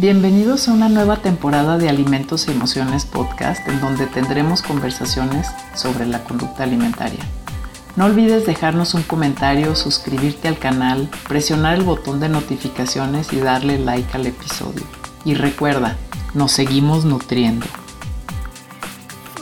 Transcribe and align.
Bienvenidos 0.00 0.66
a 0.66 0.72
una 0.72 0.88
nueva 0.88 1.16
temporada 1.16 1.76
de 1.76 1.90
Alimentos 1.90 2.48
y 2.48 2.52
Emociones 2.52 3.04
Podcast 3.04 3.68
en 3.68 3.82
donde 3.82 4.06
tendremos 4.06 4.62
conversaciones 4.62 5.46
sobre 5.74 6.06
la 6.06 6.24
conducta 6.24 6.62
alimentaria. 6.62 7.20
No 7.96 8.06
olvides 8.06 8.46
dejarnos 8.46 8.94
un 8.94 9.02
comentario, 9.02 9.76
suscribirte 9.76 10.48
al 10.48 10.58
canal, 10.58 11.10
presionar 11.28 11.74
el 11.74 11.84
botón 11.84 12.18
de 12.18 12.30
notificaciones 12.30 13.30
y 13.34 13.40
darle 13.40 13.78
like 13.78 14.08
al 14.14 14.26
episodio. 14.26 14.84
Y 15.26 15.34
recuerda, 15.34 15.98
nos 16.32 16.52
seguimos 16.52 17.04
nutriendo. 17.04 17.66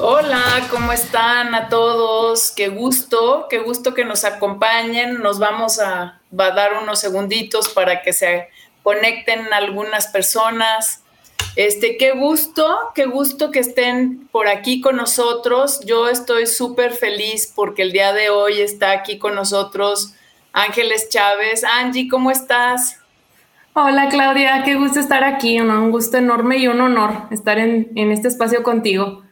Hola, 0.00 0.42
¿cómo 0.72 0.90
están 0.90 1.54
a 1.54 1.68
todos? 1.68 2.50
Qué 2.50 2.66
gusto, 2.66 3.46
qué 3.48 3.60
gusto 3.60 3.94
que 3.94 4.04
nos 4.04 4.24
acompañen. 4.24 5.22
Nos 5.22 5.38
vamos 5.38 5.78
a, 5.78 6.20
a 6.36 6.50
dar 6.50 6.82
unos 6.82 6.98
segunditos 6.98 7.68
para 7.68 8.02
que 8.02 8.12
se 8.12 8.48
conecten 8.88 9.52
algunas 9.52 10.06
personas. 10.06 11.02
Este, 11.56 11.98
qué 11.98 12.12
gusto, 12.12 12.64
qué 12.94 13.04
gusto 13.04 13.50
que 13.50 13.58
estén 13.58 14.26
por 14.28 14.48
aquí 14.48 14.80
con 14.80 14.96
nosotros. 14.96 15.80
Yo 15.84 16.08
estoy 16.08 16.46
súper 16.46 16.94
feliz 16.94 17.52
porque 17.54 17.82
el 17.82 17.92
día 17.92 18.14
de 18.14 18.30
hoy 18.30 18.62
está 18.62 18.92
aquí 18.92 19.18
con 19.18 19.34
nosotros 19.34 20.14
Ángeles 20.54 21.10
Chávez. 21.10 21.64
Angie, 21.64 22.08
¿cómo 22.08 22.30
estás? 22.30 22.98
Hola 23.74 24.08
Claudia, 24.08 24.62
qué 24.64 24.76
gusto 24.76 25.00
estar 25.00 25.22
aquí, 25.22 25.60
un 25.60 25.90
gusto 25.90 26.16
enorme 26.16 26.56
y 26.56 26.66
un 26.66 26.80
honor 26.80 27.24
estar 27.30 27.58
en, 27.58 27.92
en 27.94 28.10
este 28.10 28.28
espacio 28.28 28.62
contigo. 28.62 29.22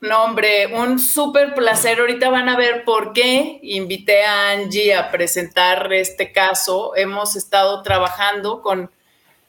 No, 0.00 0.24
hombre, 0.24 0.66
un 0.66 0.98
súper 0.98 1.54
placer. 1.54 2.00
Ahorita 2.00 2.28
van 2.28 2.48
a 2.48 2.56
ver 2.56 2.84
por 2.84 3.12
qué 3.12 3.58
invité 3.62 4.24
a 4.24 4.50
Angie 4.50 4.94
a 4.94 5.10
presentar 5.10 5.90
este 5.92 6.32
caso. 6.32 6.94
Hemos 6.96 7.34
estado 7.34 7.82
trabajando 7.82 8.60
con 8.60 8.90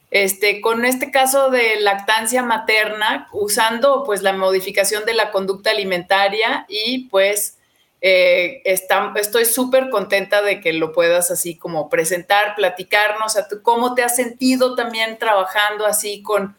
este, 0.09 0.61
con 0.61 0.85
este 0.85 1.11
caso 1.11 1.49
de 1.49 1.81
lactancia 1.81 2.41
materna, 2.43 3.27
usando 3.33 4.03
pues 4.05 4.21
la 4.21 4.31
modificación 4.31 5.05
de 5.05 5.13
la 5.13 5.31
conducta 5.31 5.71
alimentaria 5.71 6.65
y 6.69 7.09
pues 7.09 7.57
eh, 7.99 8.61
estoy 8.63 9.43
súper 9.43 9.89
contenta 9.89 10.41
de 10.41 10.61
que 10.61 10.71
lo 10.71 10.93
puedas 10.93 11.29
así 11.29 11.57
como 11.57 11.89
presentar, 11.89 12.55
platicarnos, 12.55 13.35
a 13.35 13.47
cómo 13.63 13.95
te 13.95 14.03
has 14.03 14.15
sentido 14.15 14.75
también 14.75 15.17
trabajando 15.17 15.85
así 15.85 16.21
con 16.21 16.55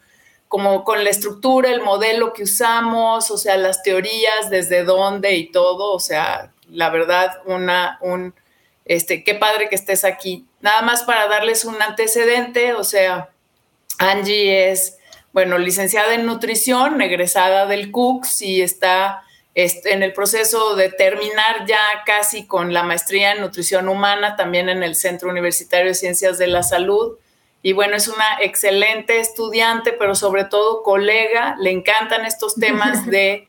como 0.49 0.83
con 0.83 1.03
la 1.03 1.11
estructura, 1.11 1.69
el 1.69 1.81
modelo 1.81 2.33
que 2.33 2.43
usamos, 2.43 3.29
o 3.29 3.37
sea, 3.37 3.55
las 3.55 3.83
teorías, 3.83 4.49
desde 4.49 4.83
dónde 4.83 5.35
y 5.35 5.51
todo, 5.51 5.93
o 5.93 5.99
sea, 5.99 6.51
la 6.67 6.89
verdad, 6.89 7.39
una, 7.45 7.99
un, 8.01 8.33
este, 8.83 9.23
qué 9.23 9.35
padre 9.35 9.69
que 9.69 9.75
estés 9.75 10.03
aquí. 10.03 10.47
Nada 10.59 10.81
más 10.81 11.03
para 11.03 11.27
darles 11.27 11.65
un 11.65 11.79
antecedente, 11.79 12.73
o 12.73 12.83
sea, 12.83 13.29
Angie 13.99 14.71
es, 14.71 14.97
bueno, 15.33 15.59
licenciada 15.59 16.15
en 16.15 16.25
nutrición, 16.25 16.99
egresada 16.99 17.67
del 17.67 17.91
CUCS 17.91 18.41
y 18.41 18.61
está 18.63 19.21
en 19.53 20.01
el 20.01 20.13
proceso 20.13 20.75
de 20.75 20.89
terminar 20.89 21.67
ya 21.67 21.79
casi 22.07 22.47
con 22.47 22.73
la 22.73 22.81
maestría 22.81 23.33
en 23.33 23.41
nutrición 23.41 23.87
humana, 23.87 24.35
también 24.35 24.67
en 24.67 24.81
el 24.81 24.95
Centro 24.95 25.29
Universitario 25.29 25.89
de 25.89 25.95
Ciencias 25.95 26.39
de 26.39 26.47
la 26.47 26.63
Salud 26.63 27.17
y 27.61 27.73
bueno, 27.73 27.95
es 27.95 28.07
una 28.07 28.37
excelente 28.41 29.19
estudiante, 29.19 29.91
pero 29.91 30.15
sobre 30.15 30.45
todo 30.45 30.81
colega, 30.81 31.55
le 31.59 31.71
encantan 31.71 32.25
estos 32.25 32.55
temas 32.55 33.05
de 33.07 33.47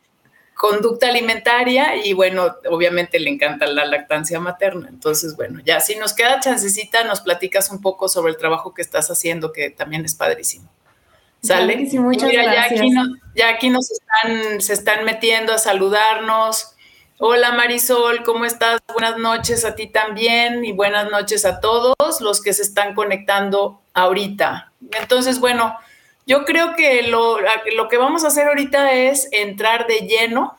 conducta 0.54 1.08
alimentaria 1.08 1.96
y 2.04 2.12
bueno, 2.12 2.54
obviamente 2.68 3.18
le 3.18 3.30
encanta 3.30 3.66
la 3.66 3.86
lactancia 3.86 4.40
materna. 4.40 4.88
Entonces, 4.88 5.36
bueno, 5.36 5.60
ya 5.64 5.80
si 5.80 5.96
nos 5.96 6.12
queda 6.12 6.40
chancecita, 6.40 7.04
nos 7.04 7.20
platicas 7.20 7.70
un 7.70 7.80
poco 7.80 8.08
sobre 8.08 8.32
el 8.32 8.38
trabajo 8.38 8.74
que 8.74 8.82
estás 8.82 9.10
haciendo, 9.10 9.52
que 9.52 9.70
también 9.70 10.04
es 10.04 10.14
padrísimo. 10.14 10.68
¿Sale? 11.42 11.88
Sí, 11.88 11.98
muchas 11.98 12.30
gracias. 12.30 12.54
Ya 12.54 12.76
aquí, 12.76 12.92
ya 13.34 13.48
aquí 13.48 13.70
nos 13.70 13.90
están, 13.90 14.60
se 14.60 14.74
están 14.74 15.04
metiendo 15.06 15.54
a 15.54 15.58
saludarnos. 15.58 16.74
Hola 17.18 17.52
Marisol, 17.52 18.22
¿cómo 18.24 18.44
estás? 18.44 18.80
Buenas 18.92 19.16
noches 19.16 19.64
a 19.64 19.74
ti 19.74 19.86
también 19.86 20.64
y 20.64 20.72
buenas 20.72 21.10
noches 21.10 21.46
a 21.46 21.60
todos 21.60 21.94
los 22.20 22.42
que 22.42 22.52
se 22.52 22.62
están 22.62 22.94
conectando 22.94 23.79
ahorita. 23.94 24.72
Entonces, 24.92 25.40
bueno, 25.40 25.76
yo 26.26 26.44
creo 26.44 26.74
que 26.76 27.02
lo, 27.02 27.38
lo 27.74 27.88
que 27.88 27.96
vamos 27.96 28.24
a 28.24 28.28
hacer 28.28 28.48
ahorita 28.48 28.92
es 28.92 29.28
entrar 29.32 29.86
de 29.86 30.00
lleno, 30.00 30.56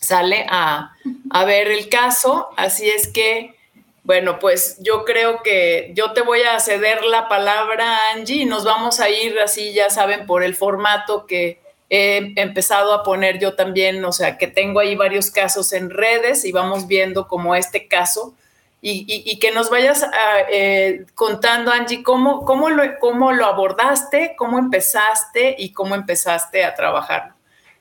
sale 0.00 0.46
a, 0.48 0.94
a 1.30 1.44
ver 1.44 1.68
el 1.68 1.88
caso, 1.88 2.48
así 2.56 2.88
es 2.88 3.08
que, 3.08 3.54
bueno, 4.02 4.38
pues 4.38 4.78
yo 4.80 5.04
creo 5.04 5.42
que 5.42 5.92
yo 5.94 6.12
te 6.12 6.22
voy 6.22 6.42
a 6.42 6.58
ceder 6.60 7.04
la 7.04 7.28
palabra, 7.28 8.12
Angie, 8.14 8.42
y 8.42 8.44
nos 8.46 8.64
vamos 8.64 9.00
a 9.00 9.10
ir 9.10 9.38
así, 9.40 9.72
ya 9.72 9.90
saben, 9.90 10.26
por 10.26 10.42
el 10.42 10.54
formato 10.54 11.26
que 11.26 11.60
he 11.90 12.32
empezado 12.36 12.94
a 12.94 13.02
poner 13.02 13.38
yo 13.38 13.54
también, 13.54 14.02
o 14.04 14.12
sea, 14.12 14.38
que 14.38 14.46
tengo 14.46 14.80
ahí 14.80 14.94
varios 14.94 15.30
casos 15.30 15.72
en 15.72 15.90
redes 15.90 16.44
y 16.44 16.52
vamos 16.52 16.86
viendo 16.86 17.28
como 17.28 17.54
este 17.54 17.88
caso 17.88 18.34
y, 18.82 19.38
que 19.38 19.50
nos 19.52 19.68
vayas 19.68 20.02
ah, 20.02 20.38
eh, 20.50 21.04
contando, 21.14 21.70
Angie, 21.70 22.02
cómo, 22.02 22.44
cómo, 22.46 22.70
lo, 22.70 22.98
cómo 22.98 23.32
lo 23.32 23.44
abordaste, 23.44 24.34
cómo 24.38 24.58
empezaste 24.58 25.54
y 25.58 25.72
cómo 25.72 25.94
empezaste 25.94 26.64
a 26.64 26.74
trabajar. 26.74 27.34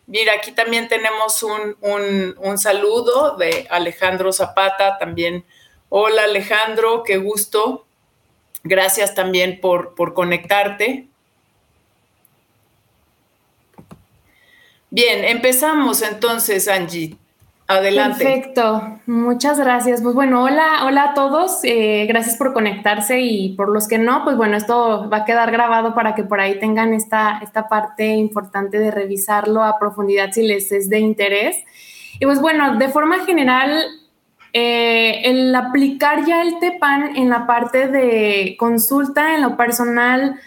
Mira, 0.08 0.34
aquí 0.34 0.52
también 0.52 0.88
tenemos 0.88 1.42
un, 1.44 2.36
un, 2.38 2.58
saludo 2.58 3.38
de 3.38 3.68
Alejandro 3.70 4.34
Zapata, 4.34 4.98
también. 4.98 5.46
Hola 5.88 6.24
Alejandro, 6.24 7.04
qué 7.04 7.18
gusto. 7.18 7.86
Gracias 8.64 9.16
también 9.16 9.62
por, 9.62 9.96
por 9.96 10.14
conectarte. 10.14 11.08
Bien, 14.90 15.24
empezamos 15.24 16.02
entonces, 16.02 16.68
Angie. 16.68 17.16
Adelante. 17.70 18.26
Perfecto, 18.26 19.00
muchas 19.06 19.60
gracias. 19.60 20.02
Pues 20.02 20.16
bueno, 20.16 20.44
hola, 20.44 20.86
hola 20.86 21.04
a 21.04 21.14
todos. 21.14 21.60
Eh, 21.62 22.08
gracias 22.08 22.36
por 22.36 22.52
conectarse 22.52 23.20
y 23.20 23.50
por 23.50 23.70
los 23.70 23.88
que 23.88 24.00
no, 24.00 24.24
pues 24.24 24.38
bueno, 24.38 24.58
esto 24.58 25.08
va 25.08 25.18
a 25.18 25.26
quedar 25.26 25.52
grabado 25.52 25.94
para 25.94 26.16
que 26.16 26.24
por 26.24 26.40
ahí 26.40 26.58
tengan 26.60 26.96
esta, 26.96 27.38
esta 27.44 27.70
parte 27.70 28.08
importante 28.08 28.80
de 28.80 28.90
revisarlo 28.90 29.64
a 29.64 29.78
profundidad 29.78 30.32
si 30.32 30.48
les 30.48 30.72
es 30.72 30.90
de 30.90 30.98
interés. 30.98 31.58
Y 32.20 32.26
pues 32.26 32.42
bueno, 32.42 32.78
de 32.78 32.90
forma 32.90 33.24
general, 33.24 33.84
eh, 34.52 35.22
el 35.26 35.54
aplicar 35.54 36.26
ya 36.26 36.42
el 36.42 36.58
TEPAN 36.58 37.18
en 37.18 37.30
la 37.30 37.46
parte 37.46 37.88
de 37.88 38.56
consulta, 38.58 39.36
en 39.36 39.44
lo 39.44 39.58
personal, 39.58 40.40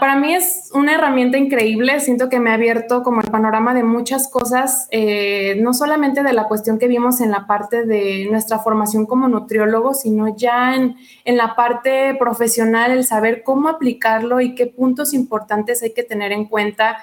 para 0.00 0.16
mí 0.16 0.34
es 0.34 0.70
una 0.72 0.94
herramienta 0.94 1.36
increíble, 1.36 2.00
siento 2.00 2.28
que 2.28 2.40
me 2.40 2.50
ha 2.50 2.54
abierto 2.54 3.02
como 3.02 3.20
el 3.20 3.30
panorama 3.30 3.74
de 3.74 3.82
muchas 3.82 4.28
cosas, 4.28 4.88
eh, 4.90 5.56
no 5.60 5.74
solamente 5.74 6.22
de 6.22 6.32
la 6.32 6.48
cuestión 6.48 6.78
que 6.78 6.88
vimos 6.88 7.20
en 7.20 7.30
la 7.30 7.46
parte 7.46 7.84
de 7.84 8.26
nuestra 8.30 8.58
formación 8.58 9.04
como 9.04 9.28
nutriólogo, 9.28 9.92
sino 9.92 10.36
ya 10.36 10.74
en, 10.74 10.96
en 11.24 11.36
la 11.36 11.54
parte 11.54 12.14
profesional, 12.18 12.92
el 12.92 13.04
saber 13.04 13.42
cómo 13.42 13.68
aplicarlo 13.68 14.40
y 14.40 14.54
qué 14.54 14.66
puntos 14.66 15.12
importantes 15.12 15.82
hay 15.82 15.92
que 15.92 16.02
tener 16.02 16.32
en 16.32 16.46
cuenta 16.46 16.96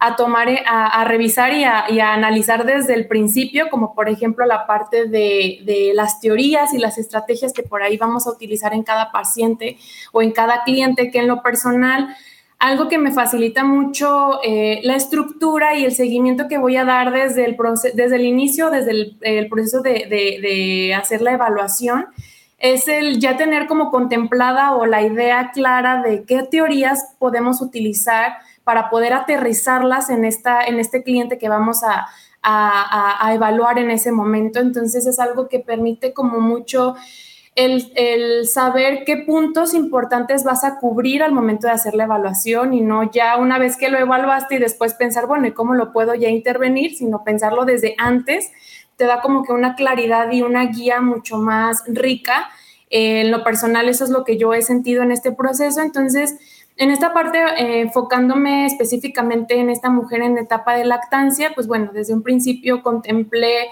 a 0.00 0.16
tomar, 0.16 0.48
eh, 0.48 0.62
a, 0.66 1.04
revisar 1.04 1.52
y 1.52 1.64
a, 1.64 2.12
analizar 2.12 2.64
desde 2.64 2.94
el 2.94 3.08
principio, 3.08 3.68
como 3.70 3.94
por 3.94 4.08
ejemplo 4.08 4.46
la 4.46 4.66
parte 4.66 5.06
de, 5.06 5.92
las 5.94 6.20
teorías 6.20 6.72
y 6.72 6.78
las 6.78 6.98
estrategias 6.98 7.52
que 7.52 7.62
por 7.62 7.82
ahí 7.82 7.96
vamos 7.96 8.26
a 8.26 8.30
utilizar 8.30 8.74
en 8.74 8.82
cada 8.82 9.10
paciente 9.10 9.76
o 10.12 10.22
en 10.22 10.32
cada 10.32 10.62
cliente, 10.62 11.10
que 11.10 11.18
en 11.18 11.26
lo 11.26 11.42
personal, 11.42 12.14
algo 12.58 12.88
que 12.88 12.98
me 12.98 13.12
facilita 13.12 13.64
mucho 13.64 14.40
eh, 14.42 14.80
la 14.82 14.96
estructura 14.96 15.76
y 15.76 15.84
el 15.84 15.92
seguimiento 15.92 16.48
que 16.48 16.58
voy 16.58 16.76
a 16.76 16.84
dar 16.84 17.12
desde 17.12 17.44
el, 17.44 17.56
desde 17.94 18.16
el 18.16 18.24
inicio, 18.24 18.70
desde 18.70 19.16
el, 19.20 19.48
proceso 19.48 19.80
de 19.82 20.94
hacer 20.96 21.22
la 21.22 21.32
evaluación, 21.32 22.06
es 22.58 22.88
el 22.88 23.20
ya 23.20 23.36
tener 23.36 23.66
como 23.66 23.90
contemplada 23.90 24.74
o 24.74 24.84
la 24.84 25.02
idea 25.02 25.50
clara 25.52 26.02
de 26.02 26.24
qué 26.24 26.42
teorías 26.42 27.14
podemos 27.18 27.60
utilizar 27.62 28.38
para 28.68 28.90
poder 28.90 29.14
aterrizarlas 29.14 30.10
en, 30.10 30.26
esta, 30.26 30.62
en 30.62 30.78
este 30.78 31.02
cliente 31.02 31.38
que 31.38 31.48
vamos 31.48 31.80
a, 31.82 32.06
evaluar 33.32 33.78
en 33.78 33.90
ese 33.90 34.12
momento. 34.12 34.60
Entonces 34.60 35.06
es 35.06 35.18
algo 35.18 35.48
que 35.48 35.58
permite 35.58 36.12
como 36.12 36.38
mucho 36.38 36.94
el, 37.54 38.46
saber 38.46 39.04
qué 39.06 39.16
puntos 39.16 39.72
importantes 39.72 40.44
vas 40.44 40.64
a 40.64 40.78
cubrir 40.78 41.22
al 41.22 41.32
momento 41.32 41.66
de 41.66 41.72
hacer 41.72 41.94
la 41.94 42.04
evaluación 42.04 42.74
y 42.74 42.82
no 42.82 43.10
ya 43.10 43.38
una 43.38 43.58
vez 43.58 43.78
que 43.78 43.88
lo 43.88 43.96
evaluaste 43.96 44.56
y 44.56 44.58
después 44.58 44.92
pensar, 44.92 45.26
bueno, 45.26 45.46
¿y 45.46 45.52
cómo 45.52 45.72
lo 45.72 45.90
puedo 45.90 46.14
ya 46.14 46.28
intervenir? 46.28 46.94
Sino 46.94 47.24
pensarlo 47.24 47.64
desde 47.64 47.94
antes, 47.96 48.52
te 48.96 49.06
da 49.06 49.22
como 49.22 49.44
que 49.44 49.54
una 49.54 49.76
claridad 49.76 50.30
y 50.30 50.42
una 50.42 50.66
guía 50.66 51.00
mucho 51.00 51.38
más 51.38 51.84
rica. 51.86 52.50
en 52.90 53.30
lo 53.30 53.42
personal, 53.44 53.88
eso 53.88 54.04
es 54.04 54.10
lo 54.10 54.24
que 54.24 54.36
yo 54.36 54.52
he 54.52 54.60
sentido 54.60 55.02
en 55.02 55.10
este 55.10 55.32
proceso. 55.32 55.80
Entonces, 55.80 56.38
en 56.78 56.92
esta 56.92 57.12
parte, 57.12 57.38
eh, 57.38 57.80
enfocándome 57.80 58.64
específicamente 58.64 59.58
en 59.58 59.68
esta 59.68 59.90
mujer 59.90 60.22
en 60.22 60.38
etapa 60.38 60.76
de 60.76 60.84
lactancia, 60.84 61.50
pues 61.54 61.66
bueno, 61.66 61.90
desde 61.92 62.14
un 62.14 62.22
principio 62.22 62.82
contemplé 62.82 63.66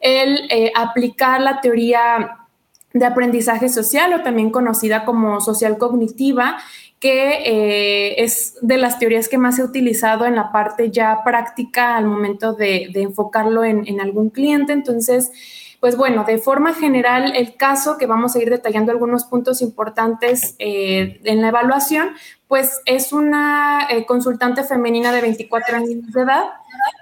el 0.00 0.50
eh, 0.50 0.72
aplicar 0.74 1.40
la 1.40 1.60
teoría 1.60 2.48
de 2.92 3.04
aprendizaje 3.06 3.68
social 3.68 4.12
o 4.12 4.22
también 4.22 4.50
conocida 4.50 5.04
como 5.04 5.40
social 5.40 5.78
cognitiva, 5.78 6.58
que 6.98 7.42
eh, 7.44 8.24
es 8.24 8.56
de 8.60 8.76
las 8.76 8.98
teorías 8.98 9.28
que 9.28 9.38
más 9.38 9.60
he 9.60 9.62
utilizado 9.62 10.26
en 10.26 10.34
la 10.34 10.50
parte 10.50 10.90
ya 10.90 11.22
práctica 11.24 11.96
al 11.96 12.06
momento 12.06 12.54
de, 12.54 12.90
enfocarlo 12.94 13.62
en, 13.62 13.86
en, 13.86 14.00
algún 14.00 14.30
cliente. 14.30 14.72
Entonces, 14.72 15.30
pues 15.80 15.96
bueno, 15.96 16.24
de 16.24 16.38
forma 16.38 16.74
general, 16.74 17.36
el 17.36 17.56
caso 17.56 17.98
que 17.98 18.06
vamos 18.06 18.34
a 18.34 18.42
ir 18.42 18.50
detallando 18.50 18.90
algunos 18.90 19.24
puntos 19.24 19.62
importantes 19.62 20.56
eh, 20.58 21.20
en 21.24 21.40
la 21.40 21.48
evaluación, 21.48 22.10
pues 22.48 22.80
es 22.86 23.12
una 23.12 23.86
eh, 23.90 24.04
consultante 24.04 24.64
femenina 24.64 25.12
de 25.12 25.20
24 25.20 25.76
años 25.76 26.12
de 26.12 26.20
edad 26.20 26.44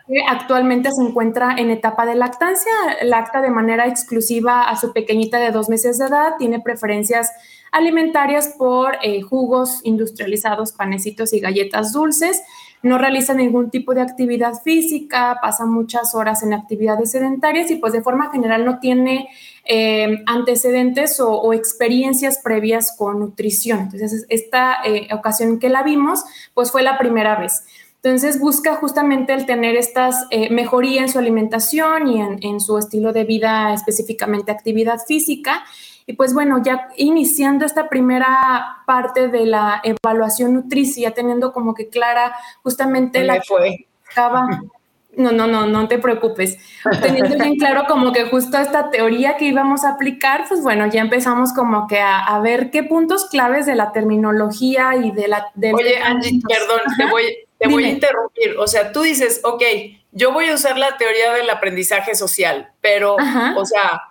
que 0.06 0.20
actualmente 0.28 0.90
se 0.92 1.02
encuentra 1.02 1.54
en 1.56 1.70
etapa 1.70 2.04
de 2.04 2.16
lactancia, 2.16 2.72
lacta 3.02 3.40
de 3.40 3.50
manera 3.50 3.86
exclusiva 3.86 4.62
a 4.68 4.76
su 4.76 4.92
pequeñita 4.92 5.38
de 5.38 5.50
dos 5.50 5.68
meses 5.68 5.98
de 5.98 6.06
edad, 6.06 6.34
tiene 6.38 6.60
preferencias 6.60 7.32
alimentarias 7.72 8.54
por 8.58 8.98
eh, 9.02 9.22
jugos 9.22 9.80
industrializados, 9.84 10.72
panecitos 10.72 11.32
y 11.32 11.40
galletas 11.40 11.92
dulces 11.92 12.42
no 12.82 12.98
realiza 12.98 13.34
ningún 13.34 13.70
tipo 13.70 13.94
de 13.94 14.02
actividad 14.02 14.54
física, 14.62 15.38
pasa 15.40 15.66
muchas 15.66 16.14
horas 16.14 16.42
en 16.42 16.54
actividades 16.54 17.10
sedentarias 17.10 17.70
y 17.70 17.76
pues 17.76 17.92
de 17.92 18.02
forma 18.02 18.30
general 18.30 18.64
no 18.64 18.78
tiene 18.78 19.28
eh, 19.64 20.22
antecedentes 20.26 21.18
o, 21.20 21.52
experiencias 21.52 22.38
previas 22.42 22.94
con 22.96 23.18
nutrición. 23.18 23.80
Entonces, 23.80 24.26
esta 24.28 24.76
eh, 24.84 25.08
ocasión 25.12 25.58
que 25.58 25.68
la 25.68 25.82
vimos, 25.82 26.24
pues 26.54 26.70
fue 26.70 26.82
la 26.82 26.98
primera 26.98 27.36
vez. 27.36 27.64
Entonces 28.02 28.38
busca 28.38 28.76
justamente 28.76 29.32
el 29.32 29.46
tener 29.46 29.74
estas 29.74 30.26
eh, 30.30 30.48
mejoría 30.50 31.02
en 31.02 31.08
su 31.08 31.18
alimentación 31.18 32.06
y 32.06 32.20
en, 32.20 32.38
en, 32.40 32.60
su 32.60 32.78
estilo 32.78 33.12
de 33.12 33.24
vida, 33.24 33.74
específicamente 33.74 34.52
actividad 34.52 35.00
física. 35.04 35.64
Y 36.06 36.12
pues 36.12 36.32
bueno, 36.32 36.62
ya 36.62 36.88
iniciando 36.96 37.66
esta 37.66 37.88
primera 37.88 38.78
parte 38.86 39.26
de 39.28 39.44
la 39.44 39.82
evaluación 39.82 40.54
nutricia, 40.54 41.12
teniendo 41.12 41.52
como 41.52 41.74
que 41.74 41.88
clara 41.88 42.36
justamente 42.62 43.24
la... 43.24 43.42
fue. 43.42 43.86
No, 45.16 45.32
no, 45.32 45.46
no, 45.46 45.66
no 45.66 45.88
te 45.88 45.98
preocupes. 45.98 46.58
Teniendo 47.02 47.36
bien 47.36 47.56
claro 47.56 47.84
como 47.88 48.12
que 48.12 48.26
justo 48.26 48.58
esta 48.58 48.90
teoría 48.90 49.36
que 49.36 49.46
íbamos 49.46 49.82
a 49.82 49.92
aplicar, 49.92 50.44
pues 50.46 50.62
bueno, 50.62 50.86
ya 50.86 51.00
empezamos 51.00 51.54
como 51.54 51.88
que 51.88 51.98
a, 51.98 52.38
ver 52.40 52.70
qué 52.70 52.84
puntos 52.84 53.24
claves 53.24 53.66
de 53.66 53.74
la 53.74 53.92
terminología 53.92 54.94
y 54.94 55.10
de 55.10 55.26
la... 55.26 55.50
Oye, 55.74 55.98
Angie, 55.98 56.40
perdón, 56.46 56.80
te 56.98 57.06
voy, 57.06 57.24
te 57.58 57.66
voy 57.66 57.84
a 57.84 57.88
interrumpir. 57.88 58.56
O 58.58 58.66
sea, 58.68 58.92
tú 58.92 59.02
dices, 59.02 59.40
ok, 59.42 59.62
yo 60.12 60.32
voy 60.32 60.50
a 60.50 60.54
usar 60.54 60.76
la 60.76 60.96
teoría 60.98 61.32
del 61.32 61.48
aprendizaje 61.48 62.14
social, 62.14 62.68
pero, 62.82 63.16
o 63.56 63.64
sea, 63.64 64.02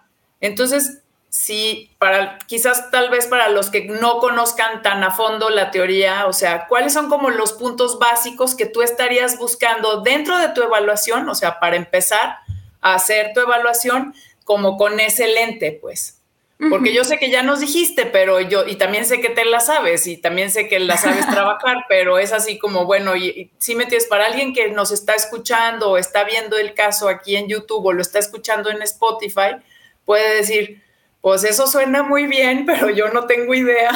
entonces 0.41 1.03
sí, 1.35 1.91
para 1.99 2.39
quizás 2.47 2.91
tal 2.91 3.09
vez 3.09 3.27
para 3.27 3.49
los 3.49 3.69
que 3.69 3.83
no 3.83 4.19
conozcan 4.19 4.81
tan 4.81 5.03
a 5.03 5.11
fondo 5.11 5.49
la 5.49 5.69
teoría, 5.69 6.27
o 6.27 6.33
sea, 6.33 6.65
¿cuáles 6.67 6.93
son 6.93 7.09
como 7.09 7.29
los 7.29 7.51
puntos 7.51 7.99
básicos 7.99 8.55
que 8.55 8.65
tú 8.65 8.81
estarías 8.81 9.37
buscando 9.37 9.99
dentro 9.99 10.37
de 10.37 10.47
tu 10.49 10.63
evaluación? 10.63 11.27
O 11.27 11.35
sea, 11.35 11.59
para 11.59 11.75
empezar 11.75 12.37
a 12.79 12.93
hacer 12.93 13.33
tu 13.33 13.41
evaluación 13.41 14.15
como 14.45 14.77
con 14.77 14.97
ese 15.01 15.27
lente, 15.27 15.77
pues. 15.81 16.21
Porque 16.69 16.93
yo 16.93 17.03
sé 17.03 17.19
que 17.19 17.29
ya 17.29 17.43
nos 17.43 17.59
dijiste, 17.59 18.05
pero 18.05 18.39
yo, 18.39 18.65
y 18.65 18.77
también 18.77 19.05
sé 19.05 19.19
que 19.19 19.27
te 19.27 19.43
la 19.43 19.59
sabes, 19.59 20.07
y 20.07 20.15
también 20.15 20.49
sé 20.49 20.69
que 20.69 20.79
la 20.79 20.95
sabes 20.95 21.27
trabajar, 21.29 21.83
pero 21.89 22.17
es 22.17 22.31
así 22.31 22.57
como, 22.57 22.85
bueno, 22.85 23.13
y, 23.17 23.51
si 23.57 23.75
me 23.75 23.85
tienes 23.85 24.07
para 24.07 24.27
alguien 24.27 24.53
que 24.53 24.69
nos 24.69 24.91
está 24.91 25.15
escuchando 25.15 25.91
o 25.91 25.97
está 25.97 26.23
viendo 26.23 26.57
el 26.57 26.73
caso 26.73 27.09
aquí 27.09 27.35
en 27.35 27.49
YouTube 27.49 27.85
o 27.85 27.91
lo 27.91 28.01
está 28.01 28.19
escuchando 28.19 28.69
en 28.69 28.81
Spotify, 28.83 29.57
puede 30.05 30.33
decir, 30.33 30.84
pues 31.25 31.43
eso 31.43 31.65
suena 31.65 32.03
muy 32.03 32.27
bien, 32.27 32.67
pero 32.67 32.91
yo 32.91 33.07
no 33.09 33.25
tengo 33.25 33.55
idea. 33.55 33.89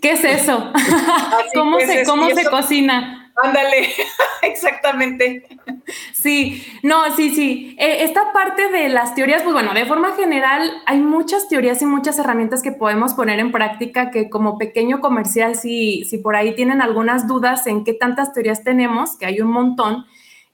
¿Qué 0.00 0.12
es, 0.12 0.22
eso? 0.22 0.72
¿Cómo, 1.54 1.80
se, 1.80 2.04
cómo 2.04 2.30
se 2.30 2.44
cocina? 2.44 3.32
Ándale, 3.34 3.88
exactamente. 4.42 5.44
Sí, 6.12 6.64
no, 6.84 7.16
sí, 7.16 7.34
sí. 7.34 7.74
E, 7.80 8.04
esta 8.04 8.32
parte 8.32 8.68
de 8.68 8.90
las 8.90 9.16
teorías, 9.16 9.42
pues 9.42 9.54
bueno, 9.54 9.74
de 9.74 9.86
forma 9.86 10.14
general 10.14 10.70
hay 10.86 11.00
muchas 11.00 11.48
teorías 11.48 11.82
y 11.82 11.86
muchas 11.86 12.16
herramientas 12.20 12.62
que 12.62 12.70
podemos 12.70 13.14
poner 13.14 13.40
en 13.40 13.50
práctica 13.50 14.12
que 14.12 14.30
como 14.30 14.56
pequeño 14.56 15.00
comercial, 15.00 15.56
si, 15.56 16.04
si 16.04 16.18
por 16.18 16.36
ahí 16.36 16.54
tienen 16.54 16.80
algunas 16.80 17.26
dudas 17.26 17.66
en 17.66 17.82
qué 17.82 17.92
tantas 17.92 18.32
teorías 18.32 18.62
tenemos, 18.62 19.18
que 19.18 19.26
hay 19.26 19.40
un 19.40 19.50
montón, 19.50 20.06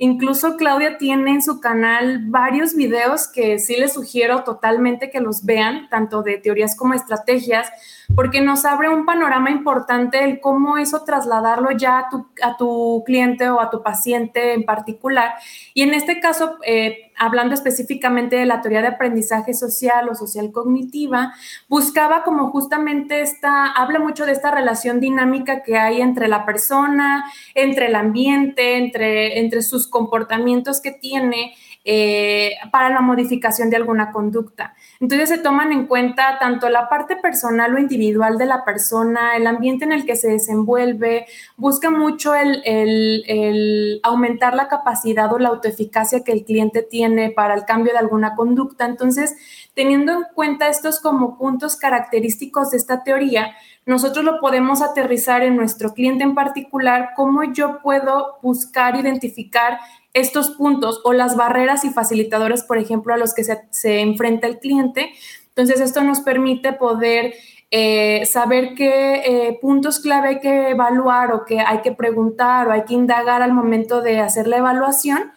Incluso 0.04 0.58
Claudia 0.58 0.98
tiene 0.98 1.30
en 1.30 1.42
su 1.42 1.60
canal 1.60 2.24
varios 2.26 2.74
videos 2.74 3.26
que 3.26 3.58
sí 3.58 3.74
les 3.76 3.94
sugiero 3.94 4.44
totalmente 4.44 5.10
que 5.10 5.18
los 5.18 5.46
vean, 5.46 5.88
tanto 5.88 6.22
de 6.22 6.36
teorías 6.36 6.76
como 6.76 6.92
estrategias, 6.92 7.70
porque 8.14 8.40
nos 8.40 8.64
abre 8.64 8.88
un 8.88 9.06
panorama 9.06 9.50
importante 9.50 10.22
el 10.24 10.40
cómo 10.40 10.76
eso 10.78 11.04
trasladarlo 11.04 11.70
ya 11.72 11.98
a 11.98 12.08
tu, 12.08 12.26
a 12.42 12.56
tu 12.56 13.02
cliente 13.06 13.48
o 13.48 13.60
a 13.60 13.70
tu 13.70 13.82
paciente 13.82 14.52
en 14.52 14.64
particular. 14.64 15.34
Y 15.72 15.82
en 15.82 15.94
este 15.94 16.20
caso, 16.20 16.58
eh, 16.66 17.12
hablando 17.16 17.54
específicamente 17.54 18.36
de 18.36 18.46
la 18.46 18.60
teoría 18.60 18.82
de 18.82 18.88
aprendizaje 18.88 19.54
social 19.54 20.08
o 20.08 20.14
social 20.14 20.52
cognitiva, 20.52 21.34
buscaba 21.68 22.24
como 22.24 22.50
justamente 22.50 23.20
esta, 23.20 23.66
habla 23.66 23.98
mucho 23.98 24.26
de 24.26 24.32
esta 24.32 24.50
relación 24.50 25.00
dinámica 25.00 25.62
que 25.62 25.78
hay 25.78 26.00
entre 26.00 26.28
la 26.28 26.44
persona, 26.44 27.24
entre 27.54 27.86
el 27.86 27.94
ambiente, 27.94 28.76
entre, 28.76 29.40
entre 29.40 29.62
sus 29.62 29.88
comportamientos 29.88 30.80
que 30.80 30.92
tiene 30.92 31.54
eh, 31.86 32.54
para 32.72 32.88
la 32.88 33.02
modificación 33.02 33.68
de 33.68 33.76
alguna 33.76 34.10
conducta. 34.10 34.74
Entonces 35.00 35.28
se 35.28 35.38
toman 35.38 35.70
en 35.70 35.86
cuenta 35.86 36.38
tanto 36.38 36.70
la 36.70 36.88
parte 36.88 37.16
personal 37.16 37.74
o 37.74 37.78
individual 37.78 38.38
de 38.38 38.46
la 38.46 38.64
persona, 38.64 39.36
el 39.36 39.46
ambiente 39.46 39.84
en 39.84 39.92
el 39.92 40.06
que 40.06 40.16
se 40.16 40.28
desenvuelve, 40.28 41.26
busca 41.58 41.90
mucho 41.90 42.34
el, 42.34 42.62
el 42.64 44.00
aumentar 44.02 44.54
la 44.54 44.68
capacidad 44.68 45.30
o 45.32 45.38
la 45.38 45.50
autoeficacia 45.50 46.24
que 46.24 46.32
el 46.32 46.44
cliente 46.44 46.80
tiene 46.82 47.30
para 47.30 47.54
el 47.54 47.66
cambio 47.66 47.92
de 47.92 47.98
alguna 47.98 48.34
conducta. 48.34 48.86
Entonces, 48.86 49.36
teniendo 49.74 50.12
en 50.12 50.24
cuenta 50.34 50.68
estos 50.68 51.00
como 51.00 51.36
puntos 51.36 51.76
característicos 51.76 52.70
de 52.70 52.78
esta 52.78 53.02
teoría, 53.02 53.54
nosotros 53.86 54.24
lo 54.24 54.40
podemos 54.40 54.80
aterrizar 54.80 55.42
en 55.42 55.56
nuestro 55.56 55.92
cliente 55.92 56.24
en 56.24 56.34
particular, 56.34 57.10
cómo 57.14 57.44
yo 57.44 57.82
puedo 57.82 58.38
buscar, 58.40 58.96
identificar 58.96 59.78
estos 60.14 60.50
puntos 60.50 61.00
o 61.04 61.12
las 61.12 61.36
barreras 61.36 61.84
y 61.84 61.90
facilitadores, 61.90 62.62
por 62.62 62.78
ejemplo, 62.78 63.12
a 63.12 63.16
los 63.16 63.34
que 63.34 63.44
se, 63.44 64.00
enfrenta 64.00 64.46
el 64.46 64.60
cliente. 64.60 65.12
Entonces, 65.48 65.80
esto 65.80 66.02
nos 66.02 66.20
permite 66.20 66.72
poder 66.72 67.34
eh, 67.70 68.24
saber 68.24 68.74
qué 68.74 69.16
eh, 69.16 69.58
puntos 69.60 69.98
clave 69.98 70.28
hay 70.28 70.40
que 70.40 70.70
evaluar 70.70 71.32
o 71.32 71.44
que 71.44 71.60
hay 71.60 71.78
que 71.82 71.92
preguntar 71.92 72.68
o 72.68 72.72
hay 72.72 72.84
que 72.84 72.94
indagar 72.94 73.42
al 73.42 73.52
momento 73.52 74.00
de 74.00 74.20
hacer 74.20 74.46
la 74.46 74.58
evaluación. 74.58 75.32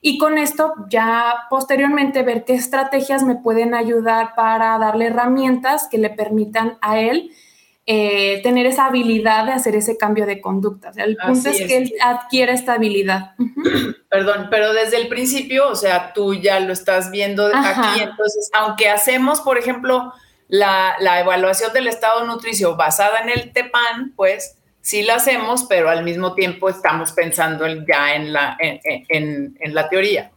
Y 0.00 0.16
con 0.16 0.38
esto 0.38 0.72
ya 0.88 1.34
posteriormente 1.50 2.22
ver 2.22 2.44
qué 2.44 2.54
estrategias 2.54 3.22
me 3.22 3.34
pueden 3.34 3.74
ayudar 3.74 4.34
para 4.34 4.78
darle 4.78 5.06
herramientas 5.06 5.88
que 5.90 5.98
le 5.98 6.08
permitan 6.08 6.78
a 6.80 7.00
él 7.00 7.32
eh, 7.92 8.40
tener 8.44 8.66
esa 8.66 8.86
habilidad 8.86 9.46
de 9.46 9.52
hacer 9.52 9.74
ese 9.74 9.96
cambio 9.96 10.24
de 10.24 10.40
conducta. 10.40 10.92
el 10.94 11.16
punto 11.16 11.48
es, 11.48 11.56
que 11.56 11.76
él 11.76 11.92
adquiere 12.00 12.52
esta 12.52 12.74
habilidad. 12.74 13.32
Perdón, 14.08 14.46
pero 14.48 14.72
desde 14.72 14.96
el 14.96 15.08
principio, 15.08 15.68
o 15.68 15.74
sea, 15.74 16.12
tú 16.12 16.34
ya 16.34 16.60
lo 16.60 16.72
estás 16.72 17.10
viendo 17.10 17.46
aquí, 17.52 18.00
entonces, 18.00 18.48
aunque 18.54 18.88
hacemos, 18.88 19.40
por 19.40 19.58
ejemplo, 19.58 20.12
la, 20.46 20.94
evaluación 21.18 21.72
del 21.72 21.88
estado 21.88 22.24
nutricio 22.24 22.76
basada 22.76 23.22
en 23.22 23.30
el 23.30 23.52
TEPAN, 23.52 24.12
pues 24.14 24.56
sí 24.80 25.02
la 25.02 25.16
hacemos, 25.16 25.64
pero 25.64 25.90
al 25.90 26.04
mismo 26.04 26.34
tiempo 26.34 26.68
estamos 26.68 27.10
pensando 27.10 27.66
ya 27.66 28.14
en 28.14 28.32
la, 28.32 28.56
en 28.60 29.74
la 29.74 29.88
teoría 29.88 30.30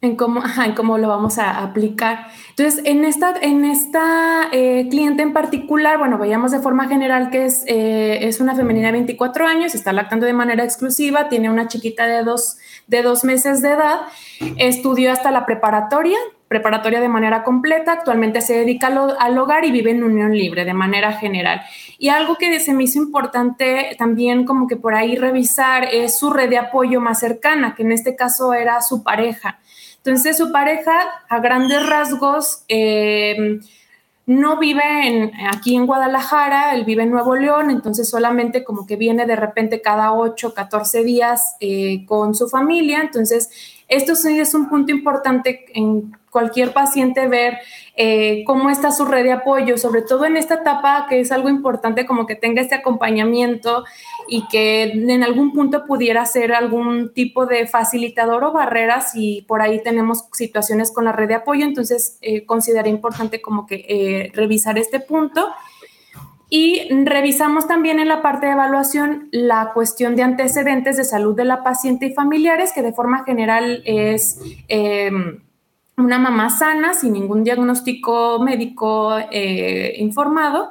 en 0.00 0.16
cómo, 0.16 0.42
en 0.64 0.74
cómo 0.74 0.98
lo 0.98 1.08
vamos 1.08 1.38
a 1.38 1.62
aplicar. 1.62 2.28
Entonces, 2.50 2.82
en 2.84 3.04
esta, 3.04 3.34
en 3.40 3.64
esta 3.64 4.48
eh, 4.52 4.86
cliente 4.90 5.22
en 5.22 5.32
particular, 5.32 5.98
bueno, 5.98 6.18
veíamos 6.18 6.52
de 6.52 6.60
forma 6.60 6.88
general 6.88 7.30
que 7.30 7.46
es, 7.46 7.64
eh, 7.66 8.26
es 8.26 8.40
una 8.40 8.54
femenina 8.54 8.88
de 8.88 8.92
24 8.92 9.46
años, 9.46 9.74
está 9.74 9.92
lactando 9.92 10.26
de 10.26 10.32
manera 10.32 10.64
exclusiva, 10.64 11.28
tiene 11.28 11.50
una 11.50 11.68
chiquita 11.68 12.06
de 12.06 12.22
dos, 12.22 12.58
de 12.86 13.02
dos 13.02 13.24
meses 13.24 13.62
de 13.62 13.72
edad, 13.72 14.00
estudió 14.56 15.12
hasta 15.12 15.30
la 15.30 15.46
preparatoria, 15.46 16.18
preparatoria 16.48 17.00
de 17.00 17.08
manera 17.08 17.44
completa, 17.44 17.92
actualmente 17.92 18.40
se 18.40 18.54
dedica 18.54 18.86
al, 18.86 19.38
hogar 19.38 19.64
y 19.66 19.70
vive 19.70 19.90
en 19.90 20.02
unión 20.02 20.32
libre 20.32 20.64
de 20.64 20.72
manera 20.72 21.12
general. 21.12 21.60
Y 21.98 22.08
algo 22.08 22.36
que 22.36 22.58
se 22.60 22.72
me 22.72 22.84
hizo 22.84 22.98
importante 22.98 23.94
también 23.98 24.46
como 24.46 24.66
que 24.66 24.76
por 24.76 24.94
ahí 24.94 25.16
revisar 25.16 25.84
es 25.84 26.18
su 26.18 26.30
red 26.30 26.48
de 26.48 26.56
apoyo 26.56 27.00
más 27.00 27.20
cercana, 27.20 27.74
que 27.74 27.82
en 27.82 27.92
este 27.92 28.16
caso 28.16 28.54
era 28.54 28.80
su 28.80 29.02
pareja. 29.02 29.58
Entonces 30.08 30.38
su 30.38 30.50
pareja, 30.50 31.02
a 31.28 31.38
grandes 31.40 31.86
rasgos, 31.86 32.64
eh, 32.68 33.60
no 34.24 34.58
vive 34.58 35.32
aquí 35.54 35.76
en 35.76 35.84
Guadalajara, 35.84 36.74
él 36.74 36.86
vive 36.86 37.02
en 37.02 37.10
Nuevo 37.10 37.36
León, 37.36 37.70
entonces 37.70 38.08
solamente 38.08 38.64
como 38.64 38.86
que 38.86 38.96
viene 38.96 39.26
de 39.26 39.36
repente 39.36 39.82
cada 39.82 40.14
8, 40.14 40.54
14 40.54 41.04
días 41.04 41.56
eh, 41.60 42.06
con 42.06 42.34
su 42.34 42.48
familia. 42.48 43.02
Entonces, 43.02 43.50
esto 43.86 44.14
sí 44.14 44.40
es 44.40 44.54
un 44.54 44.70
punto 44.70 44.92
importante 44.92 45.66
en 45.74 46.16
cualquier 46.30 46.72
paciente 46.72 47.28
ver 47.28 47.58
eh, 48.00 48.44
cómo 48.46 48.70
está 48.70 48.92
su 48.92 49.04
red 49.06 49.24
de 49.24 49.32
apoyo, 49.32 49.76
sobre 49.76 50.02
todo 50.02 50.24
en 50.24 50.36
esta 50.36 50.54
etapa 50.54 51.06
que 51.08 51.18
es 51.18 51.32
algo 51.32 51.48
importante 51.48 52.06
como 52.06 52.26
que 52.26 52.36
tenga 52.36 52.62
este 52.62 52.76
acompañamiento 52.76 53.84
y 54.28 54.46
que 54.46 54.84
en 54.84 55.24
algún 55.24 55.52
punto 55.52 55.84
pudiera 55.84 56.24
ser 56.24 56.52
algún 56.52 57.12
tipo 57.12 57.46
de 57.46 57.66
facilitador 57.66 58.44
o 58.44 58.52
barreras 58.52 59.16
y 59.16 59.42
por 59.48 59.62
ahí 59.62 59.82
tenemos 59.82 60.26
situaciones 60.32 60.92
con 60.92 61.06
la 61.06 61.12
red 61.12 61.26
de 61.26 61.34
apoyo, 61.34 61.64
entonces 61.64 62.18
eh, 62.22 62.46
considero 62.46 62.88
importante 62.88 63.42
como 63.42 63.66
que 63.66 63.84
eh, 63.88 64.30
revisar 64.32 64.78
este 64.78 65.00
punto. 65.00 65.48
Y 66.50 66.88
revisamos 67.04 67.66
también 67.66 67.98
en 67.98 68.06
la 68.06 68.22
parte 68.22 68.46
de 68.46 68.52
evaluación 68.52 69.28
la 69.32 69.72
cuestión 69.74 70.14
de 70.14 70.22
antecedentes 70.22 70.96
de 70.96 71.04
salud 71.04 71.34
de 71.34 71.44
la 71.44 71.64
paciente 71.64 72.06
y 72.06 72.14
familiares, 72.14 72.72
que 72.72 72.80
de 72.80 72.92
forma 72.92 73.24
general 73.24 73.82
es 73.84 74.40
em, 74.68 75.40
una 75.98 76.18
mamá 76.18 76.50
sana, 76.50 76.94
sin 76.94 77.12
ningún 77.12 77.44
diagnóstico 77.44 78.38
médico 78.40 79.16
eh, 79.30 79.94
informado, 79.98 80.70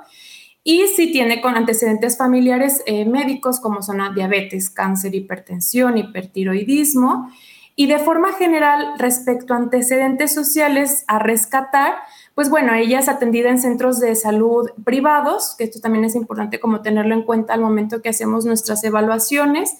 y 0.63 0.88
si 0.88 1.12
tiene 1.12 1.39
con 1.39 1.55
antecedentes 1.55 2.17
familiares 2.17 2.84
eh, 2.86 3.05
médicos 3.05 3.60
como 3.60 3.81
son 3.81 4.13
diabetes, 4.13 4.69
cáncer, 4.69 5.15
hipertensión, 5.15 5.98
hipertiroidismo, 5.98 7.31
y 7.79 7.86
de 7.86 8.00
forma 8.00 8.34
general 8.34 8.96
respecto 8.98 9.53
a 9.53 9.57
antecedentes 9.57 10.34
sociales 10.34 11.05
a 11.07 11.19
rescatar, 11.19 11.93
pues 12.34 12.50
bueno, 12.50 12.74
ella 12.74 13.00
es 13.00 13.07
atendida 13.07 13.50
en 13.50 13.60
centros 13.60 14.00
de 14.00 14.15
salud 14.15 14.72
privados, 14.84 15.55
que 15.57 15.65
esto 15.65 15.79
también 15.79 16.03
es 16.03 16.15
importante 16.15 16.60
como 16.60 16.81
tenerlo 16.81 17.13
en 17.13 17.22
cuenta 17.22 17.53
al 17.53 17.62
momento 17.62 18.01
que 18.01 18.10
hacemos 18.10 18.46
nuestras 18.46 18.84
evaluaciones. 18.84 19.77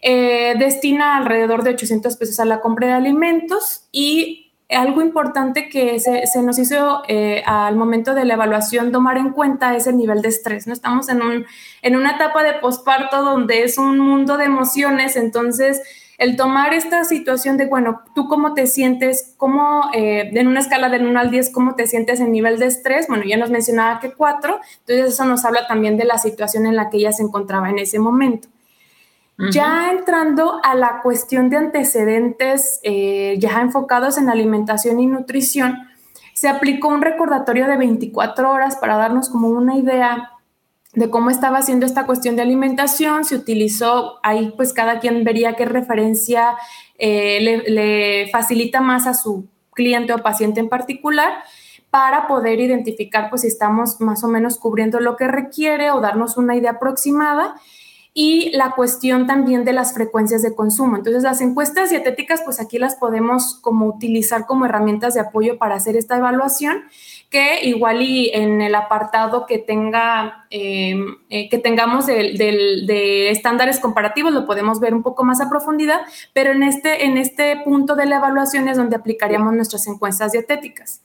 Eh, 0.00 0.54
destina 0.58 1.16
alrededor 1.16 1.64
de 1.64 1.70
800 1.70 2.16
pesos 2.16 2.38
a 2.38 2.44
la 2.44 2.60
compra 2.60 2.86
de 2.86 2.92
alimentos 2.92 3.88
y 3.90 4.43
algo 4.74 5.02
importante 5.02 5.68
que 5.68 5.98
se, 6.00 6.42
nos 6.42 6.58
hizo 6.58 7.02
eh, 7.08 7.42
al 7.46 7.76
momento 7.76 8.14
de 8.14 8.24
la 8.24 8.34
evaluación 8.34 8.92
tomar 8.92 9.18
en 9.18 9.30
cuenta 9.30 9.74
es 9.76 9.86
el 9.86 9.96
nivel 9.96 10.22
de 10.22 10.28
estrés. 10.28 10.66
¿no? 10.66 10.72
Estamos 10.72 11.08
en, 11.08 11.22
un, 11.22 11.46
en 11.82 11.96
una 11.96 12.12
etapa 12.12 12.42
de 12.42 12.54
posparto 12.54 13.22
donde 13.22 13.62
es 13.62 13.78
un 13.78 13.98
mundo 13.98 14.36
de 14.36 14.44
emociones, 14.44 15.16
entonces 15.16 15.82
el 16.18 16.36
tomar 16.36 16.74
esta 16.74 17.04
situación 17.04 17.56
de, 17.56 17.66
bueno, 17.66 18.02
tú 18.14 18.28
cómo 18.28 18.54
te 18.54 18.66
sientes, 18.66 19.34
cómo, 19.36 19.90
eh, 19.94 20.30
en 20.32 20.46
una 20.46 20.60
escala 20.60 20.88
del 20.88 21.06
1 21.06 21.18
al 21.18 21.30
10, 21.30 21.50
cómo 21.50 21.74
te 21.74 21.86
sientes 21.86 22.20
en 22.20 22.32
nivel 22.32 22.58
de 22.58 22.66
estrés, 22.66 23.08
bueno, 23.08 23.24
ya 23.24 23.36
nos 23.36 23.50
mencionaba 23.50 24.00
que 24.00 24.12
4, 24.12 24.60
entonces 24.80 25.14
eso 25.14 25.24
nos 25.24 25.44
habla 25.44 25.66
también 25.66 25.96
de 25.96 26.04
la 26.04 26.18
situación 26.18 26.66
en 26.66 26.76
la 26.76 26.88
que 26.88 26.98
ella 26.98 27.12
se 27.12 27.22
encontraba 27.22 27.70
en 27.70 27.78
ese 27.78 27.98
momento. 27.98 28.48
Ya 29.36 29.90
entrando 29.90 30.60
a 30.62 30.76
la 30.76 31.00
cuestión 31.02 31.50
de 31.50 31.56
antecedentes 31.56 32.78
eh, 32.84 33.36
ya 33.38 33.60
enfocados 33.60 34.16
en 34.16 34.28
alimentación 34.28 35.00
y 35.00 35.06
nutrición, 35.06 35.88
se 36.34 36.48
aplicó 36.48 36.88
un 36.88 37.02
recordatorio 37.02 37.66
de 37.66 37.76
24 37.76 38.50
horas 38.50 38.76
para 38.76 38.96
darnos 38.96 39.28
como 39.28 39.48
una 39.48 39.76
idea 39.76 40.30
de 40.94 41.10
cómo 41.10 41.30
estaba 41.30 41.58
haciendo 41.58 41.86
esta 41.86 42.06
cuestión 42.06 42.36
de 42.36 42.42
alimentación, 42.42 43.24
se 43.24 43.34
utilizó, 43.34 44.20
ahí 44.22 44.52
pues 44.56 44.72
cada 44.72 45.00
quien 45.00 45.24
vería 45.24 45.54
qué 45.54 45.64
referencia 45.64 46.56
eh, 46.98 47.62
le, 47.66 48.30
facilita 48.30 48.80
más 48.80 49.06
a 49.06 49.14
su 49.14 49.48
cliente 49.72 50.12
o 50.12 50.18
paciente 50.18 50.60
en 50.60 50.68
particular 50.68 51.32
para 51.90 52.28
poder 52.28 52.60
identificar 52.60 53.28
pues 53.30 53.42
si 53.42 53.48
estamos 53.48 54.00
más 54.00 54.22
o 54.22 54.28
menos 54.28 54.58
cubriendo 54.58 55.00
lo 55.00 55.16
que 55.16 55.26
requiere 55.26 55.90
o 55.90 56.00
darnos 56.00 56.36
una 56.36 56.54
idea 56.54 56.72
aproximada 56.72 57.56
y 58.16 58.50
la 58.56 58.70
cuestión 58.76 59.26
también 59.26 59.64
de 59.64 59.72
las 59.72 59.92
frecuencias 59.92 60.40
de 60.40 60.54
consumo. 60.54 60.96
Entonces, 60.96 61.24
las 61.24 61.40
encuestas 61.40 61.90
dietéticas, 61.90 62.42
pues 62.44 62.60
aquí 62.60 62.78
las 62.78 62.94
podemos 62.94 63.56
como 63.60 63.86
utilizar 63.86 64.46
como 64.46 64.66
herramientas 64.66 65.14
de 65.14 65.20
apoyo 65.20 65.58
para 65.58 65.74
hacer 65.74 65.96
esta 65.96 66.16
evaluación, 66.16 66.84
que 67.28 67.64
igual 67.64 68.02
y 68.02 68.30
en 68.32 68.62
el 68.62 68.76
apartado 68.76 69.46
que 69.46 69.58
tenga, 69.58 70.46
em, 70.50 71.16
eh, 71.28 71.48
que 71.48 71.58
tengamos 71.58 72.06
de, 72.06 73.30
estándares 73.30 73.80
comparativos, 73.80 74.32
lo 74.32 74.46
podemos 74.46 74.78
ver 74.78 74.94
un 74.94 75.02
poco 75.02 75.24
más 75.24 75.40
a 75.40 75.50
profundidad, 75.50 76.02
pero 76.32 76.52
en 76.52 76.62
este, 76.62 77.06
en 77.06 77.18
este 77.18 77.62
punto 77.64 77.96
de 77.96 78.06
la 78.06 78.18
evaluación 78.18 78.68
es 78.68 78.76
donde 78.76 78.94
aplicaríamos 78.94 79.52
nuestras 79.54 79.88
encuestas 79.88 80.30
dietéticas 80.30 81.03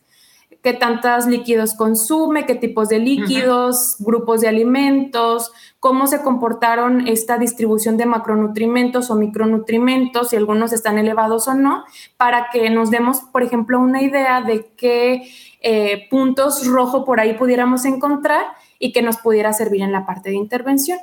qué 0.61 0.73
tantos 0.73 1.25
líquidos 1.25 1.73
consume, 1.73 2.45
qué 2.45 2.55
tipos 2.55 2.89
de 2.89 2.99
líquidos, 2.99 3.95
grupos 3.99 4.41
de 4.41 4.49
alimentos, 4.49 5.51
cómo 5.79 6.07
se 6.07 6.21
comportaron 6.21 7.07
esta 7.07 7.37
distribución 7.37 7.95
de 7.95 8.05
macronutrimentos 8.05 9.09
o 9.09 9.15
micronutrimentos, 9.15 10.29
si 10.29 10.35
algunos 10.35 10.73
están 10.73 10.97
elevados 10.97 11.47
o 11.47 11.53
no, 11.53 11.85
para 12.17 12.49
que 12.51 12.69
nos 12.69 12.91
demos, 12.91 13.21
por 13.21 13.43
ejemplo, 13.43 13.79
una 13.79 14.01
idea 14.01 14.41
de 14.41 14.71
qué 14.75 15.29
eh, 15.61 16.07
puntos 16.09 16.67
rojo 16.67 17.05
por 17.05 17.19
ahí 17.19 17.33
pudiéramos 17.33 17.85
encontrar 17.85 18.45
y 18.79 18.91
que 18.91 19.01
nos 19.01 19.17
pudiera 19.17 19.53
servir 19.53 19.81
en 19.81 19.93
la 19.93 20.05
parte 20.05 20.29
de 20.29 20.35
intervención. 20.35 20.99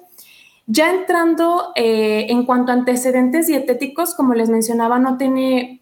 Ya 0.67 0.91
entrando 0.91 1.73
eh, 1.77 2.27
en 2.29 2.45
cuanto 2.45 2.73
a 2.73 2.75
antecedentes 2.75 3.47
dietéticos, 3.47 4.15
como 4.15 4.35
les 4.35 4.51
mencionaba, 4.51 4.99
no, 4.99 5.17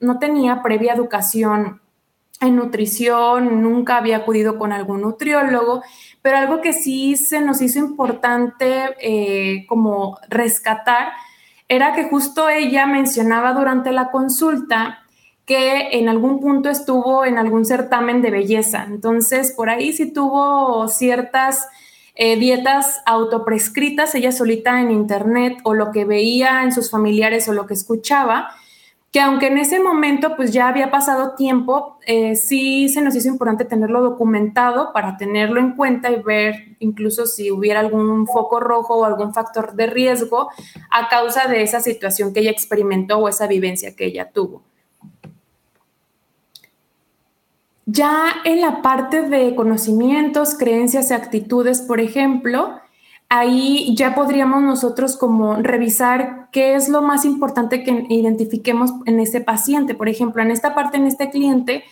no 0.00 0.19
tenía 0.19 0.62
previa 0.62 0.93
educación 0.93 1.81
en 2.41 2.57
nutrición, 2.57 3.62
nunca 3.62 3.97
había 3.97 4.19
acudido 4.19 4.59
con 4.59 4.73
algún 4.73 5.03
nutriólogo, 5.03 5.83
pero 6.23 6.38
algo 6.38 6.61
que 6.61 6.73
sí 6.73 7.17
se 7.17 7.41
nos 7.41 7.61
hizo 7.62 7.79
importante 7.79 8.95
eh, 9.00 9.67
como 9.67 10.19
rescatar 10.29 11.12
era 11.69 11.95
que 11.95 12.05
justo 12.05 12.49
ella 12.49 12.87
mencionaba 12.87 13.53
durante 13.53 13.93
la 13.93 14.11
consulta 14.11 15.00
que 15.47 15.99
en 15.99 16.09
algún 16.09 16.41
punto 16.41 16.71
estuvo 16.71 17.25
en 17.25 17.38
algún 17.38 17.64
certamen 17.64 18.23
de 18.23 18.31
belleza. 18.31 18.85
Entonces, 18.88 19.53
por 19.53 19.69
ahí 19.69 19.93
sí 19.93 20.11
tuvo 20.12 20.88
ciertas 20.88 21.69
eh, 22.14 22.37
dietas 22.37 23.03
autoprescritas, 23.07 24.14
ella 24.14 24.33
solita 24.33 24.81
en 24.81 24.91
internet 24.91 25.59
o 25.64 25.75
lo 25.75 25.91
que 25.91 26.05
veía 26.05 26.62
en 26.62 26.73
sus 26.73 26.91
familiares 26.91 27.49
o 27.49 27.53
lo 27.53 27.67
que 27.67 27.75
escuchaba, 27.75 28.50
que 29.14 29.21
aunque 29.21 29.47
en 29.47 29.59
ese 29.59 29.78
momento 29.78 30.35
pues 30.35 30.50
ya 30.50 30.66
había 30.66 30.90
pasado 30.90 31.37
tiempo, 31.37 32.00
eh, 32.04 32.35
sí 32.35 32.88
se 32.88 33.00
nos 33.00 33.14
hizo 33.14 33.28
importante 33.28 33.64
tenerlo 33.64 34.02
documentado 34.02 34.92
para 34.92 35.16
tenerlo 35.16 35.61
en 35.61 35.76
cuenta 35.76 36.11
y 36.11 36.21
ver 36.21 36.75
incluso 36.80 37.25
si 37.25 37.52
hubiera 37.52 37.78
algún 37.78 38.26
foco 38.26 38.59
rojo 38.59 38.97
o 38.97 39.04
algún 39.04 39.33
factor 39.33 39.75
de 39.75 39.87
riesgo 39.87 40.49
a 40.90 41.09
causa 41.09 41.47
de 41.47 41.62
esa 41.62 41.78
situación 41.78 42.35
que 42.35 42.40
ella 42.40 42.50
experimentó 42.50 43.18
o 43.18 43.28
esa 43.28 43.47
vivencia 43.47 43.94
que 43.94 44.06
ella 44.06 44.33
tuvo. 44.33 44.64
Ya 47.87 48.35
en 48.44 48.61
la 48.61 48.83
parte 48.83 49.23
de 49.23 49.54
conocimientos, 49.54 50.56
creencias 50.56 51.12
y 51.12 51.14
actitudes, 51.14 51.83
por 51.83 52.00
ejemplo, 52.00 52.80
ahí 53.28 53.95
ya 53.97 54.14
podríamos 54.14 54.62
nosotros 54.62 55.16
como 55.16 55.57
revisar 55.57 56.49
qué 56.52 56.75
es 56.75 56.88
lo 56.88 57.02
más 57.02 57.25
importante 57.25 57.83
que 57.83 58.07
identifiquemos 58.09 58.93
en 59.07 59.21
ese 59.21 59.40
paciente. 59.40 59.95
Por 59.95 60.09
ejemplo, 60.09 60.43
en 60.43 60.50
esta 60.50 60.75
parte, 60.75 60.99
en 60.99 61.07
este 61.07 61.31
cliente, 61.31 61.85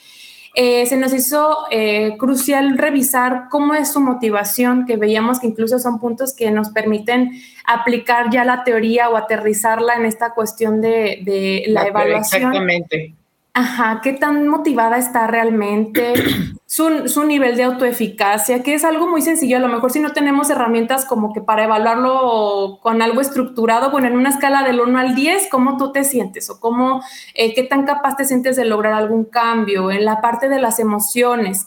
eh, 0.54 0.84
se 0.86 0.98
nos 0.98 1.14
hizo 1.14 1.64
eh, 1.70 2.16
crucial 2.18 2.76
revisar 2.76 3.48
cómo 3.50 3.74
es 3.74 3.90
su 3.90 4.00
motivación, 4.00 4.84
que 4.84 4.96
veíamos 4.96 5.40
que 5.40 5.46
incluso 5.46 5.78
son 5.78 5.98
puntos 5.98 6.34
que 6.34 6.50
nos 6.50 6.68
permiten 6.68 7.32
aplicar 7.64 8.30
ya 8.30 8.44
la 8.44 8.62
teoría 8.62 9.08
o 9.08 9.16
aterrizarla 9.16 9.94
en 9.94 10.04
esta 10.04 10.34
cuestión 10.34 10.82
de, 10.82 11.64
la, 11.68 11.86
evaluación. 11.86 12.42
Exactamente. 12.42 13.14
Ajá, 13.54 14.00
qué 14.02 14.14
tan 14.14 14.48
motivada 14.48 14.96
está 14.96 15.26
realmente, 15.26 16.14
su, 16.66 17.06
su, 17.06 17.24
nivel 17.24 17.54
de 17.56 17.64
autoeficacia, 17.64 18.62
que 18.62 18.72
es 18.72 18.82
algo 18.82 19.06
muy 19.06 19.20
sencillo. 19.20 19.58
A 19.58 19.60
lo 19.60 19.68
mejor 19.68 19.90
si 19.90 20.00
no 20.00 20.12
tenemos 20.12 20.48
herramientas 20.48 21.04
como 21.04 21.34
que 21.34 21.42
para 21.42 21.64
evaluarlo 21.64 22.78
con 22.80 23.02
algo 23.02 23.20
estructurado, 23.20 23.90
bueno, 23.90 24.06
en 24.06 24.16
una 24.16 24.30
escala 24.30 24.62
del 24.62 24.80
1 24.80 24.98
al 24.98 25.14
10, 25.14 25.48
¿cómo 25.50 25.76
tú 25.76 25.92
te 25.92 26.02
sientes? 26.02 26.48
O 26.48 26.60
cómo, 26.60 27.02
eh, 27.34 27.52
qué 27.52 27.62
tan 27.64 27.84
capaz 27.84 28.16
te 28.16 28.24
sientes 28.24 28.56
de 28.56 28.64
lograr 28.64 28.94
algún 28.94 29.26
cambio 29.26 29.90
en 29.90 30.06
la 30.06 30.22
parte 30.22 30.48
de 30.48 30.58
las 30.58 30.78
emociones 30.78 31.66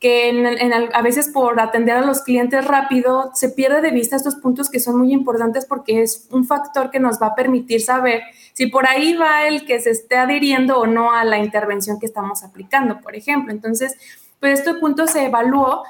que 0.00 0.88
a 0.94 1.02
veces 1.02 1.28
por 1.28 1.60
atender 1.60 1.94
a 1.94 2.00
los 2.00 2.22
clientes 2.22 2.64
rápido 2.64 3.30
se 3.34 3.50
pierde 3.50 3.82
de 3.82 3.90
vista 3.90 4.16
estos 4.16 4.36
puntos 4.36 4.70
que 4.70 4.80
son 4.80 4.98
muy 4.98 5.12
importantes 5.12 5.66
porque 5.66 6.00
es 6.00 6.26
un 6.30 6.46
factor 6.46 6.90
que 6.90 6.98
nos 6.98 7.20
va 7.20 7.28
a 7.28 7.34
permitir 7.34 7.82
saber 7.82 8.22
si 8.54 8.66
por 8.66 8.88
ahí 8.88 9.14
va 9.14 9.46
el 9.46 9.66
que 9.66 9.78
se 9.78 9.90
esté 9.90 10.16
adhiriendo 10.16 10.78
o 10.78 10.86
no 10.86 11.12
a 11.12 11.24
la 11.24 11.38
intervención 11.38 12.00
que 12.00 12.06
estamos 12.06 12.42
aplicando, 12.42 13.00
por 13.00 13.14
ejemplo. 13.14 13.52
Entonces, 13.52 13.94
pues 14.40 14.60
este 14.60 14.72
punto 14.74 15.06
se 15.06 15.26
evaluó. 15.26 15.82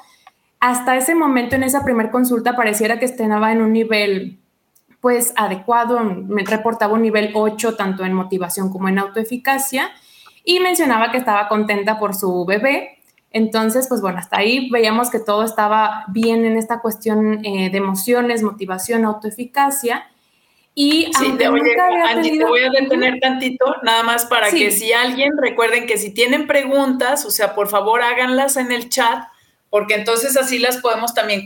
Hasta 0.59 0.97
ese 0.97 1.15
momento, 1.15 1.55
en 1.55 1.63
esa 1.63 1.83
primera 1.83 2.11
consulta, 2.11 2.55
pareciera 2.55 2.99
que 2.99 3.05
estaba 3.05 3.51
en 3.53 3.61
un 3.61 3.71
nivel 3.71 4.39
pues 4.99 5.33
adecuado, 5.35 5.99
me 6.01 6.43
reportaba 6.43 6.93
un 6.93 7.01
nivel 7.01 7.31
8 7.33 7.75
tanto 7.75 8.05
en 8.05 8.13
motivación 8.13 8.69
como 8.69 8.87
en 8.87 8.99
autoeficacia 8.99 9.89
y 10.43 10.59
mencionaba 10.59 11.11
que 11.11 11.17
estaba 11.17 11.47
contenta 11.47 11.97
por 11.97 12.13
su 12.13 12.45
bebé, 12.45 13.00
entonces, 13.31 13.87
pues 13.87 14.01
bueno, 14.01 14.19
hasta 14.19 14.37
ahí 14.37 14.69
veíamos 14.69 15.09
que 15.09 15.19
todo 15.19 15.43
estaba 15.43 16.05
bien 16.09 16.45
en 16.45 16.57
esta 16.57 16.81
cuestión 16.81 17.43
eh, 17.45 17.69
de 17.69 17.77
emociones, 17.77 18.43
motivación, 18.43 19.05
autoeficacia. 19.05 20.07
Y 20.75 21.11
sí, 21.17 21.33
te 21.37 21.49
voy 21.49 21.61
a 21.61 22.69
detener 22.81 23.19
tantito, 23.19 23.75
nada 23.83 24.03
más 24.03 24.25
para 24.25 24.49
que 24.49 24.71
si 24.71 24.93
alguien, 24.93 25.37
recuerden 25.37 25.85
que 25.85 25.97
si 25.97 26.13
tienen 26.13 26.47
preguntas, 26.47 27.25
o 27.25 27.31
sea, 27.31 27.55
por 27.55 27.67
favor 27.67 28.01
háganlas 28.01 28.57
en 28.57 28.71
el 28.71 28.89
chat, 28.89 29.25
porque 29.69 29.95
entonces 29.95 30.35
así 30.35 30.59
las 30.59 30.77
podemos 30.77 31.13
también 31.13 31.45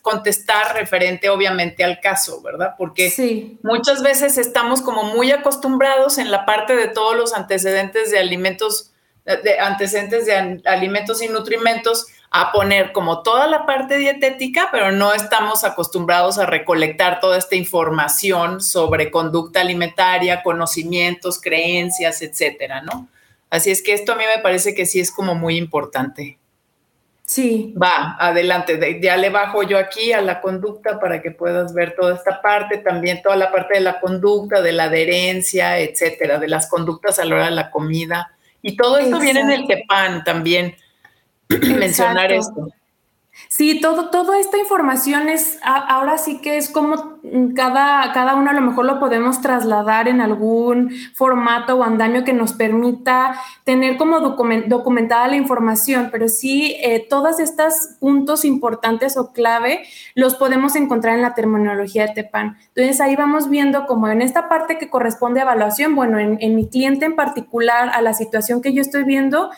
contestar 0.00 0.74
referente 0.74 1.28
obviamente 1.28 1.84
al 1.84 2.00
caso, 2.00 2.40
¿verdad? 2.40 2.74
Porque 2.78 3.58
muchas 3.62 4.02
veces 4.02 4.38
estamos 4.38 4.80
como 4.80 5.02
muy 5.02 5.30
acostumbrados 5.32 6.16
en 6.16 6.30
la 6.30 6.46
parte 6.46 6.74
de 6.76 6.88
todos 6.88 7.14
los 7.14 7.34
antecedentes 7.34 8.10
de 8.10 8.18
alimentos, 8.18 8.92
de 9.42 9.58
antecedentes 9.60 10.26
de 10.26 10.60
alimentos 10.64 11.22
y 11.22 11.28
nutrimentos, 11.28 12.06
a 12.30 12.52
poner 12.52 12.92
como 12.92 13.22
toda 13.22 13.46
la 13.46 13.64
parte 13.64 13.96
dietética, 13.96 14.68
pero 14.70 14.92
no 14.92 15.14
estamos 15.14 15.64
acostumbrados 15.64 16.38
a 16.38 16.46
recolectar 16.46 17.20
toda 17.20 17.38
esta 17.38 17.56
información 17.56 18.60
sobre 18.60 19.10
conducta 19.10 19.62
alimentaria, 19.62 20.42
conocimientos, 20.42 21.40
creencias, 21.40 22.20
etcétera, 22.20 22.82
¿no? 22.82 23.08
Así 23.50 23.70
es 23.70 23.82
que 23.82 23.94
esto 23.94 24.12
a 24.12 24.16
mí 24.16 24.24
me 24.34 24.42
parece 24.42 24.74
que 24.74 24.84
sí 24.84 25.00
es 25.00 25.10
como 25.10 25.34
muy 25.34 25.56
importante. 25.56 26.38
Sí. 27.24 27.74
Va, 27.80 28.16
adelante. 28.18 29.00
Ya 29.02 29.16
le 29.16 29.30
bajo 29.30 29.62
yo 29.62 29.78
aquí 29.78 30.12
a 30.12 30.20
la 30.20 30.40
conducta 30.40 30.98
para 30.98 31.20
que 31.20 31.30
puedas 31.30 31.74
ver 31.74 31.94
toda 31.94 32.14
esta 32.14 32.40
parte, 32.40 32.78
también 32.78 33.22
toda 33.22 33.36
la 33.36 33.52
parte 33.52 33.74
de 33.74 33.80
la 33.80 34.00
conducta, 34.00 34.60
de 34.62 34.72
la 34.72 34.84
adherencia, 34.84 35.78
etcétera, 35.78 36.38
de 36.38 36.48
las 36.48 36.68
conductas 36.68 37.18
a 37.18 37.24
la 37.24 37.34
hora 37.34 37.44
de 37.46 37.50
la 37.50 37.70
comida. 37.70 38.32
Y 38.62 38.76
todo 38.76 38.98
esto 38.98 39.20
viene 39.20 39.40
en 39.40 39.50
el 39.50 39.66
TEPAN 39.66 40.24
también 40.24 40.76
mencionar 41.48 42.32
esto. 42.32 42.68
Sí, 43.58 43.80
todo, 43.80 44.10
toda 44.10 44.38
esta 44.38 44.56
información 44.56 45.28
es, 45.28 45.58
ahora 45.64 46.16
sí 46.16 46.40
que 46.40 46.58
es 46.58 46.70
como 46.70 47.18
cada, 47.56 48.12
cada 48.12 48.36
uno 48.36 48.50
a 48.50 48.52
lo 48.52 48.60
mejor 48.60 48.84
lo 48.84 49.00
podemos 49.00 49.40
trasladar 49.40 50.06
en 50.06 50.20
algún 50.20 50.92
formato 51.12 51.74
o 51.74 51.82
andamio 51.82 52.22
que 52.22 52.32
nos 52.32 52.52
permita 52.52 53.34
tener 53.64 53.96
como 53.96 54.20
documentada 54.20 55.26
la 55.26 55.34
información, 55.34 56.10
pero 56.12 56.28
sí, 56.28 56.76
eh, 56.84 57.04
todos 57.10 57.40
estos 57.40 57.96
puntos 57.98 58.44
importantes 58.44 59.16
o 59.16 59.32
clave 59.32 59.82
los 60.14 60.36
podemos 60.36 60.76
encontrar 60.76 61.16
en 61.16 61.22
la 61.22 61.34
terminología 61.34 62.06
de 62.06 62.14
TEPAN. 62.14 62.58
Entonces 62.76 63.00
ahí 63.00 63.16
vamos 63.16 63.50
viendo 63.50 63.86
como 63.86 64.06
en 64.06 64.22
esta 64.22 64.48
parte 64.48 64.78
que 64.78 64.88
corresponde 64.88 65.40
a 65.40 65.42
evaluación, 65.42 65.96
bueno, 65.96 66.20
en, 66.20 66.38
en 66.40 66.54
mi 66.54 66.68
cliente 66.68 67.06
en 67.06 67.16
particular, 67.16 67.90
a 67.92 68.02
la 68.02 68.14
situación 68.14 68.62
que 68.62 68.72
yo 68.72 68.82
estoy 68.82 69.02
viendo, 69.02 69.50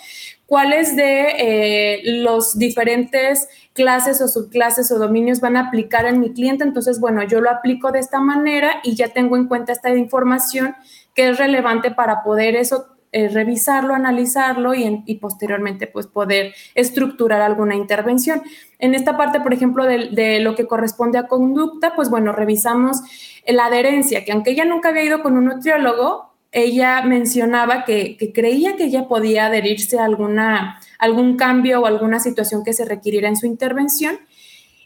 cuáles 0.50 0.96
de 0.96 1.28
eh, 1.38 2.00
los 2.22 2.58
diferentes 2.58 3.48
clases 3.72 4.20
o 4.20 4.26
subclases 4.26 4.90
o 4.90 4.98
dominios 4.98 5.40
van 5.40 5.56
a 5.56 5.68
aplicar 5.68 6.06
en 6.06 6.18
mi 6.18 6.32
cliente. 6.32 6.64
Entonces, 6.64 6.98
bueno, 6.98 7.22
yo 7.22 7.40
lo 7.40 7.50
aplico 7.50 7.92
de 7.92 8.00
esta 8.00 8.18
manera 8.18 8.80
y 8.82 8.96
ya 8.96 9.10
tengo 9.10 9.36
en 9.36 9.46
cuenta 9.46 9.70
esta 9.70 9.90
información 9.90 10.74
que 11.14 11.28
es 11.28 11.38
relevante 11.38 11.92
para 11.92 12.24
poder 12.24 12.56
eso 12.56 12.88
eh, 13.12 13.28
revisarlo, 13.28 13.94
analizarlo 13.94 14.74
y, 14.74 15.14
posteriormente 15.20 15.86
pues 15.86 16.08
poder 16.08 16.52
estructurar 16.74 17.42
alguna 17.42 17.76
intervención. 17.76 18.42
En 18.80 18.96
esta 18.96 19.16
parte, 19.16 19.38
por 19.38 19.54
ejemplo, 19.54 19.84
de, 19.84 20.08
de, 20.10 20.40
lo 20.40 20.56
que 20.56 20.66
corresponde 20.66 21.18
a 21.18 21.28
conducta, 21.28 21.94
pues 21.94 22.10
bueno, 22.10 22.32
revisamos 22.32 23.02
la 23.46 23.66
adherencia, 23.66 24.24
que 24.24 24.32
aunque 24.32 24.50
ella 24.50 24.64
nunca 24.64 24.88
había 24.88 25.04
ido 25.04 25.22
con 25.22 25.36
un 25.36 25.44
nutriólogo, 25.44 26.29
ella 26.52 27.02
mencionaba 27.02 27.84
que, 27.84 28.16
creía 28.34 28.76
que 28.76 28.84
ella 28.84 29.06
podía 29.06 29.46
adherirse 29.46 29.98
a 29.98 30.04
alguna, 30.04 30.80
algún 30.98 31.36
cambio 31.36 31.80
o 31.80 31.86
alguna 31.86 32.18
situación 32.18 32.64
que 32.64 32.72
se 32.72 32.84
requiriera 32.84 33.28
en 33.28 33.36
su 33.36 33.46
intervención. 33.46 34.18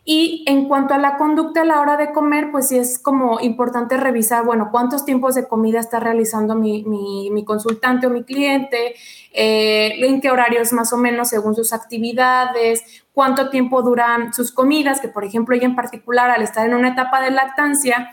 Y 0.06 0.44
en 0.46 0.68
cuanto 0.68 0.92
a 0.92 0.98
la 0.98 1.16
conducta 1.16 1.62
a 1.62 1.64
la 1.64 1.80
hora 1.80 1.96
de 1.96 2.12
comer, 2.12 2.50
pues 2.52 2.68
sí 2.68 2.76
es 2.76 2.98
como 2.98 3.40
importante 3.40 3.96
revisar, 3.96 4.44
bueno, 4.44 4.68
cuántos 4.70 5.06
tiempos 5.06 5.34
de 5.34 5.48
comida 5.48 5.80
está 5.80 5.98
realizando 5.98 6.54
mi, 6.54 6.84
consultante 7.46 8.06
o 8.06 8.10
mi 8.10 8.22
cliente, 8.22 8.96
eh, 9.32 9.94
en 10.06 10.20
qué 10.20 10.30
horarios 10.30 10.74
más 10.74 10.92
o 10.92 10.98
menos 10.98 11.30
según 11.30 11.54
sus 11.54 11.72
actividades, 11.72 13.04
cuánto 13.14 13.48
tiempo 13.48 13.80
duran 13.80 14.34
sus 14.34 14.52
comidas, 14.52 15.00
que 15.00 15.08
por 15.08 15.24
ejemplo 15.24 15.54
ella 15.54 15.64
en 15.64 15.74
particular 15.74 16.30
al 16.30 16.42
estar 16.42 16.66
en 16.66 16.74
una 16.74 16.88
etapa 16.88 17.22
de 17.22 17.30
lactancia, 17.30 18.10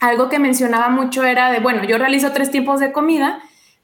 algo 0.00 0.28
que 0.28 0.38
mencionaba 0.38 0.88
mucho 0.88 1.24
era 1.24 1.52
de, 1.52 1.60
bueno, 1.60 1.84
yo 1.84 1.98
realizo 1.98 2.32
tres 2.32 2.50
tiempos 2.50 2.80
de 2.80 2.90
comida, 2.90 3.40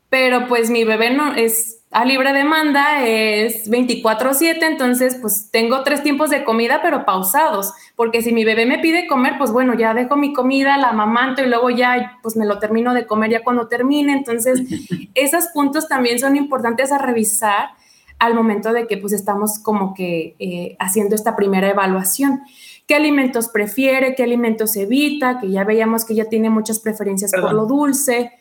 pero 0.08 0.48
pues 0.48 0.70
mi 0.70 0.84
bebé 0.84 1.10
no 1.10 1.34
es 1.34 1.76
a 1.92 2.04
libre 2.04 2.32
demanda, 2.32 3.06
es 3.06 3.70
24/7, 3.70 4.66
entonces 4.66 5.16
pues 5.20 5.50
tengo 5.50 5.82
tres 5.82 6.02
tiempos 6.02 6.30
de 6.30 6.44
comida, 6.44 6.80
pero 6.82 7.04
pausados, 7.04 7.72
porque 7.94 8.22
si 8.22 8.32
mi 8.32 8.44
bebé 8.44 8.66
me 8.66 8.78
pide 8.78 9.06
comer, 9.06 9.34
pues 9.38 9.50
bueno, 9.50 9.74
ya 9.74 9.94
dejo 9.94 10.16
mi 10.16 10.32
comida, 10.32 10.76
la 10.78 10.88
amamanto 10.88 11.42
y 11.42 11.46
luego 11.46 11.70
ya 11.70 12.18
pues 12.22 12.36
me 12.36 12.44
lo 12.44 12.58
termino 12.58 12.92
de 12.92 13.06
comer 13.06 13.30
ya 13.30 13.44
cuando 13.44 13.68
termine, 13.68 14.12
entonces 14.12 14.62
esos 15.14 15.46
puntos 15.54 15.88
también 15.88 16.18
son 16.18 16.36
importantes 16.36 16.92
a 16.92 16.98
revisar 16.98 17.70
al 18.18 18.34
momento 18.34 18.72
de 18.72 18.86
que 18.86 18.96
pues 18.96 19.12
estamos 19.12 19.58
como 19.58 19.94
que 19.94 20.34
eh, 20.38 20.76
haciendo 20.78 21.14
esta 21.14 21.36
primera 21.36 21.68
evaluación 21.68 22.42
qué 22.86 22.94
alimentos 22.94 23.48
prefiere, 23.48 24.14
qué 24.14 24.22
alimentos 24.22 24.76
evita, 24.76 25.38
que 25.40 25.50
ya 25.50 25.64
veíamos 25.64 26.04
que 26.04 26.14
ya 26.14 26.26
tiene 26.26 26.50
muchas 26.50 26.78
preferencias 26.78 27.32
por 27.32 27.52
lo 27.52 27.66
dulce. 27.66 28.32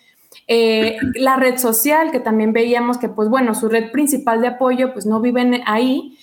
Eh, 0.47 0.97
la 1.15 1.37
red 1.37 1.57
social, 1.57 2.11
que 2.11 2.19
también 2.19 2.53
veíamos 2.53 2.97
que, 2.97 3.09
pues 3.09 3.29
bueno, 3.29 3.55
su 3.55 3.69
red 3.69 3.91
principal 3.91 4.41
de 4.41 4.47
apoyo, 4.47 4.93
pues 4.93 5.05
no 5.05 5.19
viven 5.19 5.61
ahí, 5.65 6.17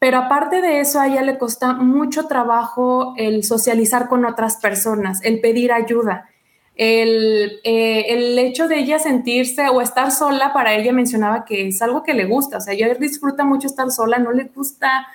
pero 0.00 0.18
aparte 0.18 0.60
de 0.60 0.80
eso, 0.80 1.00
a 1.00 1.08
ella 1.08 1.22
le 1.22 1.38
cuesta 1.38 1.72
mucho 1.74 2.26
trabajo 2.26 3.14
el 3.16 3.44
socializar 3.44 4.08
con 4.08 4.24
otras 4.24 4.56
personas, 4.56 5.22
el 5.22 5.40
pedir 5.40 5.72
ayuda. 5.72 6.28
El, 6.74 7.60
eh, 7.64 8.04
el, 8.08 8.38
hecho 8.38 8.68
de 8.68 8.78
ella 8.78 9.00
sentirse 9.00 9.68
o 9.68 9.80
estar 9.80 10.12
sola, 10.12 10.52
para 10.52 10.74
ella 10.74 10.92
mencionaba 10.92 11.44
que 11.44 11.66
es 11.66 11.82
algo 11.82 12.04
que 12.04 12.14
le 12.14 12.24
gusta, 12.24 12.58
o 12.58 12.60
sea, 12.60 12.72
ella 12.72 12.94
disfruta 12.94 13.44
mucho 13.44 13.66
estar 13.66 13.90
sola, 13.90 14.18
no 14.18 14.30
le 14.30 14.44
gusta 14.44 15.08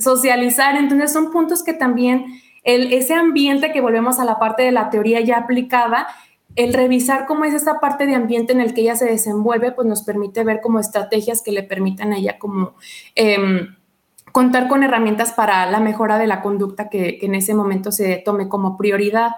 socializar. 0.00 0.76
Entonces 0.76 1.12
son 1.12 1.30
puntos 1.30 1.62
que 1.62 1.72
también 1.72 2.40
el, 2.64 2.92
ese 2.92 3.14
ambiente 3.14 3.72
que 3.72 3.80
volvemos 3.80 4.18
a 4.18 4.24
la 4.24 4.38
parte 4.38 4.62
de 4.62 4.72
la 4.72 4.90
teoría 4.90 5.20
ya 5.20 5.38
aplicada, 5.38 6.08
el 6.56 6.74
revisar 6.74 7.26
cómo 7.26 7.44
es 7.44 7.54
esta 7.54 7.78
parte 7.78 8.06
de 8.06 8.14
ambiente 8.14 8.52
en 8.52 8.60
el 8.60 8.74
que 8.74 8.82
ella 8.82 8.96
se 8.96 9.04
desenvuelve, 9.04 9.72
pues 9.72 9.86
nos 9.86 10.02
permite 10.02 10.42
ver 10.42 10.60
como 10.60 10.80
estrategias 10.80 11.42
que 11.42 11.52
le 11.52 11.62
permitan 11.62 12.12
a 12.12 12.18
ella 12.18 12.38
como 12.38 12.74
em, 13.14 13.76
contar 14.32 14.68
con 14.68 14.82
herramientas 14.82 15.32
para 15.32 15.70
la 15.70 15.80
mejora 15.80 16.18
de 16.18 16.26
la 16.26 16.42
conducta 16.42 16.88
que, 16.88 17.18
que 17.18 17.26
en 17.26 17.36
ese 17.36 17.54
momento 17.54 17.92
se 17.92 18.16
tome 18.16 18.48
como 18.48 18.76
prioridad. 18.76 19.32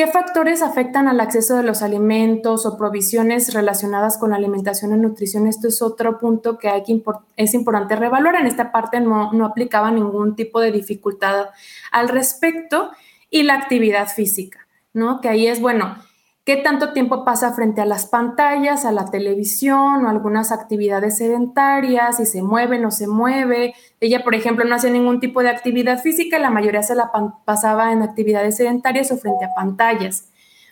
¿Qué 0.00 0.06
factores 0.06 0.62
afectan 0.62 1.08
al 1.08 1.20
acceso 1.20 1.58
de 1.58 1.62
los 1.62 1.82
alimentos 1.82 2.64
o 2.64 2.78
provisiones 2.78 3.52
relacionadas 3.52 4.16
con 4.16 4.30
la 4.30 4.36
alimentación 4.36 4.94
y 4.94 4.96
nutrición? 4.96 5.46
Esto 5.46 5.68
es 5.68 5.82
otro 5.82 6.18
punto 6.18 6.56
que, 6.56 6.70
hay 6.70 6.84
que 6.84 7.02
es 7.36 7.52
importante 7.52 7.96
revaluar. 7.96 8.36
En 8.36 8.46
esta 8.46 8.72
parte 8.72 8.98
no, 8.98 9.30
no 9.34 9.44
aplicaba 9.44 9.90
ningún 9.90 10.36
tipo 10.36 10.58
de 10.58 10.72
dificultad 10.72 11.50
al 11.92 12.08
respecto. 12.08 12.92
Y 13.28 13.42
la 13.42 13.56
actividad 13.56 14.08
física, 14.08 14.66
¿no? 14.94 15.20
Que 15.20 15.28
ahí 15.28 15.46
es, 15.46 15.60
bueno, 15.60 15.94
qué 16.44 16.56
tanto 16.56 16.92
tiempo 16.92 17.24
pasa 17.24 17.52
frente 17.52 17.80
a 17.80 17.86
las 17.86 18.06
pantallas, 18.06 18.84
a 18.84 18.92
la 18.92 19.06
televisión 19.06 20.04
o 20.04 20.08
algunas 20.08 20.52
actividades 20.52 21.18
sedentarias, 21.18 22.16
si 22.16 22.26
se 22.26 22.42
mueve, 22.42 22.78
no 22.78 22.90
se 22.90 23.06
mueve. 23.06 23.74
Ella, 24.00 24.24
por 24.24 24.34
ejemplo, 24.34 24.64
no 24.64 24.74
hacía 24.74 24.90
ningún 24.90 25.20
tipo 25.20 25.42
de 25.42 25.50
actividad 25.50 26.00
física, 26.00 26.38
la 26.38 26.50
mayoría 26.50 26.82
se 26.82 26.94
la 26.94 27.10
pasaba 27.44 27.92
en 27.92 28.02
actividades 28.02 28.56
sedentarias 28.56 29.12
o 29.12 29.18
frente 29.18 29.44
a 29.44 29.54
pantallas. 29.54 30.30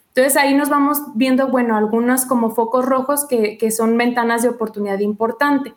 Entonces 0.09 0.37
ahí 0.37 0.55
nos 0.55 0.69
vamos 0.69 0.99
viendo, 1.15 1.49
bueno, 1.49 1.77
algunos 1.77 2.25
como 2.25 2.51
focos 2.51 2.85
rojos 2.85 3.27
que, 3.27 3.57
que 3.57 3.71
son 3.71 3.97
ventanas 3.97 4.43
de 4.43 4.49
oportunidad 4.49 4.99
importante. 4.99 5.75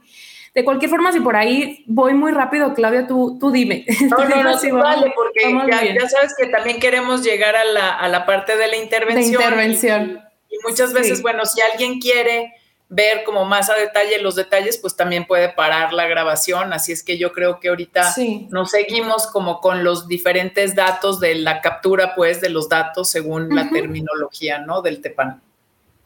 De 0.53 0.65
cualquier 0.65 0.89
forma, 0.89 1.13
si 1.13 1.21
por 1.21 1.37
ahí 1.37 1.85
voy 1.87 2.13
muy 2.13 2.33
rápido, 2.33 2.73
Claudia, 2.73 3.07
tú, 3.07 3.37
tú 3.39 3.51
dime. 3.51 3.85
No, 4.09 4.17
no, 4.27 4.43
no, 4.43 4.57
sí, 4.57 4.69
vale, 4.69 5.13
porque 5.15 5.53
ya, 5.69 6.09
sabes 6.09 6.35
que 6.37 6.47
también 6.47 6.79
queremos 6.79 7.23
llegar 7.23 7.55
a 7.55 7.63
la, 7.63 7.91
a 7.91 8.07
la 8.09 8.25
parte 8.25 8.57
de 8.57 8.67
la 8.67 8.75
intervención. 8.75 9.41
De 9.41 9.47
intervención. 9.47 10.21
Y, 10.49 10.57
muchas 10.67 10.91
veces, 10.91 11.21
bueno, 11.21 11.45
si 11.45 11.61
alguien 11.61 11.99
quiere 11.99 12.53
ver 12.89 13.23
como 13.23 13.45
más 13.45 13.69
a 13.69 13.75
detalle 13.75 14.21
los 14.21 14.35
detalles, 14.35 14.77
pues 14.77 14.97
también 14.97 15.25
puede 15.25 15.47
parar 15.47 15.93
la 15.93 16.07
grabación. 16.07 16.73
Así 16.73 16.91
es 16.91 17.03
que 17.03 17.17
yo 17.17 17.31
creo 17.31 17.61
que 17.61 17.69
ahorita 17.69 18.13
nos 18.49 18.71
seguimos 18.71 19.27
como 19.27 19.61
con 19.61 19.85
los 19.85 20.09
diferentes 20.09 20.75
datos 20.75 21.21
de 21.21 21.35
la 21.35 21.61
captura, 21.61 22.13
pues, 22.13 22.41
de 22.41 22.49
los 22.49 22.67
datos 22.67 23.09
según 23.09 23.55
la 23.55 23.69
terminología, 23.69 24.59
¿no? 24.59 24.81
Del 24.81 24.99
TEPAN. 24.99 25.41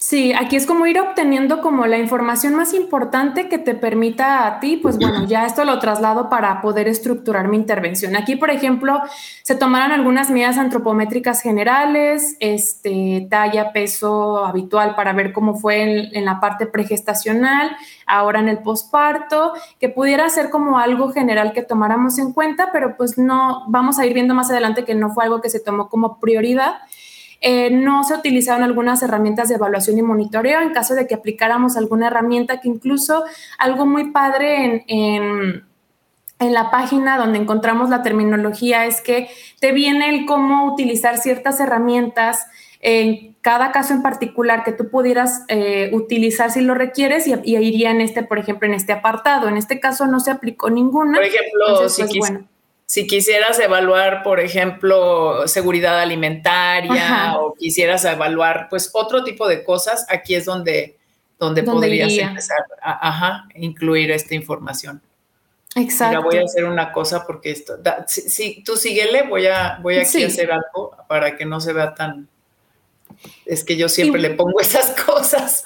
Sí, 0.07 0.33
aquí 0.33 0.55
es 0.55 0.67
como 0.67 0.85
ir 0.85 0.99
obteniendo 0.99 1.61
como 1.61 1.87
la 1.87 1.97
información 1.97 2.53
más 2.53 2.75
importante 2.75 3.49
que 3.49 3.57
te 3.57 3.73
permita 3.73 4.45
a 4.45 4.59
ti, 4.59 4.77
pues 4.77 4.99
bueno, 4.99 5.25
ya 5.25 5.47
esto 5.47 5.65
lo 5.65 5.79
traslado 5.79 6.29
para 6.29 6.61
poder 6.61 6.87
estructurar 6.87 7.47
mi 7.47 7.57
intervención. 7.57 8.15
Aquí, 8.15 8.35
por 8.35 8.51
ejemplo, 8.51 9.01
se 9.41 9.55
tomaron 9.55 9.91
algunas 9.91 10.29
medidas 10.29 10.59
antropométricas 10.59 11.41
generales, 11.41 12.37
este, 12.39 13.25
talla, 13.31 13.73
peso 13.73 14.45
habitual 14.45 14.93
para 14.93 15.11
ver 15.13 15.33
cómo 15.33 15.55
fue 15.55 15.81
en, 15.81 16.15
en 16.15 16.23
la 16.23 16.39
parte 16.39 16.67
pregestacional, 16.67 17.75
ahora 18.05 18.41
en 18.41 18.49
el 18.49 18.59
posparto, 18.59 19.53
que 19.79 19.89
pudiera 19.89 20.29
ser 20.29 20.51
como 20.51 20.77
algo 20.77 21.13
general 21.13 21.51
que 21.51 21.63
tomáramos 21.63 22.19
en 22.19 22.31
cuenta, 22.31 22.69
pero 22.71 22.95
pues 22.95 23.17
no, 23.17 23.63
vamos 23.69 23.97
a 23.97 24.05
ir 24.05 24.13
viendo 24.13 24.35
más 24.35 24.51
adelante 24.51 24.85
que 24.85 24.93
no 24.93 25.15
fue 25.15 25.23
algo 25.23 25.41
que 25.41 25.49
se 25.49 25.59
tomó 25.59 25.89
como 25.89 26.19
prioridad. 26.19 26.75
Eh, 27.41 27.69
no 27.69 28.03
se 28.03 28.13
utilizaron 28.13 28.63
algunas 28.63 29.03
herramientas 29.03 29.49
de 29.49 29.55
evaluación 29.55 29.97
y 29.97 30.01
monitoreo 30.01 30.61
en 30.61 30.73
caso 30.73 30.95
de 30.95 31.07
que 31.07 31.15
aplicáramos 31.15 31.77
alguna 31.77 32.07
herramienta 32.07 32.61
que 32.61 32.69
incluso 32.69 33.23
algo 33.57 33.85
muy 33.85 34.11
padre 34.11 34.83
en, 34.87 35.65
en 36.39 36.53
la 36.53 36.71
página 36.71 37.17
donde 37.17 37.39
encontramos 37.39 37.89
la 37.89 38.03
terminología 38.03 38.85
es 38.85 39.01
que 39.01 39.29
te 39.59 39.71
viene 39.71 40.09
el 40.09 40.25
cómo 40.25 40.71
utilizar 40.71 41.17
ciertas 41.17 41.59
herramientas 41.59 42.47
en 42.81 43.35
cada 43.41 43.71
caso 43.71 43.93
en 43.93 44.01
particular 44.01 44.63
que 44.63 44.71
tú 44.71 44.89
pudieras 44.89 45.43
eh, 45.47 45.89
utilizar 45.93 46.51
si 46.51 46.61
lo 46.61 46.75
requieres 46.75 47.27
y, 47.27 47.33
iría 47.43 47.91
en 47.91 48.01
este, 48.01 48.23
por 48.23 48.37
ejemplo, 48.37 48.67
en 48.67 48.75
este 48.75 48.91
apartado. 48.91 49.47
En 49.47 49.57
este 49.57 49.79
caso 49.79 50.05
no 50.05 50.19
se 50.19 50.29
aplicó 50.29 50.69
ninguna. 50.69 51.17
Por 51.17 51.23
ejemplo, 51.25 51.89
si, 51.89 52.03
pues, 52.19 52.33
si, 52.85 53.07
quisieras 53.07 53.59
evaluar, 53.59 54.23
por 54.23 54.39
ejemplo, 54.39 55.47
seguridad 55.47 55.99
alimentaria 55.99 57.35
o 57.37 57.53
quisieras 57.53 58.05
evaluar, 58.05 58.67
pues, 58.69 58.89
otro 58.93 59.23
tipo 59.23 59.47
de 59.47 59.63
cosas, 59.63 60.05
aquí 60.09 60.35
es 60.35 60.45
donde, 60.45 60.97
donde, 61.39 61.63
podrías 61.63 62.11
empezar 62.11 62.65
a 62.81 63.47
incluir 63.55 64.11
esta 64.11 64.35
información. 64.35 65.01
Exacto. 65.75 66.17
Mira, 66.17 66.19
voy 66.21 66.37
a 66.37 66.43
hacer 66.43 66.63
una 66.63 66.91
cosa 66.93 67.25
porque 67.27 67.51
esto, 67.51 67.77
si, 68.07 68.63
tú 68.63 68.77
síguele, 68.77 69.23
voy 69.23 69.45
a, 69.47 69.77
voy 69.81 69.97
aquí 69.97 70.23
a 70.23 70.27
hacer 70.27 70.49
algo 70.51 70.95
para 71.09 71.35
que 71.35 71.45
no 71.45 71.59
se 71.59 71.73
vea 71.73 71.93
tan, 71.93 72.29
es 73.45 73.65
que 73.65 73.75
yo 73.75 73.89
siempre 73.89 74.21
le 74.21 74.29
pongo 74.31 74.61
esas 74.61 74.91
cosas. 75.05 75.63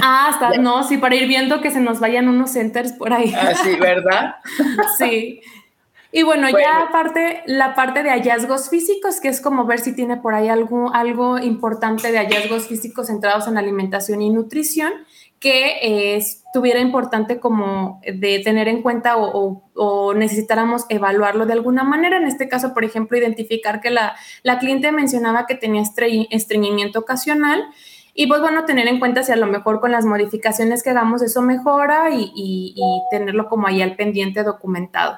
Ah, 0.00 0.30
hasta, 0.30 0.58
no, 0.58 0.82
sí, 0.86 0.98
para 0.98 1.14
ir 1.14 1.28
viendo 1.28 1.60
que 1.60 1.70
se 1.70 1.78
nos 1.78 2.00
vayan 2.00 2.28
unos 2.28 2.50
centers 2.50 2.92
por 2.92 3.12
ahí. 3.12 3.32
Ah, 3.36 3.54
sí, 3.62 3.76
¿verdad? 3.76 4.34
sí. 4.98 5.40
Y 6.14 6.24
bueno, 6.24 6.46
ya 6.50 6.82
aparte, 6.82 7.42
la 7.46 7.74
parte 7.74 8.02
de 8.02 8.10
hallazgos 8.10 8.68
físicos, 8.68 9.18
que 9.18 9.28
es 9.28 9.40
como 9.40 9.64
ver 9.64 9.80
si 9.80 9.94
tiene 9.94 10.18
por 10.18 10.34
ahí 10.34 10.48
algo, 10.48 10.92
algo 10.94 11.38
importante 11.38 12.12
de 12.12 12.18
hallazgos 12.18 12.66
físicos 12.66 13.06
centrados 13.06 13.48
en 13.48 13.56
alimentación 13.56 14.20
y 14.20 14.28
nutrición, 14.28 14.92
que 15.40 16.16
estuviera 16.16 16.80
importante 16.80 17.40
como 17.40 18.02
de 18.02 18.40
tener 18.44 18.68
en 18.68 18.82
cuenta 18.82 19.16
o, 19.16 20.14
necesitáramos 20.14 20.84
evaluarlo 20.90 21.46
de 21.46 21.54
alguna 21.54 21.82
manera. 21.82 22.18
En 22.18 22.26
este 22.26 22.46
caso, 22.46 22.74
por 22.74 22.84
ejemplo, 22.84 23.16
identificar 23.16 23.80
que 23.80 23.88
la, 23.88 24.14
cliente 24.60 24.92
mencionaba 24.92 25.46
que 25.46 25.54
tenía 25.54 25.82
estreñimiento 25.82 26.98
ocasional. 26.98 27.64
Y 28.14 28.26
pues 28.26 28.42
bueno, 28.42 28.66
tener 28.66 28.86
en 28.86 29.00
cuenta 29.00 29.22
si 29.22 29.32
a 29.32 29.36
lo 29.36 29.46
mejor 29.46 29.80
con 29.80 29.90
las 29.90 30.04
modificaciones 30.04 30.82
que 30.82 30.90
hagamos 30.90 31.22
eso 31.22 31.40
mejora 31.40 32.10
y, 32.12 32.30
y 32.34 33.02
tenerlo 33.10 33.48
como 33.48 33.66
ahí 33.66 33.80
al 33.80 33.96
pendiente 33.96 34.42
documentado. 34.42 35.16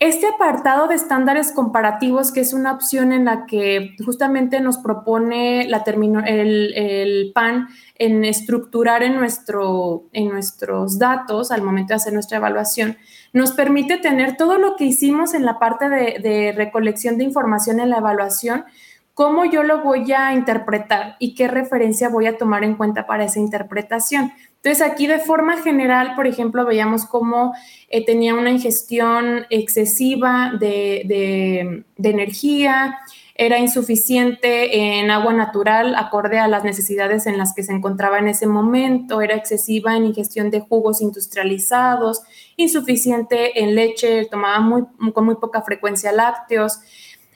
Este 0.00 0.26
apartado 0.26 0.88
de 0.88 0.94
estándares 0.94 1.52
comparativos, 1.52 2.32
que 2.32 2.40
es 2.40 2.54
una 2.54 2.72
opción 2.72 3.12
en 3.12 3.26
la 3.26 3.44
que 3.44 3.96
justamente 4.02 4.58
nos 4.62 4.78
propone 4.78 5.68
la 5.68 5.84
el, 6.26 6.72
el, 6.74 7.32
PAN 7.34 7.68
en 7.96 8.24
estructurar 8.24 9.02
en, 9.02 9.16
nuestro, 9.16 10.04
en 10.14 10.30
nuestros 10.30 10.98
datos 10.98 11.50
al 11.50 11.60
momento 11.60 11.88
de 11.88 11.96
hacer 11.96 12.14
nuestra 12.14 12.38
evaluación, 12.38 12.96
nos 13.34 13.52
permite 13.52 13.98
tener 13.98 14.38
todo 14.38 14.56
lo 14.56 14.74
que 14.76 14.84
hicimos 14.84 15.34
en 15.34 15.44
la 15.44 15.58
parte 15.58 15.90
de, 15.90 16.18
de 16.18 16.52
recolección 16.56 17.18
de 17.18 17.24
información 17.24 17.78
en 17.78 17.90
la 17.90 17.98
evaluación, 17.98 18.64
cómo 19.12 19.44
yo 19.44 19.64
lo 19.64 19.82
voy 19.82 20.10
a 20.14 20.32
interpretar 20.32 21.16
y 21.18 21.34
qué 21.34 21.46
referencia 21.46 22.08
voy 22.08 22.26
a 22.26 22.38
tomar 22.38 22.64
en 22.64 22.76
cuenta 22.76 23.06
para 23.06 23.24
esa 23.24 23.38
interpretación. 23.38 24.32
Entonces, 24.62 24.86
aquí 24.86 25.06
de 25.06 25.18
forma 25.18 25.62
general, 25.62 26.14
por 26.14 26.26
ejemplo, 26.26 26.66
veíamos 26.66 27.06
cómo 27.06 27.54
eh, 27.88 28.04
tenía 28.04 28.34
una 28.34 28.50
ingestión 28.50 29.46
excesiva 29.48 30.52
de, 30.60 31.84
energía, 31.96 32.98
era 33.36 33.58
insuficiente 33.58 34.98
en 34.98 35.10
agua 35.10 35.32
natural 35.32 35.94
acorde 35.94 36.38
a 36.38 36.46
las 36.46 36.62
necesidades 36.62 37.26
en 37.26 37.38
las 37.38 37.54
que 37.54 37.62
se 37.62 37.72
encontraba 37.72 38.18
en 38.18 38.28
ese 38.28 38.46
momento, 38.46 39.22
era 39.22 39.34
excesiva 39.34 39.96
en 39.96 40.04
ingestión 40.04 40.50
de 40.50 40.60
jugos 40.60 41.00
industrializados, 41.00 42.20
insuficiente 42.56 43.62
en 43.62 43.74
leche, 43.74 44.26
tomaba 44.30 44.60
muy, 44.60 44.82
con 45.14 45.24
muy 45.24 45.36
poca 45.36 45.62
frecuencia 45.62 46.12
lácteos, 46.12 46.80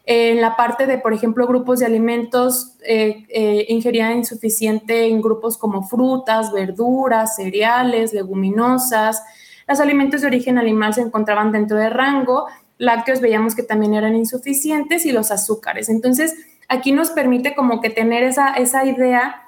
en 0.07 0.41
la 0.43 0.55
parte 0.55 0.87
de, 0.87 0.99
por 0.99 1.15
ejemplo, 1.15 1.47
grupos 1.47 1.79
de 1.79 1.87
alimentos, 1.87 2.77
eh, 2.87 3.25
eh, 3.31 3.67
ingería 3.69 4.13
insuficiente 4.13 5.07
en 5.07 5.23
grupos 5.23 5.57
como 5.57 5.83
frutas, 5.83 6.53
verduras, 6.53 7.37
cereales, 7.37 8.13
leguminosas. 8.13 9.23
Los 9.67 9.81
alimentos 9.81 10.21
de 10.21 10.27
origen 10.27 10.59
animal 10.59 10.93
se 10.93 11.01
encontraban 11.01 11.53
dentro 11.53 11.79
de 11.79 11.89
rango. 11.89 12.47
Lácteos 12.77 13.23
veíamos 13.23 13.55
que 13.55 13.63
también 13.63 13.95
eran 13.95 14.15
insuficientes 14.15 15.07
y 15.07 15.13
los 15.13 15.31
azúcares. 15.31 15.89
Entonces, 15.89 16.35
aquí 16.69 16.93
nos 16.93 17.11
permite 17.11 17.55
como 17.55 17.81
que 17.81 17.89
tener 17.89 18.25
esa, 18.25 18.53
esa 18.55 18.85
idea 18.85 19.41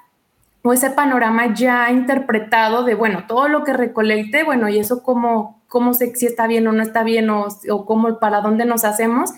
o 0.63 0.73
ese 0.73 0.89
panorama 0.89 1.53
ya 1.53 1.91
interpretado 1.91 2.83
de, 2.83 2.95
bueno, 2.95 3.25
todo 3.27 3.47
lo 3.47 3.63
que 3.63 3.73
recolecte, 3.73 4.43
bueno, 4.43 4.67
y 4.69 4.79
eso 4.79 5.03
cómo, 5.03 5.61
cómo 5.67 5.93
sé 5.93 6.15
si 6.15 6.25
está 6.25 6.47
bien 6.47 6.67
o 6.67 6.71
no 6.71 6.81
está 6.81 7.03
bien 7.03 7.29
o, 7.29 7.47
o 7.69 7.85
cómo, 7.85 8.17
para 8.17 8.41
dónde 8.41 8.65
nos 8.65 8.83
hacemos. 8.85 9.31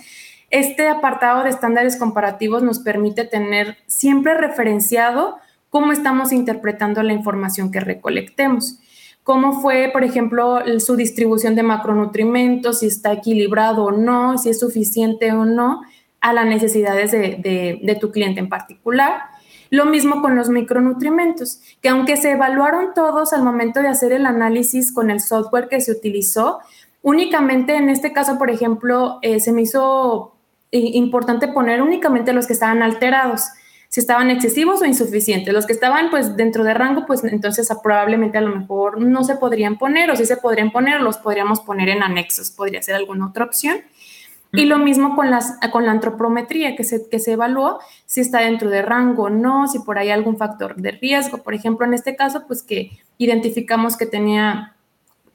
Este 0.51 0.87
apartado 0.87 1.43
de 1.43 1.49
estándares 1.49 1.97
comparativos 1.97 2.63
nos 2.63 2.79
permite 2.79 3.23
tener 3.23 3.77
siempre 3.85 4.33
referenciado 4.35 5.37
cómo 5.69 5.91
estamos 5.91 6.31
interpretando 6.31 7.03
la 7.03 7.13
información 7.13 7.71
que 7.71 7.79
recolectemos. 7.79 8.79
Cómo 9.23 9.61
fue, 9.61 9.89
por 9.93 10.03
ejemplo, 10.03 10.59
su 10.79 10.95
distribución 10.95 11.53
de 11.53 11.61
macronutrientes, 11.61 12.79
si 12.79 12.87
está 12.87 13.13
equilibrado 13.13 13.83
o 13.85 13.91
no, 13.91 14.39
si 14.39 14.49
es 14.49 14.59
suficiente 14.59 15.31
o 15.31 15.45
no 15.45 15.81
a 16.19 16.33
las 16.33 16.47
necesidades 16.47 17.11
de, 17.11 17.97
tu 18.01 18.11
cliente 18.11 18.39
en 18.39 18.49
particular. 18.49 19.21
Lo 19.69 19.85
mismo 19.85 20.23
con 20.23 20.35
los 20.35 20.49
micronutrientes, 20.49 21.61
que 21.79 21.89
aunque 21.89 22.17
se 22.17 22.31
evaluaron 22.31 22.95
todos 22.95 23.33
al 23.33 23.43
momento 23.43 23.81
de 23.81 23.87
hacer 23.87 24.13
el 24.13 24.25
análisis 24.25 24.91
con 24.91 25.11
el 25.11 25.19
software 25.19 25.67
que 25.69 25.79
se 25.79 25.91
utilizó, 25.91 26.59
únicamente 27.03 27.75
en 27.75 27.89
este 27.89 28.11
caso, 28.11 28.39
por 28.39 28.49
ejemplo, 28.49 29.19
eh, 29.21 29.39
se 29.39 29.51
me 29.51 29.61
hizo 29.61 30.38
importante 30.71 31.47
poner 31.47 31.81
únicamente 31.81 32.33
los 32.33 32.47
que 32.47 32.53
estaban 32.53 32.83
alterados, 32.83 33.45
si 33.87 33.99
estaban 33.99 34.29
excesivos 34.29 34.81
o 34.81 34.85
insuficientes. 34.85 35.53
Los 35.53 35.65
que 35.65 35.73
estaban 35.73 36.09
pues 36.11 36.37
dentro 36.37 36.63
de 36.63 36.73
rango, 36.73 37.05
pues 37.07 37.23
entonces 37.23 37.67
probablemente 37.81 38.37
a 38.37 38.41
lo 38.41 38.55
mejor 38.55 39.01
no 39.01 39.23
se 39.23 39.35
podrían 39.35 39.77
poner 39.77 40.11
o 40.11 40.15
si 40.15 40.25
se 40.25 40.37
podrían 40.37 40.71
poner, 40.71 41.01
los 41.01 41.17
podríamos 41.17 41.61
poner 41.61 41.89
en 41.89 42.03
anexos, 42.03 42.51
podría 42.51 42.81
ser 42.81 42.95
alguna 42.95 43.27
otra 43.27 43.45
opción. 43.45 43.77
Y 44.51 44.65
lo 44.65 44.79
mismo 44.79 45.15
con, 45.15 45.29
las, 45.29 45.59
con 45.71 45.85
la 45.85 45.91
antropometría 45.91 46.75
que 46.75 46.83
se, 46.83 47.07
que 47.07 47.19
se 47.19 47.33
evaluó, 47.33 47.79
si 48.07 48.21
está 48.21 48.39
dentro 48.39 48.71
de 48.71 48.81
rango 48.81 49.23
o 49.23 49.29
no, 49.29 49.67
si 49.67 49.77
por 49.77 49.99
ahí 49.99 50.07
hay 50.07 50.13
algún 50.13 50.37
factor 50.37 50.75
de 50.75 50.91
riesgo. 50.91 51.43
Por 51.43 51.53
ejemplo, 51.53 51.85
en 51.85 51.93
este 51.93 52.15
caso, 52.15 52.45
pues 52.47 52.63
que 52.63 52.91
identificamos 53.19 53.95
que 53.95 54.07
tenía 54.07 54.75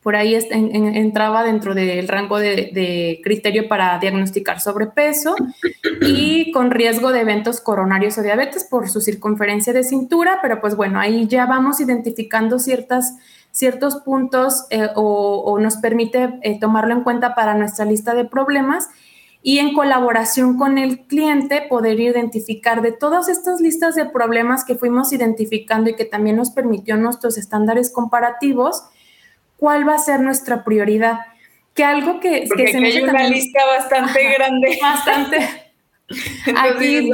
por 0.05 0.17
ahí 0.17 0.39
entraba 0.51 1.43
dentro 1.43 1.75
del 1.75 2.07
rango 2.09 2.39
de, 2.39 3.21
criterio 3.25 3.69
para 3.69 3.99
diagnosticar 3.99 4.61
sobrepeso 4.61 5.35
y 6.03 6.53
con 6.53 6.71
riesgo 6.71 7.11
de 7.11 7.23
eventos 7.23 7.63
coronarios 7.63 8.19
o 8.19 8.23
diabetes 8.23 8.65
por 8.65 8.91
su 8.91 9.01
circunferencia 9.01 9.73
de 9.73 9.83
cintura, 9.83 10.41
pero 10.43 10.61
pues 10.61 10.77
bueno, 10.77 11.01
ahí 11.01 11.27
ya 11.27 11.47
vamos 11.47 11.81
identificando 11.81 12.59
ciertas, 12.59 13.17
ciertos 13.51 13.97
puntos 13.97 14.67
eh, 14.69 14.91
o, 14.95 15.59
nos 15.59 15.77
permite 15.79 16.39
eh, 16.43 16.61
tomarlo 16.61 16.93
en 16.93 17.03
cuenta 17.03 17.35
para 17.35 17.55
nuestra 17.55 17.87
lista 17.87 18.15
de 18.15 18.27
problemas 18.27 18.91
y 19.43 19.59
en 19.59 19.73
colaboración 19.73 20.59
con 20.59 20.77
el 20.77 21.07
cliente 21.07 21.63
poder 21.67 21.99
identificar 21.99 22.83
de 22.83 22.93
todas 22.93 23.31
estas 23.31 23.63
listas 23.63 23.95
de 23.95 24.05
problemas 24.05 24.67
que 24.67 24.75
fuimos 24.75 25.15
identificando 25.15 25.89
y 25.89 25.97
que 25.97 26.05
también 26.05 26.37
nos 26.37 26.51
permitió 26.51 26.99
nuestros 26.99 27.39
estándares 27.39 27.91
comparativos, 27.91 28.85
cuál 29.65 29.89
va 29.89 29.95
a 29.95 29.99
ser 29.99 30.21
nuestra 30.21 30.63
prioridad. 30.63 31.21
Que 31.73 31.85
algo 31.85 32.21
que, 32.21 32.45
Porque 32.47 32.71
se 32.71 32.77
hay 32.77 33.01
una 33.01 33.27
lista 33.31 33.61
bastante 33.65 34.23
grande. 34.35 34.79
Bastante. 34.83 35.39
aquí 36.59 37.11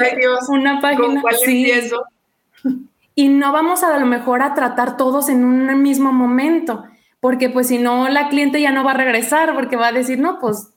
una 0.48 0.80
página. 0.80 1.22
sí. 1.44 1.70
Y 3.14 3.28
no 3.28 3.52
vamos 3.52 3.84
a, 3.84 3.94
a 3.94 4.00
lo 4.00 4.06
mejor 4.06 4.42
a 4.42 4.54
tratar 4.54 4.96
todos 4.96 5.28
en 5.28 5.44
un 5.44 5.80
mismo 5.80 6.12
momento, 6.12 6.86
porque 7.20 7.50
pues 7.50 7.68
si 7.68 7.78
no, 7.78 8.08
la 8.08 8.28
cliente 8.28 8.60
ya 8.60 8.72
no 8.72 8.82
va 8.82 8.90
a 8.90 8.94
regresar, 8.94 9.54
porque 9.54 9.76
va 9.76 9.86
a 9.86 9.92
decir, 9.92 10.18
no, 10.18 10.40
pues 10.40 10.70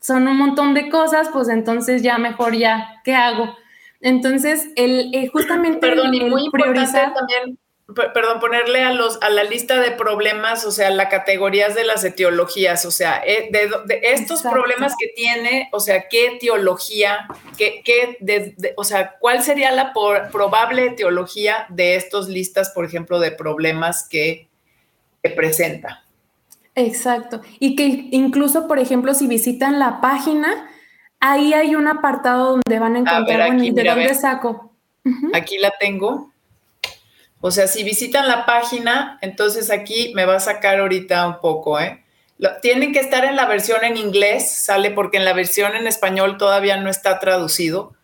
son 0.00 0.26
un 0.26 0.36
montón 0.36 0.74
de 0.74 0.90
cosas, 0.90 1.28
pues 1.32 1.48
entonces 1.48 2.02
ya 2.02 2.18
mejor 2.18 2.56
ya, 2.56 3.00
¿qué 3.04 3.14
hago? 3.14 3.54
Entonces, 4.00 4.68
el, 4.74 5.14
eh, 5.14 5.28
justamente... 5.28 5.78
Perdón, 5.78 6.12
y 6.12 6.28
muy 6.28 6.46
importante 6.46 6.98
también 7.14 7.56
perdón, 7.94 8.40
ponerle 8.40 8.82
a 8.82 8.92
los 8.92 9.18
a 9.22 9.30
la 9.30 9.44
lista 9.44 9.80
de 9.80 9.90
problemas, 9.90 10.64
o 10.64 10.70
sea, 10.70 10.90
las 10.90 11.08
categorías 11.08 11.74
de 11.74 11.84
las 11.84 12.04
etiologías, 12.04 12.84
o 12.84 12.90
sea, 12.90 13.22
eh, 13.24 13.48
de, 13.50 14.00
estos 14.02 14.42
problemas 14.42 14.94
que 14.98 15.08
tiene, 15.08 15.68
o 15.72 15.80
sea, 15.80 16.08
qué 16.08 16.34
etiología, 16.34 17.26
qué, 17.56 17.82
qué 17.84 18.56
o 18.76 18.84
sea, 18.84 19.16
cuál 19.18 19.42
sería 19.42 19.70
la 19.72 19.92
probable 19.92 20.86
etiología 20.86 21.66
de 21.68 21.96
estas 21.96 22.28
listas, 22.28 22.70
por 22.70 22.84
ejemplo, 22.84 23.20
de 23.20 23.32
problemas 23.32 24.06
que, 24.08 24.48
presenta. 25.36 26.02
Exacto. 26.74 27.42
Y 27.58 27.76
que 27.76 28.08
incluso, 28.10 28.66
por 28.66 28.78
ejemplo, 28.78 29.12
si 29.12 29.26
visitan 29.26 29.78
la 29.78 30.00
página, 30.00 30.70
ahí 31.18 31.52
hay 31.52 31.74
un 31.74 31.88
apartado 31.88 32.52
donde 32.52 32.78
van 32.78 32.96
a 32.96 32.98
encontrar, 33.00 33.60
¿de 33.60 33.84
dónde 33.84 34.14
saco? 34.14 34.74
Aquí 35.34 35.58
la 35.58 35.72
tengo. 35.78 36.29
O 37.40 37.50
sea, 37.50 37.66
si 37.66 37.84
visitan 37.84 38.28
la 38.28 38.44
página, 38.44 39.18
entonces 39.22 39.70
aquí 39.70 40.12
me 40.14 40.26
va 40.26 40.36
a 40.36 40.40
sacar 40.40 40.80
ahorita 40.80 41.26
un 41.26 41.40
poco, 41.40 41.80
¿eh? 41.80 42.04
tienen 42.62 42.92
que 42.92 43.00
estar 43.00 43.24
en 43.24 43.36
la 43.36 43.46
versión 43.46 43.84
en 43.84 43.96
inglés, 43.96 44.50
sale 44.50 44.90
porque 44.90 45.18
en 45.18 45.24
la 45.24 45.32
versión 45.32 45.74
en 45.74 45.86
español 45.86 46.38
todavía 46.38 46.76
no 46.78 46.88
está 46.88 47.18
traducido. 47.18 47.94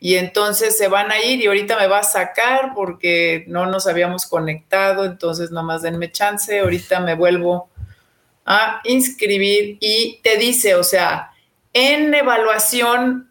Y 0.00 0.16
entonces 0.16 0.76
se 0.76 0.88
van 0.88 1.10
a 1.10 1.22
ir 1.22 1.40
y 1.40 1.46
ahorita 1.46 1.78
me 1.78 1.86
va 1.86 2.00
a 2.00 2.04
sacar 2.04 2.72
porque 2.74 3.44
no 3.46 3.66
nos 3.66 3.86
habíamos 3.86 4.26
conectado, 4.26 5.04
entonces 5.04 5.50
nomás 5.50 5.82
denme 5.82 6.10
chance, 6.10 6.58
ahorita 6.58 7.00
me 7.00 7.14
vuelvo 7.14 7.70
a 8.44 8.80
inscribir 8.84 9.78
y 9.80 10.20
te 10.22 10.36
dice, 10.36 10.74
o 10.74 10.84
sea, 10.84 11.30
en 11.72 12.12
evaluación, 12.12 13.30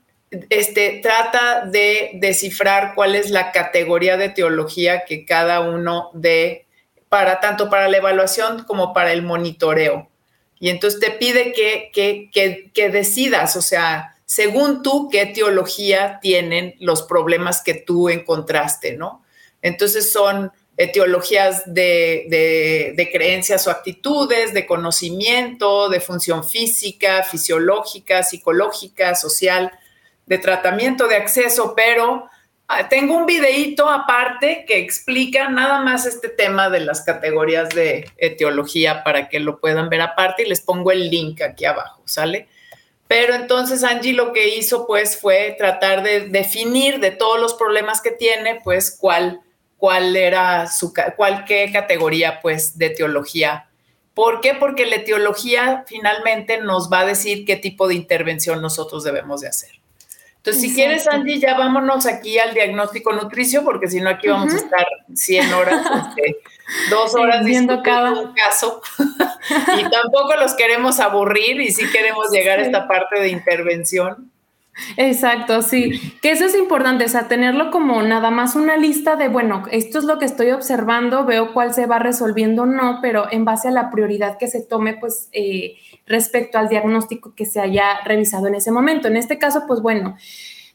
este, 0.50 1.00
trata 1.02 1.66
de 1.66 2.12
descifrar 2.16 2.94
cuál 2.96 3.16
es 3.16 3.30
la 3.30 3.52
categoría 3.52 4.18
de 4.18 4.30
teología 4.30 5.06
que 5.06 5.26
cada 5.26 5.62
uno 5.62 6.10
de, 6.14 6.66
para 7.10 7.40
tanto 7.40 7.70
para 7.70 7.88
la 7.88 7.98
evaluación 7.98 8.64
como 8.64 8.94
para 8.94 9.12
el 9.12 9.22
monitoreo. 9.22 10.10
Y 10.60 10.70
entonces 10.70 11.00
te 11.00 11.12
pide 11.12 11.52
que, 11.52 11.92
que, 11.94 12.72
que, 12.74 12.90
decidas, 12.90 13.56
o 13.56 13.62
sea, 13.62 14.16
según 14.26 14.82
tú, 14.82 15.10
qué 15.12 15.26
teología 15.26 16.20
tienen 16.22 16.76
los 16.80 17.04
problemas 17.04 17.62
que 17.62 17.74
tú 17.74 18.10
encontraste, 18.10 18.96
¿no? 18.96 19.24
Entonces 19.62 20.12
son 20.12 20.52
teologías 20.94 21.64
de, 21.66 22.94
de, 22.96 23.10
creencias 23.12 23.68
o 23.68 23.72
actitudes, 23.72 24.54
de 24.54 24.66
conocimiento, 24.66 25.90
de 25.90 26.00
función 26.00 26.44
física, 26.44 27.24
fisiológica, 27.24 28.24
psicológica, 28.24 29.16
social, 29.16 29.72
de 30.26 30.38
tratamiento, 30.38 31.08
de 31.08 31.16
acceso, 31.16 31.74
pero 31.76 32.30
ah, 32.68 32.88
tengo 32.90 33.18
un 33.18 33.26
videíto 33.26 33.90
aparte 33.90 34.66
que 34.68 34.80
explica 34.80 35.50
nada 35.50 35.82
más 35.82 36.06
este 36.06 36.30
tema 36.30 36.70
de 36.70 36.80
las 36.82 37.02
categorías 37.02 37.70
de 37.70 38.10
etiología 38.18 39.04
para 39.04 39.30
que 39.30 39.40
lo 39.40 39.60
puedan 39.60 39.90
ver 39.90 40.02
aparte 40.02 40.44
y 40.44 40.50
les 40.50 40.62
pongo 40.62 40.92
el 40.92 41.10
link 41.10 41.42
aquí 41.42 41.66
abajo, 41.66 42.02
¿sale? 42.06 42.48
Pero 43.08 43.36
entonces 43.36 43.84
Angie 43.84 44.14
lo 44.14 44.34
que 44.34 44.56
hizo 44.56 44.88
pues 44.88 45.20
fue 45.20 45.56
tratar 45.58 46.04
de 46.04 46.30
definir 46.30 47.00
de 47.00 47.12
todos 47.12 47.40
los 47.40 47.54
problemas 47.54 48.02
que 48.02 48.12
tiene, 48.12 48.62
pues 48.64 48.98
cuál 49.00 49.42
cuál 49.84 50.16
era 50.16 50.68
su, 50.68 50.94
cuál 51.18 51.44
qué 51.44 51.70
categoría 51.74 52.40
pues 52.42 52.78
de 52.78 52.90
teología. 52.90 53.70
¿Por 54.14 54.40
qué? 54.40 54.54
Porque 54.54 54.86
la 54.86 55.04
teología 55.04 55.84
finalmente 55.86 56.58
nos 56.60 56.90
va 56.90 57.02
a 57.02 57.06
decir 57.06 57.44
qué 57.44 57.58
tipo 57.58 57.90
de 57.90 57.96
intervención 57.96 58.62
nosotros 58.62 59.04
debemos 59.04 59.42
de 59.42 59.50
hacer. 59.50 59.83
Entonces, 60.46 60.62
si 60.62 60.76
quieres, 60.76 61.08
Angie, 61.08 61.40
ya 61.40 61.58
vámonos 61.58 62.06
aquí 62.06 62.38
al 62.38 62.54
diagnóstico 62.54 63.14
nutricio, 63.14 63.64
porque 63.64 63.88
si 63.88 64.02
no 64.02 64.10
aquí 64.10 64.28
vamos 64.28 64.54
a 64.54 64.58
estar 64.58 64.86
100 65.14 65.54
horas, 65.54 65.86
este, 66.10 66.38
dos 66.90 67.16
horas 67.16 67.46
viendo 67.46 67.82
cada 67.82 68.34
caso. 68.34 68.82
y 69.00 69.90
tampoco 69.90 70.36
los 70.38 70.54
queremos 70.56 71.00
aburrir 71.00 71.62
y 71.62 71.72
sí 71.72 71.90
queremos 71.90 72.30
llegar 72.30 72.60
a 72.60 72.64
esta 72.64 72.90
parte 72.90 73.22
de 73.22 73.30
intervención. 73.30 74.33
Exacto, 74.98 75.62
sí, 75.62 76.18
que 76.22 76.32
eso 76.32 76.46
es 76.46 76.56
importante, 76.56 77.06
o 77.06 77.08
sea, 77.10 77.28
tenerlo 77.28 77.70
como 77.70 78.02
nada 78.02 78.32
más 78.32 78.56
una 78.56 78.76
lista 78.76 79.16
de, 79.16 79.28
bueno, 79.28 79.64
esto 79.72 80.00
es 80.00 80.04
lo 80.04 80.18
que 80.18 80.26
estoy 80.26 80.50
observando, 80.52 81.26
veo 81.26 81.54
cuál 81.54 81.74
se 81.74 81.86
va 81.86 82.00
resolviendo 82.00 82.64
o 82.64 82.66
no, 82.66 83.00
pero 83.02 83.32
en 83.32 83.46
base 83.46 83.68
a 83.68 83.72
la 83.72 83.92
prioridad 83.92 84.38
que 84.38 84.48
se 84.48 84.62
tome, 84.62 84.96
pues, 84.96 85.30
eh, 85.32 85.76
respecto 86.08 86.58
al 86.58 86.70
diagnóstico 86.70 87.34
que 87.36 87.46
se 87.46 87.60
haya 87.62 88.00
revisado 88.04 88.48
en 88.48 88.56
ese 88.56 88.72
momento. 88.72 89.08
En 89.08 89.16
este 89.16 89.38
caso, 89.38 89.64
pues, 89.68 89.82
bueno, 89.82 90.16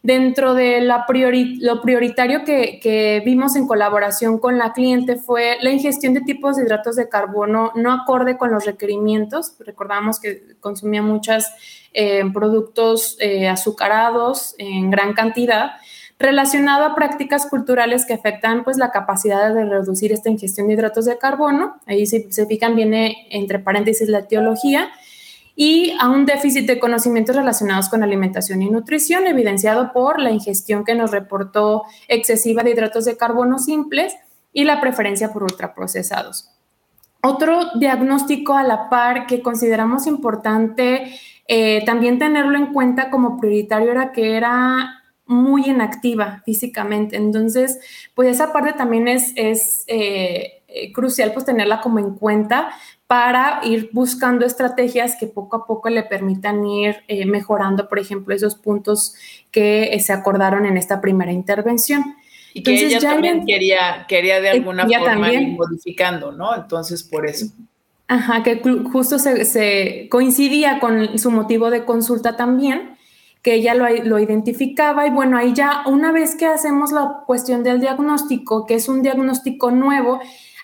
Dentro 0.02 0.54
de 0.54 0.80
la 0.80 1.06
lo 1.08 1.82
prioritario 1.82 2.44
que, 2.44 3.22
vimos 3.24 3.56
en 3.56 3.66
colaboración 3.66 4.38
con 4.38 4.56
la 4.56 4.72
cliente 4.72 5.16
fue 5.16 5.56
la 5.60 5.70
ingestión 5.70 6.14
de 6.14 6.20
tipos 6.20 6.56
de 6.56 6.62
hidratos 6.62 6.94
de 6.94 7.08
carbono 7.08 7.72
no 7.74 7.92
acorde 7.92 8.38
con 8.38 8.52
los 8.52 8.64
requerimientos. 8.64 9.54
Recordamos 9.58 10.20
que 10.20 10.54
consumía 10.60 11.02
muchos 11.02 11.46
eh, 11.92 12.22
productos 12.32 13.16
eh, 13.18 13.48
azucarados 13.48 14.54
en 14.58 14.90
gran 14.90 15.14
cantidad 15.14 15.72
relacionado 16.18 16.84
a 16.84 16.94
prácticas 16.94 17.46
culturales 17.46 18.04
que 18.04 18.14
afectan 18.14 18.64
pues 18.64 18.76
la 18.76 18.90
capacidad 18.90 19.54
de 19.54 19.64
reducir 19.64 20.12
esta 20.12 20.30
ingestión 20.30 20.68
de 20.68 20.74
hidratos 20.74 21.04
de 21.04 21.18
carbono. 21.18 21.78
Ahí 21.86 22.06
si 22.06 22.30
se 22.32 22.46
fijan 22.46 22.76
viene 22.76 23.28
entre 23.30 23.58
paréntesis 23.58 24.08
la 24.08 24.20
etiología 24.20 24.90
y 25.60 25.92
a 25.98 26.08
un 26.08 26.24
déficit 26.24 26.68
de 26.68 26.78
conocimientos 26.78 27.34
relacionados 27.34 27.88
con 27.88 28.04
alimentación 28.04 28.62
y 28.62 28.70
nutrición, 28.70 29.26
evidenciado 29.26 29.92
por 29.92 30.20
la 30.20 30.30
ingestión 30.30 30.84
que 30.84 30.94
nos 30.94 31.10
reportó 31.10 31.82
excesiva 32.06 32.62
de 32.62 32.70
hidratos 32.70 33.04
de 33.04 33.16
carbono 33.16 33.58
simples 33.58 34.14
y 34.52 34.62
la 34.62 34.80
preferencia 34.80 35.32
por 35.32 35.42
ultraprocesados. 35.42 36.48
Otro 37.24 37.72
diagnóstico 37.74 38.54
a 38.54 38.62
la 38.62 38.88
par 38.88 39.26
que 39.26 39.42
consideramos 39.42 40.06
importante 40.06 41.18
eh, 41.48 41.84
también 41.84 42.20
tenerlo 42.20 42.56
en 42.56 42.72
cuenta 42.72 43.10
como 43.10 43.40
prioritario 43.40 43.90
era 43.90 44.12
que 44.12 44.36
era 44.36 45.02
muy 45.26 45.64
inactiva 45.66 46.40
físicamente. 46.44 47.16
Entonces, 47.16 47.80
pues 48.14 48.28
esa 48.28 48.52
parte 48.52 48.74
también 48.74 49.08
es, 49.08 49.32
es 49.34 49.82
eh, 49.88 50.62
eh, 50.68 50.92
crucial 50.92 51.32
pues 51.32 51.44
tenerla 51.44 51.80
como 51.80 51.98
en 51.98 52.14
cuenta 52.14 52.70
para 53.08 53.60
ir 53.64 53.88
buscando 53.90 54.44
estrategias 54.44 55.16
que 55.18 55.26
poco 55.26 55.56
a 55.56 55.66
poco 55.66 55.88
le 55.88 56.02
permitan 56.02 56.64
ir 56.66 56.98
eh, 57.08 57.24
mejorando, 57.24 57.88
por 57.88 57.98
ejemplo, 57.98 58.34
esos 58.34 58.54
puntos 58.54 59.14
que 59.50 59.94
eh, 59.94 60.00
se 60.00 60.12
acordaron 60.12 60.66
en 60.66 60.76
esta 60.76 61.00
primera 61.00 61.32
intervención. 61.32 62.16
Y 62.52 62.62
que 62.62 62.74
ella 62.84 63.00
también 63.00 63.46
quería, 63.46 64.04
quería 64.06 64.42
de 64.42 64.50
alguna 64.50 64.86
forma 64.86 65.32
ir 65.32 65.48
modificando, 65.48 66.32
¿no? 66.32 66.54
Entonces, 66.54 67.02
por 67.02 67.26
eso. 67.26 67.46
Ajá, 68.08 68.42
que 68.42 68.60
justo 68.92 69.18
se, 69.18 70.08
coincidía 70.10 70.78
con 70.78 71.18
su 71.18 71.30
motivo 71.30 71.70
de 71.70 71.86
consulta 71.86 72.36
también, 72.36 72.98
que 73.40 73.54
ella 73.54 73.74
lo, 73.74 73.88
lo, 74.04 74.18
identificaba 74.18 75.06
y 75.06 75.10
bueno, 75.10 75.38
ahí 75.38 75.54
ya 75.54 75.82
una 75.86 76.12
vez 76.12 76.34
que 76.36 76.46
hacemos 76.46 76.92
la 76.92 77.22
cuestión 77.26 77.62
del 77.62 77.80
diagnóstico, 77.80 78.66
que 78.66 78.74
es 78.74 78.88
un 78.88 79.00
diagnóstico 79.00 79.70
nuevo, 79.70 80.20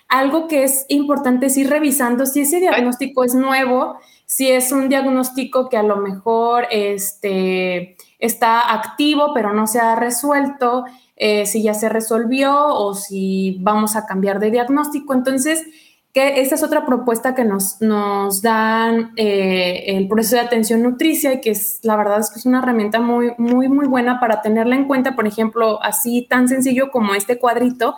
algo 0.07 0.47
que 0.47 0.63
es 0.63 0.85
importante 0.89 1.47
es 1.47 1.57
ir 1.57 1.69
revisando 1.69 2.25
si 2.25 2.41
ese 2.41 2.59
diagnóstico 2.59 3.23
es 3.23 3.33
nuevo, 3.33 3.97
si 4.25 4.49
es 4.49 4.71
un 4.71 4.89
diagnóstico 4.89 5.69
que 5.69 5.77
a 5.77 5.83
lo 5.83 5.97
mejor 5.97 6.67
este, 6.71 7.95
está 8.19 8.73
activo 8.73 9.31
pero 9.33 9.53
no 9.53 9.67
se 9.67 9.79
ha 9.79 9.95
resuelto, 9.95 10.85
eh, 11.15 11.45
si 11.45 11.63
ya 11.63 11.73
se 11.73 11.89
resolvió 11.89 12.67
o 12.67 12.93
si 12.93 13.57
vamos 13.61 13.95
a 13.95 14.05
cambiar 14.05 14.39
de 14.39 14.51
diagnóstico. 14.51 15.13
Entonces, 15.13 15.63
que 16.15 16.39
esta 16.39 16.55
es 16.55 16.63
otra 16.63 16.85
propuesta 16.85 17.35
que 17.35 17.43
nos, 17.43 17.81
nos 17.81 18.41
dan 18.41 19.11
eh, 19.17 19.83
el 19.87 20.07
proceso 20.07 20.37
de 20.37 20.43
atención 20.43 20.81
nutricia 20.81 21.33
y 21.33 21.41
que 21.41 21.51
es, 21.51 21.81
la 21.83 21.97
verdad 21.97 22.21
es 22.21 22.29
que 22.29 22.39
es 22.39 22.45
una 22.45 22.59
herramienta 22.59 23.01
muy, 23.01 23.33
muy, 23.37 23.67
muy 23.67 23.85
buena 23.85 24.21
para 24.21 24.41
tenerla 24.41 24.75
en 24.75 24.85
cuenta, 24.85 25.13
por 25.13 25.27
ejemplo, 25.27 25.83
así 25.83 26.25
tan 26.29 26.47
sencillo 26.47 26.89
como 26.89 27.15
este 27.15 27.37
cuadrito, 27.37 27.95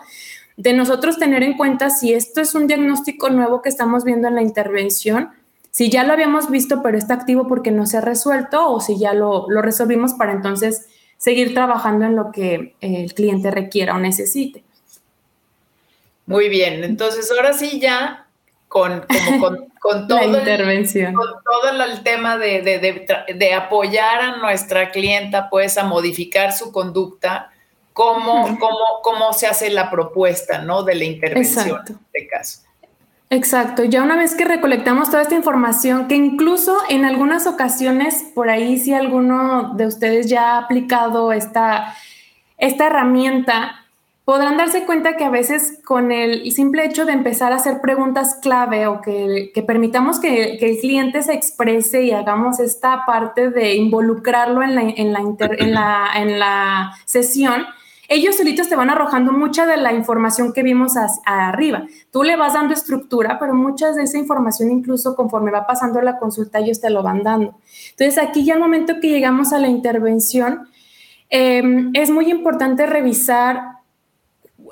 de 0.58 0.72
nosotros 0.72 1.18
tener 1.18 1.44
en 1.44 1.56
cuenta 1.56 1.88
si 1.88 2.12
esto 2.12 2.40
es 2.40 2.54
un 2.56 2.66
diagnóstico 2.66 3.30
nuevo 3.30 3.62
que 3.62 3.68
estamos 3.68 4.02
viendo 4.02 4.26
en 4.26 4.34
la 4.34 4.42
intervención, 4.42 5.30
si 5.70 5.88
ya 5.88 6.02
lo 6.02 6.12
habíamos 6.12 6.50
visto 6.50 6.82
pero 6.82 6.98
está 6.98 7.14
activo 7.14 7.46
porque 7.46 7.70
no 7.70 7.86
se 7.86 7.98
ha 7.98 8.00
resuelto 8.00 8.68
o 8.68 8.80
si 8.80 8.98
ya 8.98 9.14
lo, 9.14 9.46
resolvimos 9.62 10.14
para 10.14 10.32
entonces 10.32 10.88
seguir 11.16 11.54
trabajando 11.54 12.06
en 12.06 12.16
lo 12.16 12.32
que 12.32 12.74
el 12.80 13.14
cliente 13.14 13.52
requiera 13.52 13.94
o 13.94 13.98
necesite. 13.98 14.64
Muy 16.26 16.48
bien, 16.48 16.82
entonces 16.82 17.30
ahora 17.30 17.52
sí 17.52 17.78
ya 17.78 18.26
con, 18.66 19.06
con, 19.38 19.68
todo, 20.08 20.18
la 20.18 20.38
intervención. 20.38 21.10
El, 21.10 21.14
con 21.14 21.26
todo 21.44 21.84
el 21.84 22.02
tema 22.02 22.36
de, 22.36 22.62
de, 22.62 23.32
de, 23.32 23.54
apoyar 23.54 24.20
a 24.22 24.36
nuestra 24.38 24.90
clienta 24.90 25.48
pues 25.50 25.78
a 25.78 25.84
modificar 25.84 26.52
su 26.52 26.72
conducta, 26.72 27.52
cómo, 27.98 28.56
cómo, 28.60 28.78
cómo 29.02 29.32
se 29.32 29.48
hace 29.48 29.70
la 29.70 29.90
propuesta, 29.90 30.62
¿no? 30.62 30.84
De 30.84 30.94
la 30.94 31.04
intervención 31.04 31.80
en 31.84 31.98
este 32.14 32.28
caso. 32.28 32.60
Exacto, 33.28 33.82
ya 33.82 34.04
una 34.04 34.16
vez 34.16 34.36
que 34.36 34.44
recolectamos 34.44 35.10
toda 35.10 35.22
esta 35.22 35.34
información, 35.34 36.06
que 36.06 36.14
incluso 36.14 36.78
en 36.88 37.04
algunas 37.04 37.48
ocasiones, 37.48 38.24
por 38.36 38.50
ahí 38.50 38.78
si 38.78 38.94
alguno 38.94 39.74
de 39.74 39.86
ustedes 39.86 40.30
ya 40.30 40.54
ha 40.54 40.58
aplicado 40.58 41.32
esta, 41.32 41.94
esta 42.56 42.86
herramienta, 42.86 43.84
podrán 44.24 44.56
darse 44.56 44.84
cuenta 44.84 45.16
que 45.16 45.24
a 45.24 45.30
veces 45.30 45.80
con 45.84 46.12
el 46.12 46.52
simple 46.52 46.84
hecho 46.84 47.04
de 47.04 47.12
empezar 47.12 47.52
a 47.52 47.56
hacer 47.56 47.80
preguntas 47.80 48.38
clave 48.40 48.86
o 48.86 49.00
que, 49.00 49.50
permitamos 49.66 50.20
que, 50.20 50.54
el 50.54 50.78
cliente 50.78 51.22
se 51.22 51.34
exprese 51.34 52.04
y 52.04 52.12
hagamos 52.12 52.60
esta 52.60 53.04
parte 53.06 53.50
de 53.50 53.74
involucrarlo 53.74 54.62
en 54.62 54.74
la, 54.76 54.82
en 54.82 55.12
la, 55.12 55.20
en 55.58 55.74
la, 55.74 56.10
en 56.14 56.38
la 56.38 56.92
sesión, 57.04 57.66
ellos 58.08 58.36
solitos 58.36 58.70
te 58.70 58.74
van 58.74 58.88
arrojando 58.88 59.32
mucha 59.32 59.66
de 59.66 59.76
la 59.76 59.92
información 59.92 60.54
que 60.54 60.62
vimos 60.62 60.94
arriba. 61.26 61.86
Tú 62.10 62.22
le 62.22 62.36
vas 62.36 62.54
dando 62.54 62.72
estructura, 62.72 63.38
pero 63.38 63.54
mucha 63.54 63.92
de 63.92 64.02
esa 64.02 64.16
información 64.16 64.70
incluso 64.70 65.14
conforme 65.14 65.50
va 65.50 65.66
pasando 65.66 66.00
la 66.00 66.18
consulta 66.18 66.58
ellos 66.58 66.80
te 66.80 66.88
lo 66.88 67.02
van 67.02 67.22
dando. 67.22 67.58
Entonces 67.90 68.16
aquí 68.18 68.46
ya 68.46 68.54
al 68.54 68.60
momento 68.60 68.98
que 69.00 69.10
llegamos 69.10 69.52
a 69.52 69.58
la 69.58 69.68
intervención, 69.68 70.68
em, 71.28 71.90
es 71.92 72.10
muy 72.10 72.30
importante 72.30 72.86
revisar 72.86 73.77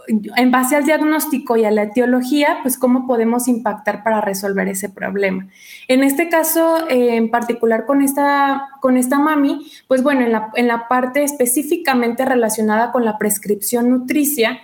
en 0.09 0.51
base 0.51 0.77
al 0.77 0.85
diagnóstico 0.85 1.57
y 1.57 1.64
a 1.64 1.71
la 1.71 1.85
etiología, 1.85 2.59
pues 2.62 2.79
cómo 2.79 3.07
podemos 3.07 3.49
impactar 3.49 4.03
para 4.03 4.21
resolver 4.21 4.69
ese 4.69 4.88
problema. 4.88 5.49
En 5.88 6.03
este 6.03 6.29
caso, 6.29 6.88
eh, 6.88 7.16
en 7.16 7.31
particular 7.31 7.87
con 7.87 8.03
esta, 8.03 8.69
con 8.81 8.97
esta 8.97 9.19
mami, 9.19 9.71
pues 9.88 10.03
bueno, 10.03 10.23
en 10.23 10.33
la, 10.33 10.51
en 10.55 10.69
la 10.69 10.88
parte 10.88 11.23
específicamente 11.25 12.25
relacionada 12.25 12.92
con 12.92 13.05
la 13.05 13.19
prescripción 13.19 13.90
nutricia, 13.90 14.61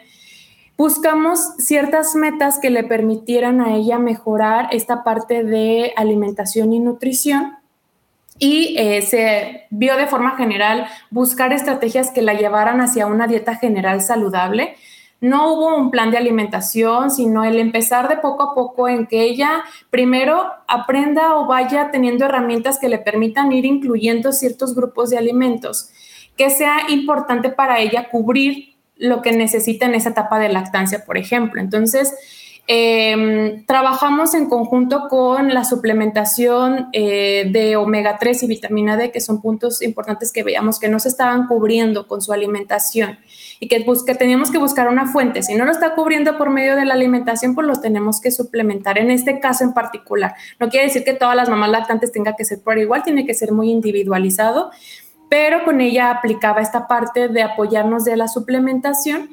buscamos 0.76 1.54
ciertas 1.58 2.14
metas 2.14 2.58
que 2.58 2.70
le 2.70 2.84
permitieran 2.84 3.60
a 3.60 3.74
ella 3.74 3.98
mejorar 3.98 4.68
esta 4.72 5.04
parte 5.04 5.44
de 5.44 5.92
alimentación 5.96 6.72
y 6.72 6.80
nutrición 6.80 7.56
y 8.38 8.74
eh, 8.76 9.02
se 9.02 9.66
vio 9.70 9.96
de 9.96 10.08
forma 10.08 10.36
general 10.36 10.86
buscar 11.10 11.52
estrategias 11.52 12.10
que 12.10 12.22
la 12.22 12.34
llevaran 12.34 12.80
hacia 12.80 13.06
una 13.06 13.28
dieta 13.28 13.54
general 13.54 14.02
saludable. 14.02 14.74
No 15.22 15.52
hubo 15.52 15.76
un 15.76 15.92
plan 15.92 16.10
de 16.10 16.18
alimentación, 16.18 17.12
sino 17.12 17.44
el 17.44 17.60
empezar 17.60 18.08
de 18.08 18.16
poco 18.16 18.42
a 18.42 18.54
poco 18.56 18.88
en 18.88 19.06
que 19.06 19.22
ella 19.22 19.62
primero 19.88 20.50
aprenda 20.66 21.36
o 21.36 21.46
vaya 21.46 21.92
teniendo 21.92 22.24
herramientas 22.24 22.80
que 22.80 22.88
le 22.88 22.98
permitan 22.98 23.52
ir 23.52 23.64
incluyendo 23.64 24.32
ciertos 24.32 24.74
grupos 24.74 25.10
de 25.10 25.18
alimentos, 25.18 25.90
que 26.36 26.50
sea 26.50 26.90
importante 26.90 27.50
para 27.50 27.78
ella 27.78 28.08
cubrir 28.10 28.74
lo 28.96 29.22
que 29.22 29.30
necesita 29.30 29.86
en 29.86 29.94
esa 29.94 30.08
etapa 30.08 30.40
de 30.40 30.48
lactancia, 30.48 31.04
por 31.04 31.16
ejemplo. 31.16 31.60
Entonces, 31.60 32.12
Em, 32.68 33.66
trabajamos 33.66 34.34
en 34.34 34.48
conjunto 34.48 35.08
con 35.08 35.52
la 35.52 35.64
suplementación 35.64 36.90
eh, 36.92 37.48
de 37.50 37.74
omega 37.74 38.18
3 38.18 38.44
y 38.44 38.46
vitamina 38.46 38.96
D, 38.96 39.10
que 39.10 39.20
son 39.20 39.42
puntos 39.42 39.82
importantes 39.82 40.32
que 40.32 40.44
veíamos 40.44 40.78
que 40.78 40.88
no 40.88 41.00
se 41.00 41.08
estaban 41.08 41.48
cubriendo 41.48 42.06
con 42.06 42.22
su 42.22 42.32
alimentación 42.32 43.18
y 43.58 43.66
que, 43.66 43.84
teníamos 44.14 44.52
que 44.52 44.58
buscar 44.58 44.88
una 44.88 45.06
fuente. 45.06 45.42
Si 45.42 45.56
no 45.56 45.64
lo 45.64 45.72
está 45.72 45.96
cubriendo 45.96 46.38
por 46.38 46.50
medio 46.50 46.76
de 46.76 46.84
la 46.84 46.94
alimentación, 46.94 47.56
pues 47.56 47.66
lo 47.66 47.80
tenemos 47.80 48.20
que 48.20 48.30
suplementar. 48.30 48.96
En 48.96 49.10
este 49.10 49.40
caso 49.40 49.64
en 49.64 49.74
particular, 49.74 50.34
no 50.60 50.68
quiere 50.68 50.86
decir 50.86 51.02
que 51.02 51.14
todas 51.14 51.34
las 51.34 51.48
mamás 51.48 51.70
lactantes 51.70 52.12
tengan 52.12 52.34
que 52.36 52.44
ser 52.44 52.62
por 52.62 52.78
igual, 52.78 53.02
tiene 53.02 53.26
que 53.26 53.34
ser 53.34 53.50
muy 53.50 53.70
individualizado, 53.70 54.70
pero 55.28 55.64
con 55.64 55.80
ella 55.80 56.12
aplicaba 56.12 56.60
esta 56.60 56.86
parte 56.86 57.26
de 57.28 57.42
apoyarnos 57.42 58.04
de 58.04 58.16
la 58.16 58.28
suplementación 58.28 59.30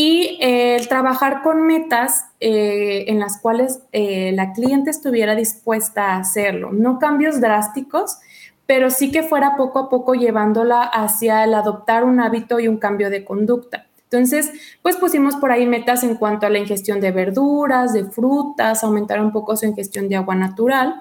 y 0.00 0.38
eh, 0.40 0.76
el 0.76 0.86
trabajar 0.86 1.42
con 1.42 1.66
metas 1.66 2.26
eh, 2.38 3.06
en 3.08 3.18
las 3.18 3.40
cuales 3.40 3.80
eh, 3.90 4.30
la 4.32 4.52
cliente 4.52 4.90
estuviera 4.90 5.34
dispuesta 5.34 6.12
a 6.12 6.18
hacerlo. 6.18 6.70
No 6.70 7.00
cambios 7.00 7.40
drásticos, 7.40 8.18
pero 8.64 8.90
sí 8.90 9.10
que 9.10 9.24
fuera 9.24 9.56
poco 9.56 9.80
a 9.80 9.88
poco 9.88 10.14
llevándola 10.14 10.82
hacia 10.82 11.42
el 11.42 11.52
adoptar 11.52 12.04
un 12.04 12.20
hábito 12.20 12.60
y 12.60 12.68
un 12.68 12.76
cambio 12.76 13.10
de 13.10 13.24
conducta. 13.24 13.88
Entonces, 14.04 14.52
pues 14.82 14.94
pusimos 14.94 15.34
por 15.34 15.50
ahí 15.50 15.66
metas 15.66 16.04
en 16.04 16.14
cuanto 16.14 16.46
a 16.46 16.50
la 16.50 16.60
ingestión 16.60 17.00
de 17.00 17.10
verduras, 17.10 17.92
de 17.92 18.04
frutas, 18.04 18.84
aumentar 18.84 19.20
un 19.20 19.32
poco 19.32 19.56
su 19.56 19.66
ingestión 19.66 20.08
de 20.08 20.14
agua 20.14 20.36
natural 20.36 20.94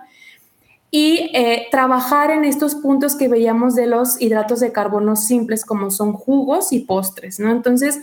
y 0.89 1.31
trabajar 1.69 2.31
en 2.31 2.45
estos 2.45 2.73
puntos 2.73 3.15
que 3.15 3.27
veíamos 3.27 3.75
de 3.75 3.85
los 3.85 4.19
hidratos 4.19 4.61
de 4.61 4.71
carbono 4.71 5.15
simples 5.15 5.65
como 5.65 5.91
son 5.91 6.13
jugos 6.13 6.73
y 6.73 6.79
postres, 6.79 7.39
¿no? 7.39 7.51
Entonces, 7.51 7.99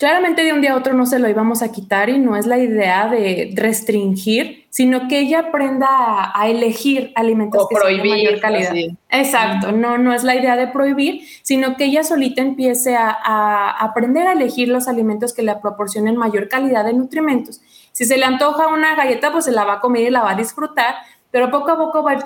Claramente 0.00 0.42
de 0.44 0.54
un 0.54 0.62
día 0.62 0.72
a 0.72 0.76
otro 0.78 0.94
no 0.94 1.04
se 1.04 1.18
lo 1.18 1.28
íbamos 1.28 1.60
a 1.60 1.72
quitar 1.72 2.08
y 2.08 2.18
no 2.18 2.34
es 2.34 2.46
la 2.46 2.56
idea 2.56 3.06
de 3.06 3.52
restringir, 3.54 4.64
sino 4.70 5.08
que 5.08 5.18
ella 5.18 5.40
aprenda 5.40 6.32
a, 6.34 6.48
elegir 6.48 7.12
alimentos 7.16 7.66
que 7.68 7.76
sean 7.76 7.98
de 7.98 8.08
mayor 8.08 8.40
calidad. 8.40 8.74
Exacto, 9.10 9.72
no, 9.72 9.98
no 9.98 10.14
es 10.14 10.24
la 10.24 10.34
idea 10.34 10.56
de 10.56 10.68
prohibir, 10.68 11.20
sino 11.42 11.76
que 11.76 11.84
ella 11.84 12.02
solita 12.02 12.40
empiece 12.40 12.96
a, 12.96 13.10
a, 13.10 13.72
aprender 13.72 14.26
a 14.26 14.32
elegir 14.32 14.68
los 14.68 14.88
alimentos 14.88 15.34
que 15.34 15.42
le 15.42 15.54
proporcionen 15.56 16.16
mayor 16.16 16.48
calidad 16.48 16.86
de 16.86 16.94
nutrimentos. 16.94 17.60
Si 17.92 18.06
se 18.06 18.16
le 18.16 18.24
antoja 18.24 18.68
una 18.68 18.94
galleta, 18.94 19.30
pues 19.32 19.44
se 19.44 19.52
la 19.52 19.64
va 19.64 19.74
a 19.74 19.80
comer 19.80 20.04
y 20.04 20.10
la 20.10 20.22
va 20.22 20.30
a 20.30 20.34
disfrutar, 20.34 20.94
pero 21.30 21.50
poco 21.50 21.72
a 21.72 21.76
poco 21.76 22.02
va 22.02 22.12
a 22.12 22.14
ir 22.14 22.22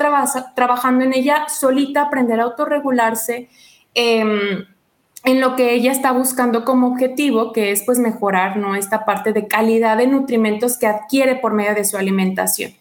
trabajando 0.54 1.04
en 1.04 1.12
ella 1.12 1.48
solita, 1.48 2.02
aprender 2.02 2.38
a 2.38 2.44
autorregularse. 2.44 3.48
Eh, 3.96 4.64
en 5.24 5.40
lo 5.40 5.56
que 5.56 5.72
ella 5.72 5.90
está 5.90 6.12
buscando 6.12 6.64
como 6.64 6.86
objetivo, 6.86 7.52
que 7.52 7.72
es 7.72 7.82
pues 7.82 7.98
mejorar 7.98 8.56
¿no? 8.56 8.76
esta 8.76 9.04
parte 9.04 9.32
de 9.32 9.46
calidad 9.46 9.96
de 9.96 10.06
nutrimentos 10.06 10.78
que 10.78 10.86
adquiere 10.86 11.36
por 11.36 11.54
medio 11.54 11.74
de 11.74 11.84
su 11.84 11.96
alimentación. 11.96 12.72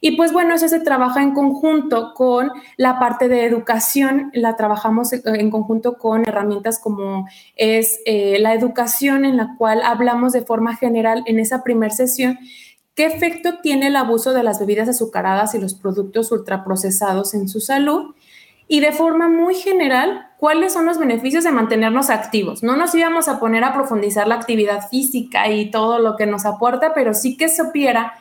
Y 0.00 0.16
pues 0.16 0.32
bueno, 0.32 0.54
eso 0.54 0.68
se 0.68 0.80
trabaja 0.80 1.22
en 1.22 1.32
conjunto 1.32 2.12
con 2.14 2.50
la 2.76 2.98
parte 2.98 3.28
de 3.28 3.44
educación, 3.44 4.30
la 4.34 4.56
trabajamos 4.56 5.12
en 5.12 5.50
conjunto 5.50 5.96
con 5.96 6.28
herramientas 6.28 6.78
como 6.78 7.26
es 7.56 8.00
eh, 8.04 8.38
la 8.40 8.52
educación 8.52 9.24
en 9.24 9.36
la 9.36 9.54
cual 9.56 9.80
hablamos 9.82 10.32
de 10.32 10.42
forma 10.42 10.76
general 10.76 11.22
en 11.26 11.38
esa 11.38 11.64
primera 11.64 11.94
sesión 11.94 12.38
qué 12.94 13.06
efecto 13.06 13.58
tiene 13.62 13.88
el 13.88 13.96
abuso 13.96 14.32
de 14.32 14.42
las 14.42 14.58
bebidas 14.58 14.88
azucaradas 14.88 15.54
y 15.54 15.58
los 15.58 15.74
productos 15.74 16.32
ultraprocesados 16.32 17.34
en 17.34 17.48
su 17.48 17.60
salud 17.60 18.14
y 18.68 18.80
de 18.80 18.90
forma 18.90 19.28
muy 19.28 19.54
general, 19.54 20.25
¿cuáles 20.38 20.72
son 20.72 20.86
los 20.86 20.98
beneficios 20.98 21.44
de 21.44 21.52
mantenernos 21.52 22.10
activos? 22.10 22.62
No 22.62 22.76
nos 22.76 22.94
íbamos 22.94 23.28
a 23.28 23.38
poner 23.38 23.64
a 23.64 23.72
profundizar 23.72 24.28
la 24.28 24.36
actividad 24.36 24.88
física 24.88 25.48
y 25.48 25.70
todo 25.70 25.98
lo 25.98 26.16
que 26.16 26.26
nos 26.26 26.46
aporta, 26.46 26.94
pero 26.94 27.14
sí 27.14 27.36
que 27.36 27.48
supiera 27.48 28.14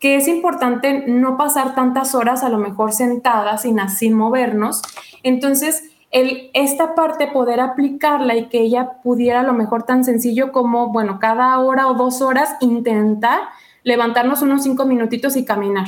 que 0.00 0.16
es 0.16 0.28
importante 0.28 1.04
no 1.08 1.36
pasar 1.36 1.74
tantas 1.74 2.14
horas 2.14 2.44
a 2.44 2.48
lo 2.48 2.58
mejor 2.58 2.92
sentadas 2.92 3.62
sin 3.62 3.80
así 3.80 4.10
movernos. 4.10 4.82
Entonces, 5.22 5.90
esta 6.10 6.94
parte 6.94 7.26
poder 7.26 7.60
aplicarla 7.60 8.36
y 8.36 8.48
que 8.48 8.60
ella 8.60 9.02
pudiera 9.02 9.40
a 9.40 9.42
lo 9.42 9.52
mejor 9.52 9.82
tan 9.82 10.04
sencillo 10.04 10.52
como, 10.52 10.92
bueno, 10.92 11.18
cada 11.18 11.58
hora 11.58 11.88
o 11.88 11.94
dos 11.94 12.22
horas 12.22 12.54
intentar 12.60 13.40
levantarnos 13.82 14.42
unos 14.42 14.62
cinco 14.62 14.84
minutitos 14.86 15.36
y 15.36 15.44
caminar 15.44 15.86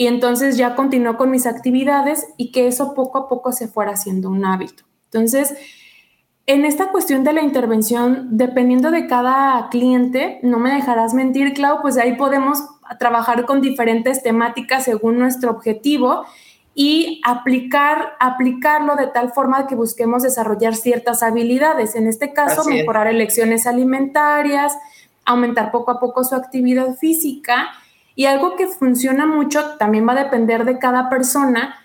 y 0.00 0.06
entonces 0.06 0.56
ya 0.56 0.76
continuó 0.76 1.18
con 1.18 1.30
mis 1.30 1.44
actividades 1.44 2.26
y 2.38 2.52
que 2.52 2.66
eso 2.66 2.94
poco 2.94 3.18
a 3.18 3.28
poco 3.28 3.52
se 3.52 3.68
fuera 3.68 3.92
haciendo 3.92 4.30
un 4.30 4.46
hábito. 4.46 4.84
Entonces, 5.04 5.54
en 6.46 6.64
esta 6.64 6.90
cuestión 6.90 7.22
de 7.22 7.34
la 7.34 7.42
intervención, 7.42 8.28
dependiendo 8.30 8.90
de 8.90 9.06
cada 9.06 9.68
cliente, 9.68 10.40
no 10.42 10.58
me 10.58 10.72
dejarás 10.72 11.12
mentir, 11.12 11.52
Clau, 11.52 11.82
pues 11.82 11.98
ahí 11.98 12.16
podemos 12.16 12.64
trabajar 12.98 13.44
con 13.44 13.60
diferentes 13.60 14.22
temáticas 14.22 14.84
según 14.84 15.18
nuestro 15.18 15.50
objetivo 15.50 16.24
y 16.74 17.20
aplicar, 17.22 18.14
aplicarlo 18.20 18.96
de 18.96 19.08
tal 19.08 19.34
forma 19.34 19.66
que 19.66 19.74
busquemos 19.74 20.22
desarrollar 20.22 20.76
ciertas 20.76 21.22
habilidades. 21.22 21.94
En 21.94 22.06
este 22.06 22.32
caso, 22.32 22.64
mejorar 22.64 23.06
elecciones 23.06 23.66
alimentarias, 23.66 24.78
aumentar 25.26 25.70
poco 25.70 25.90
a 25.90 26.00
poco 26.00 26.24
su 26.24 26.36
actividad 26.36 26.94
física 26.94 27.68
y 28.20 28.26
algo 28.26 28.54
que 28.54 28.66
funciona 28.66 29.24
mucho 29.24 29.78
también 29.78 30.06
va 30.06 30.12
a 30.12 30.24
depender 30.24 30.66
de 30.66 30.78
cada 30.78 31.08
persona, 31.08 31.76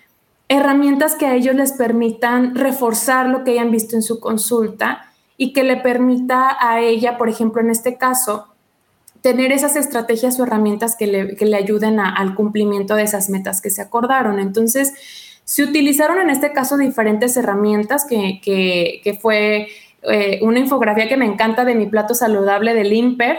herramientas 0.49 1.15
que 1.15 1.25
a 1.25 1.33
ellos 1.33 1.55
les 1.55 1.71
permitan 1.71 2.55
reforzar 2.55 3.29
lo 3.29 3.45
que 3.45 3.51
hayan 3.51 3.71
visto 3.71 3.95
en 3.95 4.01
su 4.01 4.19
consulta 4.19 5.13
y 5.37 5.53
que 5.53 5.63
le 5.63 5.77
permita 5.77 6.57
a 6.59 6.81
ella, 6.81 7.17
por 7.17 7.29
ejemplo, 7.29 7.61
en 7.61 7.69
este 7.69 7.97
caso, 7.97 8.47
tener 9.21 9.53
esas 9.53 9.77
estrategias 9.77 10.37
o 10.37 10.43
herramientas 10.43 10.97
que 10.97 11.07
le, 11.07 11.55
ayuden 11.55 12.01
al 12.01 12.35
cumplimiento 12.35 12.95
de 12.95 13.03
esas 13.03 13.29
metas 13.29 13.61
que 13.61 13.69
se 13.69 13.81
acordaron. 13.81 14.37
Entonces, 14.37 14.91
se 15.45 15.63
utilizaron 15.63 16.19
en 16.19 16.29
este 16.29 16.51
caso 16.51 16.75
diferentes 16.75 17.37
herramientas 17.37 18.05
que, 18.05 19.19
fue 19.21 19.69
eh, 20.01 20.39
una 20.41 20.59
infografía 20.59 21.07
que 21.07 21.15
me 21.15 21.27
encanta 21.27 21.63
de 21.63 21.75
mi 21.75 21.85
plato 21.85 22.13
saludable 22.13 22.73
del 22.73 22.91
IMPER, 22.91 23.37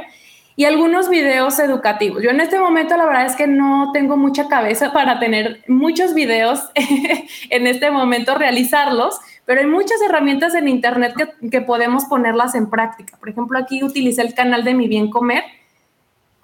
y 0.56 0.64
algunos 0.64 1.10
videos 1.10 1.58
educativos. 1.58 2.22
Yo 2.22 2.30
en 2.30 2.40
este 2.40 2.58
momento 2.58 2.96
la 2.96 3.04
verdad 3.04 3.26
es 3.26 3.36
que 3.36 3.46
no 3.46 3.90
tengo 3.92 4.16
mucha 4.16 4.48
cabeza 4.48 4.92
para 4.94 5.20
tener 5.20 5.62
muchos 5.68 6.14
videos 6.14 6.60
en 7.50 7.66
este 7.66 7.90
momento, 7.90 8.34
realizarlos, 8.34 9.20
pero 9.44 9.60
hay 9.60 9.66
muchas 9.66 10.00
herramientas 10.02 10.54
en 10.54 10.66
Internet 10.66 11.14
que, 11.50 11.60
podemos 11.60 12.06
ponerlas 12.06 12.54
en 12.54 12.68
práctica. 12.68 13.16
Por 13.18 13.28
ejemplo, 13.28 13.58
aquí 13.58 13.84
utilicé 13.84 14.22
el 14.22 14.34
canal 14.34 14.64
de 14.64 14.74
Mi 14.74 14.88
Bien 14.88 15.10
Comer 15.10 15.44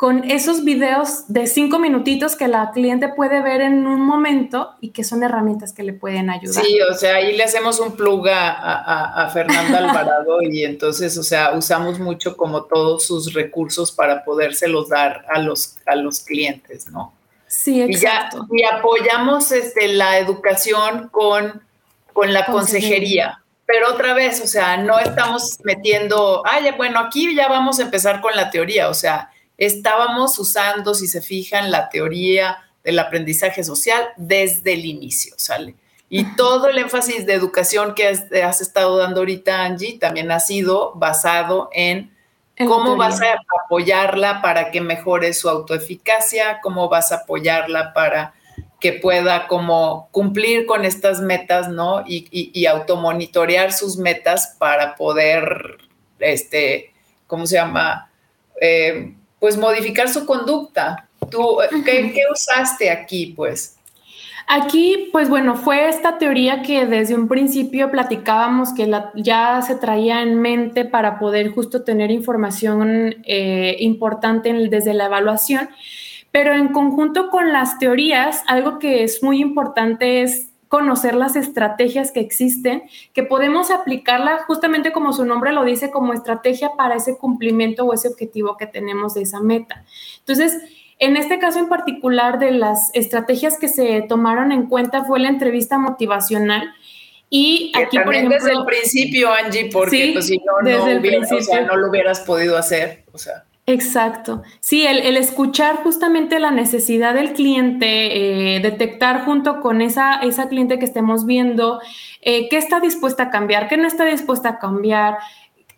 con 0.02 0.28
esos 0.28 0.64
videos 0.64 1.28
de 1.28 1.46
cinco 1.46 1.78
minutitos 1.78 2.34
que 2.34 2.48
la 2.48 2.72
cliente 2.72 3.10
puede 3.10 3.40
ver 3.40 3.60
en 3.60 3.86
un 3.86 4.00
momento 4.00 4.72
y 4.80 4.90
que 4.90 5.04
son 5.04 5.22
herramientas 5.22 5.72
que 5.72 5.84
le 5.84 5.92
pueden 5.92 6.28
ayudar. 6.28 6.64
Sí, 6.64 6.80
o 6.80 6.92
sea, 6.94 7.14
ahí 7.14 7.36
le 7.36 7.44
hacemos 7.44 7.78
un 7.78 7.92
plug 7.92 8.26
a, 8.26 9.22
a, 9.22 9.30
Fernanda 9.30 9.78
Alvarado 9.78 10.42
y 10.42 10.64
entonces, 10.64 11.16
o 11.18 11.22
sea, 11.22 11.52
usamos 11.52 12.00
mucho 12.00 12.36
como 12.36 12.64
todos 12.64 13.06
sus 13.06 13.32
recursos 13.32 13.92
para 13.92 14.24
podérselos 14.24 14.88
dar 14.88 15.24
a 15.28 15.38
los, 15.38 15.76
a 15.86 15.94
los 15.94 16.18
clientes, 16.18 16.88
¿no? 16.88 17.14
Sí, 17.46 17.80
exacto. 17.80 18.48
Y, 18.50 18.64
apoyamos 18.64 19.52
este, 19.52 19.86
la 19.86 20.18
educación 20.18 21.10
con, 21.12 21.62
con 22.12 22.32
la 22.32 22.46
consejería. 22.46 23.40
Pero 23.66 23.92
otra 23.92 24.14
vez, 24.14 24.40
o 24.42 24.48
sea, 24.48 24.78
no 24.78 24.98
estamos 24.98 25.60
metiendo, 25.62 26.42
ay, 26.44 26.72
bueno, 26.76 26.98
aquí 26.98 27.36
ya 27.36 27.46
vamos 27.46 27.78
a 27.78 27.82
empezar 27.82 28.20
con 28.20 28.34
la 28.34 28.50
teoría, 28.50 28.88
o 28.88 28.94
sea, 28.94 29.31
estábamos 29.58 30.38
usando, 30.38 30.94
si 30.94 31.06
se 31.06 31.22
fijan, 31.22 31.70
la 31.70 31.88
teoría 31.88 32.58
del 32.84 32.98
aprendizaje 32.98 33.64
social 33.64 34.08
desde 34.16 34.74
el 34.74 34.84
inicio, 34.84 35.34
¿sale? 35.36 35.76
Y 36.08 36.24
todo 36.36 36.68
el 36.68 36.78
énfasis 36.78 37.26
de 37.26 37.34
educación 37.34 37.94
que 37.94 38.08
has, 38.08 38.60
estado 38.60 38.96
dando 38.98 39.20
ahorita, 39.20 39.64
Angie, 39.64 39.98
también 39.98 40.30
ha 40.30 40.40
sido 40.40 40.92
basado 40.94 41.70
en 41.72 42.12
¿Cómo 42.58 42.96
vas 42.96 43.20
a 43.22 43.34
apoyarla 43.64 44.42
para 44.42 44.70
que 44.70 44.80
mejore 44.80 45.32
su 45.32 45.48
autoeficacia? 45.48 46.60
¿Cómo 46.62 46.88
vas 46.88 47.10
a 47.10 47.16
apoyarla 47.16 47.92
para 47.92 48.34
que 48.78 48.92
pueda 48.92 49.46
como 49.48 50.08
cumplir 50.10 50.66
con 50.66 50.84
estas 50.84 51.20
metas, 51.20 51.68
¿no? 51.68 52.04
Y, 52.06 52.28
y, 52.30 52.66
automonitorear 52.66 53.72
sus 53.72 53.96
metas 53.96 54.56
para 54.58 54.96
poder, 54.96 55.78
este, 56.18 56.92
¿cómo 57.26 57.46
se 57.46 57.56
llama? 57.56 58.10
Eh, 58.60 59.14
pues 59.42 59.56
modificar 59.56 60.08
su 60.08 60.24
conducta. 60.24 61.08
¿Tú 61.28 61.58
¿qué, 61.84 62.12
qué 62.12 62.20
usaste 62.32 62.92
aquí, 62.92 63.34
pues? 63.34 63.76
Aquí, 64.46 65.08
pues 65.10 65.28
bueno, 65.28 65.56
fue 65.56 65.88
esta 65.88 66.16
teoría 66.18 66.62
que 66.62 66.86
desde 66.86 67.16
un 67.16 67.26
principio 67.26 67.90
platicábamos 67.90 68.72
que 68.72 68.88
ya 69.16 69.60
se 69.62 69.74
traía 69.74 70.22
en 70.22 70.40
mente 70.40 70.84
para 70.84 71.18
poder 71.18 71.50
justo 71.50 71.82
tener 71.82 72.12
información 72.12 73.16
eh, 73.24 73.78
importante 73.80 74.52
desde 74.52 74.94
la 74.94 75.06
evaluación, 75.06 75.70
pero 76.30 76.54
en 76.54 76.68
conjunto 76.68 77.28
con 77.28 77.52
las 77.52 77.80
teorías, 77.80 78.44
algo 78.46 78.78
que 78.78 79.02
es 79.02 79.24
muy 79.24 79.40
importante 79.40 80.22
es 80.22 80.51
conocer 80.72 81.14
las 81.14 81.36
estrategias 81.36 82.12
que 82.12 82.20
existen, 82.20 82.84
que 83.12 83.22
podemos 83.22 83.70
aplicarla 83.70 84.38
justamente 84.46 84.90
como 84.90 85.12
su 85.12 85.26
nombre 85.26 85.52
lo 85.52 85.66
dice, 85.66 85.90
como 85.90 86.14
estrategia 86.14 86.70
para 86.78 86.94
ese 86.94 87.18
cumplimiento 87.18 87.84
o 87.84 87.92
ese 87.92 88.08
objetivo 88.08 88.56
que 88.56 88.66
tenemos 88.66 89.12
de 89.12 89.20
esa 89.20 89.40
meta. 89.40 89.84
Entonces, 90.20 90.56
en 90.98 91.18
este 91.18 91.38
caso 91.38 91.58
en 91.58 91.68
particular 91.68 92.38
de 92.38 92.52
las 92.52 92.88
estrategias 92.94 93.58
que 93.58 93.68
se 93.68 94.00
tomaron 94.08 94.50
en 94.50 94.64
cuenta 94.64 95.04
fue 95.04 95.20
la 95.20 95.28
entrevista 95.28 95.76
motivacional. 95.76 96.72
Y 97.28 97.70
aquí, 97.74 97.98
por 97.98 98.14
ejemplo, 98.14 98.38
desde 98.38 98.52
el 98.52 98.64
principio, 98.64 99.30
Angie, 99.30 99.68
porque 99.70 100.12
pues, 100.14 100.26
si 100.26 100.38
no, 100.38 100.62
no, 100.62 101.76
lo 101.76 101.90
hubieras 101.90 102.20
podido 102.20 102.56
hacer. 102.56 103.04
O 103.12 103.18
sea. 103.18 103.44
Exacto. 103.66 104.42
Sí, 104.60 104.84
el, 104.86 105.16
escuchar 105.16 105.76
justamente 105.84 106.40
la 106.40 106.50
necesidad 106.50 107.14
del 107.14 107.32
cliente, 107.32 108.56
eh, 108.56 108.60
detectar 108.60 109.24
junto 109.24 109.60
con 109.60 109.80
esa, 109.80 110.16
esa 110.16 110.48
cliente 110.48 110.80
que 110.80 110.84
estemos 110.84 111.26
viendo 111.26 111.80
eh, 112.22 112.48
qué 112.48 112.56
está 112.56 112.80
dispuesta 112.80 113.24
a 113.24 113.30
cambiar, 113.30 113.68
qué 113.68 113.76
no 113.76 113.86
está 113.86 114.04
dispuesta 114.04 114.48
a 114.48 114.58
cambiar, 114.58 115.18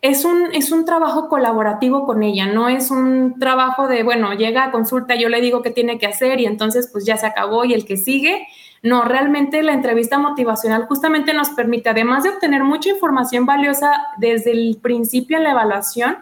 es 0.01 0.25
un, 0.25 0.53
es 0.53 0.71
un 0.71 0.85
trabajo 0.85 1.29
colaborativo 1.29 2.05
con 2.05 2.21
ella, 2.21 2.47
no 2.47 2.69
es 2.69 2.91
un 2.91 3.39
trabajo 3.39 3.87
de, 3.87 4.03
bueno, 4.03 4.33
llega 4.33 4.65
a 4.65 4.71
consulta, 4.71 5.15
yo 5.15 5.29
le 5.29 5.41
digo 5.41 5.61
qué 5.61 5.71
tiene 5.71 5.97
que 5.97 6.05
hacer 6.05 6.39
y 6.39 6.45
entonces 6.45 6.89
pues 6.91 7.05
ya 7.05 7.17
se 7.17 7.25
acabó 7.25 7.65
y 7.65 7.73
el 7.73 7.85
que 7.85 7.97
sigue. 7.97 8.47
No, 8.83 9.03
realmente 9.03 9.63
la 9.63 9.73
entrevista 9.73 10.19
motivacional 10.19 10.85
justamente 10.85 11.33
nos 11.33 11.49
permite, 11.49 11.89
además 11.89 12.23
de 12.23 12.29
obtener 12.29 12.63
mucha 12.63 12.89
información 12.89 13.47
valiosa 13.47 13.91
desde 14.17 14.51
el 14.51 14.77
principio 14.79 15.37
en 15.37 15.43
la 15.43 15.51
evaluación, 15.51 16.17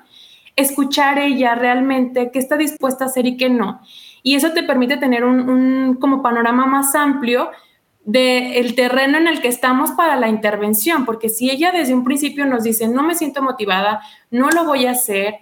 escuchar 0.56 1.20
ella 1.20 1.56
realmente 1.56 2.32
qué 2.32 2.40
está 2.40 2.58
dispuesta 2.58 3.06
a 3.06 3.08
hacer 3.08 3.26
y 3.26 3.38
qué 3.38 3.50
no. 3.50 3.82
Y 4.22 4.36
eso 4.36 4.52
te 4.52 4.64
permite 4.64 4.98
tener 4.98 5.26
un, 5.26 5.98
como 6.00 6.22
panorama 6.22 6.66
más 6.66 6.96
amplio 6.96 7.52
del 8.06 8.76
terreno 8.76 9.18
en 9.18 9.28
el 9.28 9.42
que 9.42 9.48
estamos 9.48 9.92
para 9.92 10.18
la 10.18 10.28
intervención, 10.28 11.06
porque 11.06 11.30
si 11.30 11.50
ella 11.50 11.72
desde 11.72 11.94
un 11.94 12.04
principio 12.04 12.46
nos 12.46 12.64
dice, 12.64 12.88
no 12.88 13.02
me 13.02 13.16
siento 13.16 13.42
motivada, 13.42 14.02
no 14.30 14.50
lo 14.50 14.66
voy 14.66 14.86
a 14.86 14.92
hacer, 14.92 15.36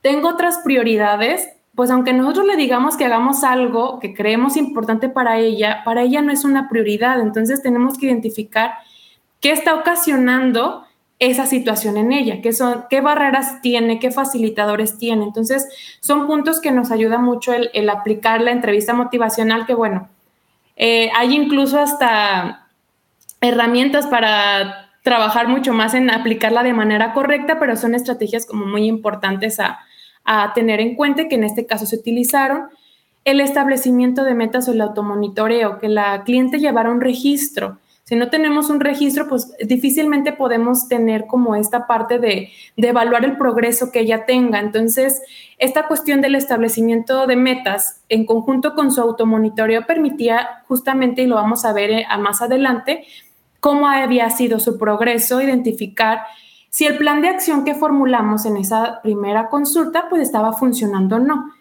tengo 0.00 0.28
otras 0.28 0.58
prioridades, 0.58 1.46
pues 1.74 1.90
aunque 1.90 2.14
nosotros 2.14 2.46
le 2.46 2.56
digamos 2.56 2.96
que 2.96 3.04
hagamos 3.04 3.44
algo 3.44 3.98
que 4.00 4.14
creemos 4.14 4.56
importante 4.56 5.10
para 5.10 5.38
ella, 5.38 5.82
para 5.84 6.02
ella 6.02 6.22
no 6.22 6.32
es 6.32 6.44
una 6.44 6.70
prioridad, 6.70 7.20
entonces 7.20 7.62
tenemos 7.62 7.98
que 7.98 8.06
identificar 8.06 8.72
qué 9.40 9.52
está 9.52 9.74
ocasionando 9.74 10.85
esa 11.18 11.46
situación 11.46 11.96
en 11.96 12.12
ella, 12.12 12.42
qué, 12.42 12.52
son, 12.52 12.84
qué 12.90 13.00
barreras 13.00 13.62
tiene, 13.62 13.98
qué 13.98 14.10
facilitadores 14.10 14.98
tiene. 14.98 15.24
Entonces, 15.24 15.66
son 16.00 16.26
puntos 16.26 16.60
que 16.60 16.72
nos 16.72 16.90
ayuda 16.90 17.18
mucho 17.18 17.52
el, 17.54 17.88
aplicar 17.88 18.42
la 18.42 18.50
entrevista 18.50 18.92
motivacional, 18.92 19.64
que 19.64 19.74
bueno, 19.74 20.08
eh, 20.76 21.10
hay 21.16 21.34
incluso 21.34 21.80
hasta 21.80 22.68
herramientas 23.40 24.06
para 24.06 24.90
trabajar 25.02 25.48
mucho 25.48 25.72
más 25.72 25.94
en 25.94 26.10
aplicarla 26.10 26.62
de 26.62 26.74
manera 26.74 27.14
correcta, 27.14 27.58
pero 27.58 27.76
son 27.76 27.94
estrategias 27.94 28.44
como 28.44 28.66
muy 28.66 28.86
importantes 28.86 29.58
a, 29.58 29.78
a 30.24 30.52
tener 30.52 30.80
en 30.80 30.96
cuenta 30.96 31.28
que 31.28 31.36
en 31.36 31.44
este 31.44 31.64
caso 31.64 31.86
se 31.86 31.96
utilizaron. 31.96 32.66
El 33.24 33.40
establecimiento 33.40 34.22
de 34.22 34.34
metas 34.34 34.68
o 34.68 34.72
el 34.72 34.80
automonitoreo, 34.80 35.78
que 35.78 35.88
la 35.88 36.24
cliente 36.24 36.58
llevara 36.58 36.90
un 36.90 37.00
registro 37.00 37.78
si 38.08 38.14
no 38.14 38.30
tenemos 38.30 38.70
un 38.70 38.78
registro, 38.78 39.26
pues 39.26 39.52
difícilmente 39.64 40.32
podemos 40.32 40.86
tener 40.86 41.26
como 41.26 41.56
esta 41.56 41.88
parte 41.88 42.20
de, 42.20 42.50
evaluar 42.76 43.24
el 43.24 43.36
progreso 43.36 43.90
que 43.90 43.98
ella 43.98 44.24
tenga. 44.26 44.60
Entonces, 44.60 45.20
esta 45.58 45.88
cuestión 45.88 46.20
del 46.20 46.36
establecimiento 46.36 47.26
de 47.26 47.34
metas 47.34 48.02
en 48.08 48.24
conjunto 48.24 48.76
con 48.76 48.92
su 48.92 49.00
automonitoreo 49.00 49.86
permitía 49.86 50.62
justamente, 50.68 51.22
y 51.22 51.26
lo 51.26 51.34
vamos 51.34 51.64
a 51.64 51.72
ver 51.72 51.90
eh, 51.90 52.06
a 52.08 52.16
más 52.16 52.42
adelante, 52.42 53.04
cómo 53.58 53.88
había 53.88 54.30
sido 54.30 54.60
su 54.60 54.78
progreso, 54.78 55.42
identificar 55.42 56.20
si 56.70 56.86
el 56.86 56.98
plan 56.98 57.22
de 57.22 57.28
acción 57.28 57.64
que 57.64 57.74
formulamos 57.74 58.46
en 58.46 58.56
esa 58.56 59.00
primera 59.02 59.48
consulta 59.48 60.08
pues 60.08 60.22
estaba 60.22 60.52
funcionando 60.52 61.16
o 61.16 61.18
no. 61.18 61.55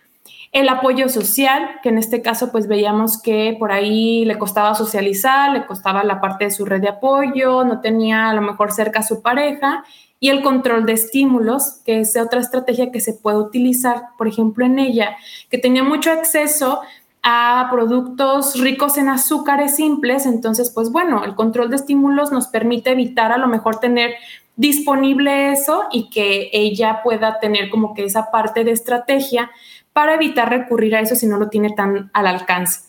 El 0.55 0.69
apoyo 0.69 1.09
social, 1.09 1.81
que 1.83 1.89
en 1.89 1.97
este 1.97 2.21
caso 2.21 2.49
pues 2.49 2.69
veíamos 2.69 3.21
que 3.21 3.57
por 3.59 3.73
ahí 3.73 4.23
le 4.23 4.37
costaba 4.37 4.73
socializar, 4.73 5.51
le 5.51 5.65
costaba 5.65 6.05
la 6.05 6.21
parte 6.21 6.45
de 6.45 6.51
su 6.51 6.63
red 6.63 6.79
de 6.79 6.87
apoyo, 6.87 7.65
no 7.65 7.81
tenía 7.81 8.29
a 8.29 8.33
lo 8.33 8.41
mejor 8.41 8.71
cerca 8.71 8.99
a 8.99 9.03
su 9.03 9.21
pareja. 9.21 9.83
Y 10.17 10.29
el 10.29 10.41
control 10.41 10.85
de 10.85 10.93
estímulos, 10.93 11.81
que 11.83 11.99
es 11.99 12.15
otra 12.15 12.39
estrategia 12.39 12.89
que 12.89 13.01
se 13.01 13.11
puede 13.11 13.35
utilizar, 13.35 14.03
por 14.17 14.29
ejemplo, 14.29 14.65
en 14.65 14.79
ella, 14.79 15.17
que 15.49 15.57
tenía 15.57 15.83
mucho 15.83 16.09
acceso 16.09 16.79
a 17.21 17.67
productos 17.69 18.57
ricos 18.57 18.97
en 18.97 19.09
azúcares 19.09 19.75
simples, 19.75 20.25
entonces, 20.25 20.69
pues 20.69 20.89
bueno, 20.89 21.25
el 21.25 21.35
control 21.35 21.69
de 21.69 21.75
estímulos 21.75 22.31
nos 22.31 22.47
permite 22.47 22.91
evitar 22.91 23.33
a 23.33 23.37
lo 23.37 23.47
mejor 23.47 23.81
tener 23.81 24.11
disponible 24.55 25.51
eso 25.51 25.83
y 25.91 26.09
que 26.09 26.49
ella 26.53 27.01
pueda 27.03 27.39
tener 27.39 27.69
como 27.69 27.93
que 27.93 28.05
esa 28.05 28.31
parte 28.31 28.63
de 28.63 28.71
estrategia 28.71 29.51
para 29.95 30.15
evitar 30.15 30.49
recurrir 30.49 30.93
a 30.93 30.99
eso 30.99 31.15
si 31.15 31.25
no 31.25 31.37
lo 31.37 31.47
tiene 31.47 31.69
tan 31.69 32.11
al 32.11 32.27
alcance. 32.27 32.81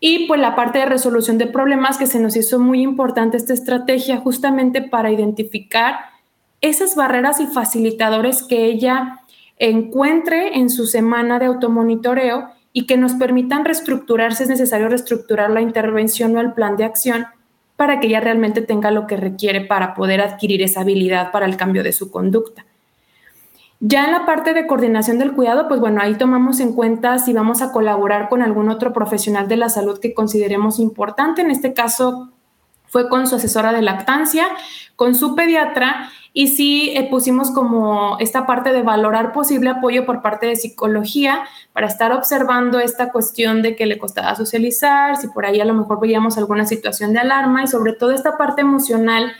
Y 0.00 0.26
pues 0.26 0.40
la 0.40 0.56
parte 0.56 0.80
de 0.80 0.86
resolución 0.86 1.38
de 1.38 1.46
problemas 1.46 1.98
que 1.98 2.08
se 2.08 2.18
nos 2.18 2.34
hizo 2.34 2.58
muy 2.58 2.82
importante 2.82 3.36
esta 3.36 3.52
estrategia 3.52 4.16
justamente 4.16 4.82
para 4.82 5.12
identificar 5.12 6.00
esas 6.60 6.96
barreras 6.96 7.38
y 7.38 7.46
facilitadores 7.46 8.42
que 8.42 8.64
ella 8.64 9.20
encuentre 9.56 10.58
en 10.58 10.68
su 10.68 10.86
semana 10.86 11.38
de 11.38 11.46
automonitoreo 11.46 12.48
y 12.72 12.86
que 12.86 12.96
nos 12.96 13.12
permitan 13.12 13.64
reestructurar 13.64 14.34
si 14.34 14.42
es 14.42 14.48
necesario 14.48 14.88
reestructurar 14.88 15.48
la 15.48 15.60
intervención 15.60 16.36
o 16.36 16.40
el 16.40 16.54
plan 16.54 16.76
de 16.76 16.86
acción 16.86 17.26
para 17.76 18.00
que 18.00 18.08
ella 18.08 18.18
realmente 18.18 18.62
tenga 18.62 18.90
lo 18.90 19.06
que 19.06 19.16
requiere 19.16 19.60
para 19.60 19.94
poder 19.94 20.20
adquirir 20.20 20.60
esa 20.62 20.80
habilidad 20.80 21.30
para 21.30 21.46
el 21.46 21.56
cambio 21.56 21.84
de 21.84 21.92
su 21.92 22.10
conducta. 22.10 22.66
Ya 23.84 24.04
en 24.04 24.12
la 24.12 24.24
parte 24.26 24.54
de 24.54 24.68
coordinación 24.68 25.18
del 25.18 25.32
cuidado, 25.32 25.66
pues 25.66 25.80
bueno, 25.80 26.00
ahí 26.00 26.14
tomamos 26.14 26.60
en 26.60 26.72
cuenta 26.72 27.18
si 27.18 27.32
vamos 27.32 27.62
a 27.62 27.72
colaborar 27.72 28.28
con 28.28 28.40
algún 28.40 28.68
otro 28.70 28.92
profesional 28.92 29.48
de 29.48 29.56
la 29.56 29.68
salud 29.68 29.98
que 29.98 30.14
consideremos 30.14 30.78
importante. 30.78 31.42
En 31.42 31.50
este 31.50 31.74
caso 31.74 32.30
fue 32.86 33.08
con 33.08 33.26
su 33.26 33.34
asesora 33.34 33.72
de 33.72 33.82
lactancia, 33.82 34.46
con 34.94 35.16
su 35.16 35.34
pediatra 35.34 36.12
y 36.32 36.46
sí 36.46 36.92
eh, 36.94 37.08
pusimos 37.10 37.50
como 37.50 38.18
esta 38.20 38.46
parte 38.46 38.72
de 38.72 38.82
valorar 38.82 39.32
posible 39.32 39.70
apoyo 39.70 40.06
por 40.06 40.22
parte 40.22 40.46
de 40.46 40.54
psicología 40.54 41.40
para 41.72 41.88
estar 41.88 42.12
observando 42.12 42.78
esta 42.78 43.10
cuestión 43.10 43.62
de 43.62 43.74
que 43.74 43.86
le 43.86 43.98
costaba 43.98 44.36
socializar, 44.36 45.16
si 45.16 45.26
por 45.26 45.44
ahí 45.44 45.60
a 45.60 45.64
lo 45.64 45.74
mejor 45.74 45.98
veíamos 46.00 46.38
alguna 46.38 46.66
situación 46.66 47.12
de 47.14 47.18
alarma 47.18 47.64
y 47.64 47.66
sobre 47.66 47.94
todo 47.94 48.12
esta 48.12 48.36
parte 48.38 48.60
emocional 48.60 49.32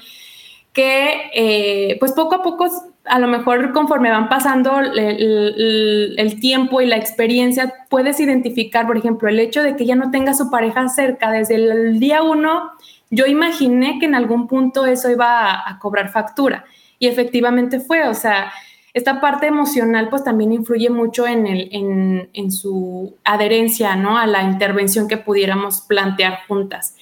que 0.73 1.31
eh, 1.35 1.97
pues 2.01 2.13
poco 2.13 2.37
a 2.37 2.43
poco 2.43 2.67
a 3.05 3.19
lo 3.19 3.27
mejor 3.27 3.73
conforme 3.73 4.11
van 4.11 4.29
pasando 4.29 4.79
el, 4.79 6.39
tiempo 6.41 6.81
y 6.81 6.87
la 6.87 6.97
experiencia, 6.97 7.75
puedes 7.89 8.21
identificar, 8.21 8.87
por 8.87 8.97
ejemplo, 8.97 9.29
el 9.29 9.41
hecho 9.41 9.63
de 9.63 9.77
que 9.77 9.87
ya 9.87 9.97
no 9.97 10.11
tenga 10.11 10.35
su 10.35 10.51
pareja 10.51 10.89
cerca 10.89 11.31
desde 11.31 11.57
el 11.57 11.99
día 11.99 12.23
uno, 12.23 12.71
yo 13.11 13.27
imaginé 13.27 13.99
que 13.99 14.07
en 14.07 14.15
algún 14.15 14.47
punto 14.47 14.87
eso 14.87 15.11
iba 15.11 15.69
a, 15.69 15.79
cobrar 15.79 16.11
factura 16.11 16.65
y 16.99 17.09
efectivamente 17.09 17.81
fue, 17.81 18.09
o 18.09 18.15
sea, 18.15 18.53
esta 18.95 19.21
parte 19.21 19.47
emocional 19.47 20.09
pues 20.09 20.23
también 20.23 20.53
influye 20.53 20.91
mucho 20.91 21.27
en, 21.27 21.47
el, 21.47 21.69
en, 21.73 22.31
en 22.33 22.53
su 22.53 23.17
adherencia, 23.25 23.97
¿no? 23.97 24.17
A 24.17 24.27
la 24.27 24.43
intervención 24.43 25.09
que 25.09 25.17
pudiéramos 25.17 25.81
plantear 25.81 26.41
juntas. 26.47 26.95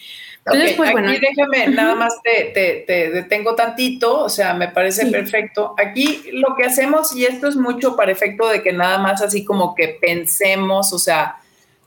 Entonces, 0.46 0.74
pues, 0.76 0.90
aquí 0.90 1.18
déjame, 1.18 1.68
nada 1.68 1.94
más 1.94 2.14
te, 2.22 2.84
detengo 3.12 3.54
tantito, 3.54 4.24
o 4.24 4.28
sea, 4.28 4.54
me 4.54 4.68
parece 4.68 5.06
perfecto. 5.06 5.74
Aquí 5.78 6.22
lo 6.32 6.56
que 6.56 6.64
hacemos, 6.64 7.14
y 7.14 7.26
esto 7.26 7.46
es 7.46 7.56
mucho 7.56 7.94
para 7.94 8.10
efecto 8.10 8.48
de 8.48 8.62
que 8.62 8.72
nada 8.72 8.98
más 8.98 9.22
así 9.22 9.44
como 9.44 9.74
que 9.74 9.98
pensemos, 10.00 10.92
o 10.92 10.98
sea, 10.98 11.36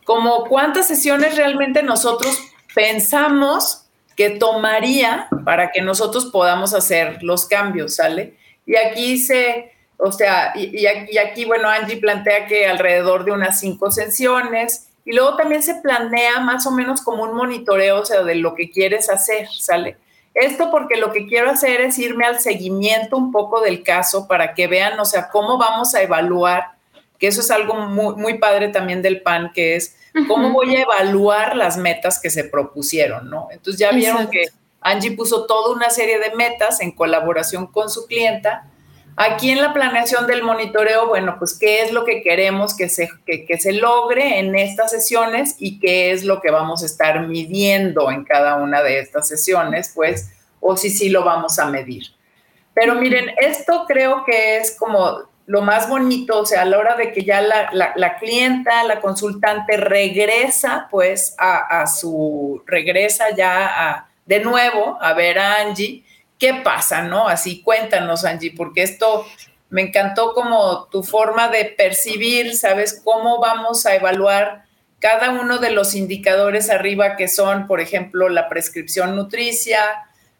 como 0.05 0.45
cuántas 0.45 0.87
sesiones 0.87 1.35
realmente 1.35 1.81
nosotros 1.81 2.39
pensamos 2.75 3.85
que 4.15 4.31
tomaría 4.31 5.27
para 5.45 5.71
que 5.71 5.81
nosotros 5.81 6.25
podamos 6.25 6.73
hacer 6.73 7.23
los 7.23 7.47
cambios, 7.47 7.95
¿sale? 7.95 8.35
Y 8.65 8.75
aquí 8.75 9.17
se, 9.17 9.71
o 9.97 10.11
sea, 10.11 10.53
y, 10.55 10.85
aquí, 10.85 11.45
bueno, 11.45 11.69
Angie 11.69 11.97
plantea 11.97 12.45
que 12.45 12.67
alrededor 12.67 13.25
de 13.25 13.31
unas 13.31 13.59
cinco 13.59 13.91
sesiones, 13.91 14.89
y 15.05 15.13
luego 15.13 15.35
también 15.35 15.63
se 15.63 15.75
planea 15.75 16.39
más 16.39 16.65
o 16.65 16.71
menos 16.71 17.01
como 17.01 17.23
un 17.23 17.35
monitoreo, 17.35 18.01
o 18.01 18.05
sea, 18.05 18.23
de 18.23 18.35
lo 18.35 18.55
que 18.55 18.71
quieres 18.71 19.09
hacer, 19.09 19.47
¿sale? 19.49 19.97
Esto 20.33 20.71
porque 20.71 20.97
lo 20.97 21.11
que 21.11 21.27
quiero 21.27 21.51
hacer 21.51 21.81
es 21.81 21.99
irme 21.99 22.25
al 22.25 22.39
seguimiento 22.39 23.17
un 23.17 23.31
poco 23.31 23.61
del 23.61 23.83
caso 23.83 24.27
para 24.27 24.53
que 24.53 24.67
vean, 24.67 24.99
o 24.99 25.05
sea, 25.05 25.29
cómo 25.29 25.57
vamos 25.57 25.93
a 25.93 26.01
evaluar, 26.01 26.71
que 27.19 27.27
eso 27.27 27.41
es 27.41 27.51
algo 27.51 27.75
muy, 27.75 28.15
muy 28.15 28.37
padre 28.39 28.69
también 28.69 29.01
del 29.01 29.21
PAN, 29.21 29.51
que 29.53 29.75
es 29.75 29.95
cómo 30.27 30.51
voy 30.51 30.75
a 30.75 30.81
evaluar 30.81 31.55
las 31.55 31.77
metas 31.77 32.19
que 32.19 32.29
se 32.29 32.45
propusieron, 32.45 33.29
¿no? 33.29 33.47
Entonces 33.51 33.79
ya 33.79 33.91
vieron 33.91 34.29
que 34.29 34.45
Angie 34.81 35.11
puso 35.11 35.45
toda 35.45 35.75
una 35.75 35.89
serie 35.89 36.19
de 36.19 36.35
metas 36.35 36.81
en 36.81 36.91
colaboración 36.91 37.67
con 37.67 37.89
su 37.89 38.05
clienta. 38.07 38.67
Aquí 39.15 39.51
en 39.51 39.61
la 39.61 39.73
planeación 39.73 40.25
del 40.25 40.41
monitoreo, 40.41 41.07
bueno, 41.07 41.35
pues 41.37 41.57
qué 41.57 41.83
es 41.83 41.91
lo 41.91 42.03
que 42.03 42.23
queremos 42.23 42.75
que 42.75 42.89
se, 42.89 43.09
que, 43.25 43.57
se 43.59 43.73
logre 43.73 44.39
en 44.39 44.55
estas 44.55 44.89
sesiones 44.89 45.55
y 45.59 45.79
qué 45.79 46.11
es 46.11 46.23
lo 46.23 46.41
que 46.41 46.49
vamos 46.49 46.81
a 46.81 46.87
estar 46.87 47.27
midiendo 47.27 48.09
en 48.09 48.23
cada 48.23 48.55
una 48.55 48.81
de 48.81 48.99
estas 48.99 49.27
sesiones, 49.27 49.91
pues, 49.93 50.31
o 50.59 50.75
si 50.75 50.89
sí 50.89 51.09
lo 51.09 51.23
vamos 51.23 51.59
a 51.59 51.69
medir. 51.69 52.07
Pero 52.73 52.95
miren, 52.95 53.31
esto 53.39 53.85
creo 53.87 54.23
que 54.25 54.57
es 54.57 54.75
como 54.75 55.31
lo 55.45 55.61
más 55.61 55.87
bonito, 55.87 56.39
o 56.39 56.45
sea, 56.45 56.63
a 56.63 56.65
la 56.65 56.79
hora 56.79 56.95
de 56.95 57.11
que 57.11 57.23
ya 57.23 57.41
la, 57.41 58.17
clienta, 58.17 58.83
la 58.83 58.99
consultante 58.99 59.77
regresa, 59.77 60.87
pues, 60.89 61.35
a, 61.37 61.85
su, 61.85 62.63
regresa 62.65 63.25
ya 63.35 64.07
de 64.25 64.39
nuevo 64.39 64.97
a 65.01 65.13
ver 65.13 65.37
a 65.37 65.61
Angie, 65.61 66.02
¿qué 66.43 66.55
pasa, 66.55 67.03
no? 67.03 67.29
Así 67.29 67.61
cuéntanos, 67.61 68.25
Angie, 68.25 68.51
porque 68.51 68.83
esto 68.83 69.25
me 69.69 69.81
encantó 69.81 70.33
como 70.33 70.89
tu 70.91 71.01
forma 71.01 71.47
de 71.47 71.63
percibir, 71.63 72.57
¿sabes? 72.57 72.99
Cómo 73.01 73.39
vamos 73.39 73.85
a 73.85 73.95
evaluar 73.95 74.65
cada 74.99 75.29
uno 75.29 75.59
de 75.59 75.71
los 75.71 75.95
indicadores 75.95 76.69
arriba 76.69 77.15
que 77.15 77.29
son, 77.29 77.65
por 77.65 77.79
ejemplo, 77.79 78.27
la 78.27 78.49
prescripción 78.49 79.15
nutricia, 79.15 79.79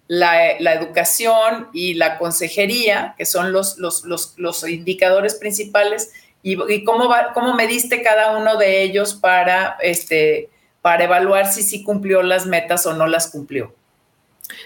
la, 0.07 0.51
educación 0.73 1.69
y 1.71 1.93
la 1.93 2.17
consejería, 2.17 3.15
que 3.17 3.25
son 3.25 3.53
los, 3.53 3.77
los, 3.77 4.67
indicadores 4.67 5.35
principales, 5.35 6.11
y, 6.41 6.83
cómo, 6.83 7.07
va, 7.07 7.31
cómo 7.31 7.53
mediste 7.53 8.01
cada 8.01 8.35
uno 8.35 8.57
de 8.57 8.81
ellos 8.81 9.13
para 9.13 9.77
este, 9.79 10.49
para 10.81 11.05
evaluar 11.05 11.49
si 11.49 11.63
sí 11.63 11.81
cumplió 11.81 12.23
las 12.23 12.45
metas 12.45 12.85
o 12.87 12.93
no 12.93 13.07
las 13.07 13.27
cumplió. 13.27 13.73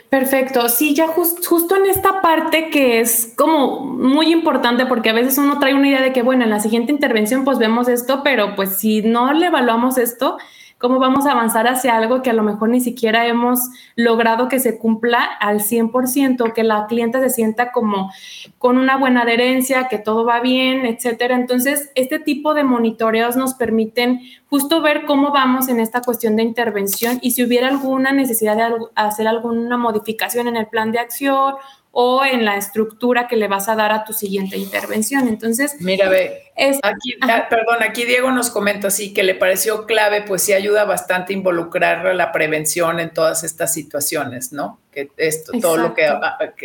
Perfecto, 0.10 0.70
sí, 0.70 0.96
ya 0.96 1.08
justo 1.08 1.76
en 1.76 1.86
esta 1.86 2.22
parte 2.22 2.70
que 2.70 3.00
es 3.00 3.34
como 3.36 3.82
muy 3.82 4.32
importante 4.32 4.86
porque 4.86 5.10
a 5.10 5.14
veces 5.14 5.38
uno 5.38 5.60
trae 5.60 5.74
una 5.74 5.90
idea 5.90 6.02
de 6.02 6.14
que, 6.14 6.22
bueno, 6.22 6.44
en 6.46 6.50
la 6.50 6.60
siguiente 6.60 6.92
intervención 6.92 7.44
pues 7.44 7.58
vemos 7.58 7.88
esto, 7.88 8.22
pero 8.24 8.56
pues 8.56 8.78
si 8.78 9.02
no 9.02 9.34
le 9.34 9.48
evaluamos 9.48 9.98
esto, 9.98 10.38
cómo 10.78 11.00
vamos 11.00 11.26
a 11.26 11.32
avanzar 11.32 11.68
hacia 11.68 11.98
algo 11.98 12.22
que 12.22 12.30
a 12.30 12.34
lo 12.34 12.44
mejor 12.44 12.70
ni 12.70 12.80
siquiera 12.80 13.26
hemos 13.26 13.60
logrado 13.96 14.48
que 14.48 14.60
se 14.60 14.78
cumpla 14.78 15.24
al 15.24 15.60
100%, 15.60 16.54
que 16.54 16.64
la 16.64 16.86
clienta 16.88 17.20
se 17.20 17.30
sienta 17.30 17.72
como 17.72 18.12
con 18.60 18.78
una 18.78 18.98
buena 18.98 19.22
adherencia, 19.22 19.88
que 19.88 19.98
todo 19.98 20.26
va 20.26 20.40
bien, 20.40 20.86
etcétera. 20.86 21.36
Entonces, 21.36 21.92
este 21.96 22.20
tipo 22.20 22.54
de 22.54 22.64
monitoreos 22.64 23.36
nos 23.36 23.56
permiten 23.56 24.22
justo 24.50 24.82
ver 24.82 25.06
cómo 25.06 25.32
vamos 25.32 25.68
en 25.68 25.80
esta 25.80 26.02
cuestión 26.02 26.36
de 26.36 26.44
intervención 26.44 27.20
y 27.22 27.32
si 27.32 27.44
hubiera 27.44 27.68
alguna 27.68 28.12
necesidad 28.12 28.56
de 28.56 28.76
hacer 28.96 29.28
alguna 29.28 29.78
modificación 29.78 30.48
en 30.48 30.56
el 30.56 30.68
plan 30.68 30.92
de 30.92 31.00
acción 31.00 31.56
o 31.92 32.24
en 32.24 32.46
la 32.46 32.58
estructura 32.58 33.28
que 33.28 33.36
le 33.36 33.48
vas 33.48 33.70
a 33.70 33.76
dar 33.76 33.92
a 33.92 34.04
tu 34.04 34.14
siguiente 34.14 34.58
intervención. 34.58 35.28
Entonces, 35.28 35.76
mira, 35.80 36.08
ve, 36.10 36.44
aquí, 36.84 37.16
ah, 37.22 37.48
perdón, 37.50 37.78
aquí 37.82 38.06
Diego 38.06 38.30
nos 38.32 38.50
comenta 38.50 38.90
así 38.90 39.14
que 39.14 39.24
le 39.24 39.34
pareció 39.34 39.86
clave, 39.86 40.22
pues 40.22 40.44
sí 40.44 40.54
ayuda 40.54 40.86
bastante 40.86 41.34
a 41.34 41.38
involucrar 41.38 42.14
la 42.14 42.32
prevención 42.32 43.00
en 43.00 43.10
todas 43.12 43.44
estas 43.44 43.74
situaciones, 43.74 44.54
¿no? 44.54 44.80
Que 44.92 45.10
esto, 45.18 45.54
todo 45.60 45.78
lo 45.78 45.96
que, 45.96 46.08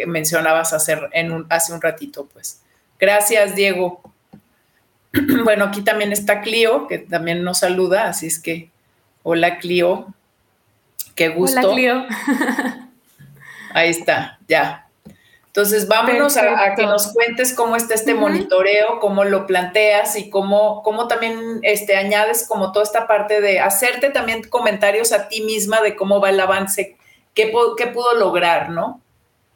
mencionabas 0.06 0.72
hacer 0.72 1.08
en 1.12 1.32
un, 1.32 1.46
hace 1.48 1.72
un 1.72 1.80
ratito, 1.80 2.28
pues. 2.32 2.60
Gracias, 2.98 3.54
Diego. 3.56 4.02
bueno, 5.44 5.64
aquí 5.64 5.82
también 5.82 6.12
está 6.12 6.40
Clio, 6.40 6.86
que 6.88 6.98
también 6.98 7.42
nos 7.42 7.60
saluda, 7.60 8.08
así 8.08 8.26
es 8.26 8.38
que, 8.38 8.70
hola 9.22 9.58
Clio, 9.58 10.12
qué 11.14 11.28
gusto. 11.28 11.60
Hola 11.60 11.74
Clio. 11.74 12.06
Ahí 13.74 13.88
está, 13.88 14.38
ya. 14.46 14.81
Entonces, 15.54 15.86
vámonos 15.86 16.38
a, 16.38 16.74
que 16.74 16.86
nos 16.86 17.12
cuentes 17.12 17.52
cómo 17.52 17.76
está 17.76 17.92
este 17.92 18.14
monitoreo, 18.14 18.98
cómo 19.00 19.24
lo 19.24 19.46
planteas 19.46 20.16
y 20.16 20.30
cómo, 20.30 20.82
cómo 20.82 21.08
también 21.08 21.58
este, 21.60 21.94
añades 21.94 22.46
como 22.48 22.72
toda 22.72 22.84
esta 22.84 23.06
parte 23.06 23.42
de 23.42 23.60
hacerte 23.60 24.08
también 24.08 24.48
comentarios 24.48 25.12
a 25.12 25.28
ti 25.28 25.42
misma 25.42 25.82
de 25.82 25.94
cómo 25.94 26.22
va 26.22 26.30
el 26.30 26.40
avance, 26.40 26.96
qué, 27.34 27.52
qué 27.76 27.86
pudo 27.88 28.14
lograr, 28.14 28.70
¿no? 28.70 29.02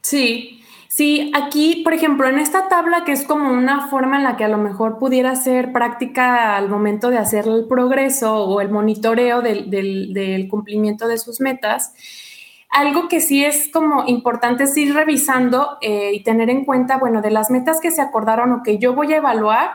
Sí, 0.03 0.63
sí, 0.89 1.33
aquí, 1.35 1.81
por 1.83 1.95
ejemplo, 1.95 2.29
en 2.29 2.41
esta 2.41 2.69
tabla 2.69 3.05
que 3.07 3.13
es 3.13 3.25
como 3.25 3.49
una 3.49 3.89
forma 3.89 4.19
en 4.19 4.25
la 4.25 4.37
que 4.37 4.45
a 4.45 4.49
lo 4.49 4.59
mejor 4.59 4.99
pudiera 4.99 5.35
ser 5.35 5.73
práctica 5.73 6.59
al 6.59 6.69
momento 6.69 7.09
de 7.09 7.17
hacer 7.17 7.49
el 7.49 7.65
progreso 7.67 8.45
o 8.45 8.61
el 8.61 8.69
monitoreo 8.69 9.41
del, 9.41 9.71
del 9.71 10.49
cumplimiento 10.49 11.09
de 11.09 11.17
sus 11.17 11.41
metas, 11.41 11.95
algo 12.77 13.09
que 13.09 13.23
sí 13.23 13.43
es 13.43 13.71
como 13.73 14.05
importante 14.07 14.65
es 14.65 14.77
ir 14.77 14.95
revisando 14.95 15.79
eh, 15.81 16.11
y 16.13 16.23
tener 16.23 16.51
en 16.51 16.67
cuenta, 16.67 16.99
bueno, 16.99 17.23
de 17.23 17.31
las 17.31 17.51
metas 17.51 17.81
que 17.81 17.91
se 17.91 18.03
acordaron 18.03 18.53
o 18.53 18.63
que 18.63 18.77
yo 18.77 18.93
voy 18.93 19.15
a 19.15 19.17
evaluar, 19.17 19.71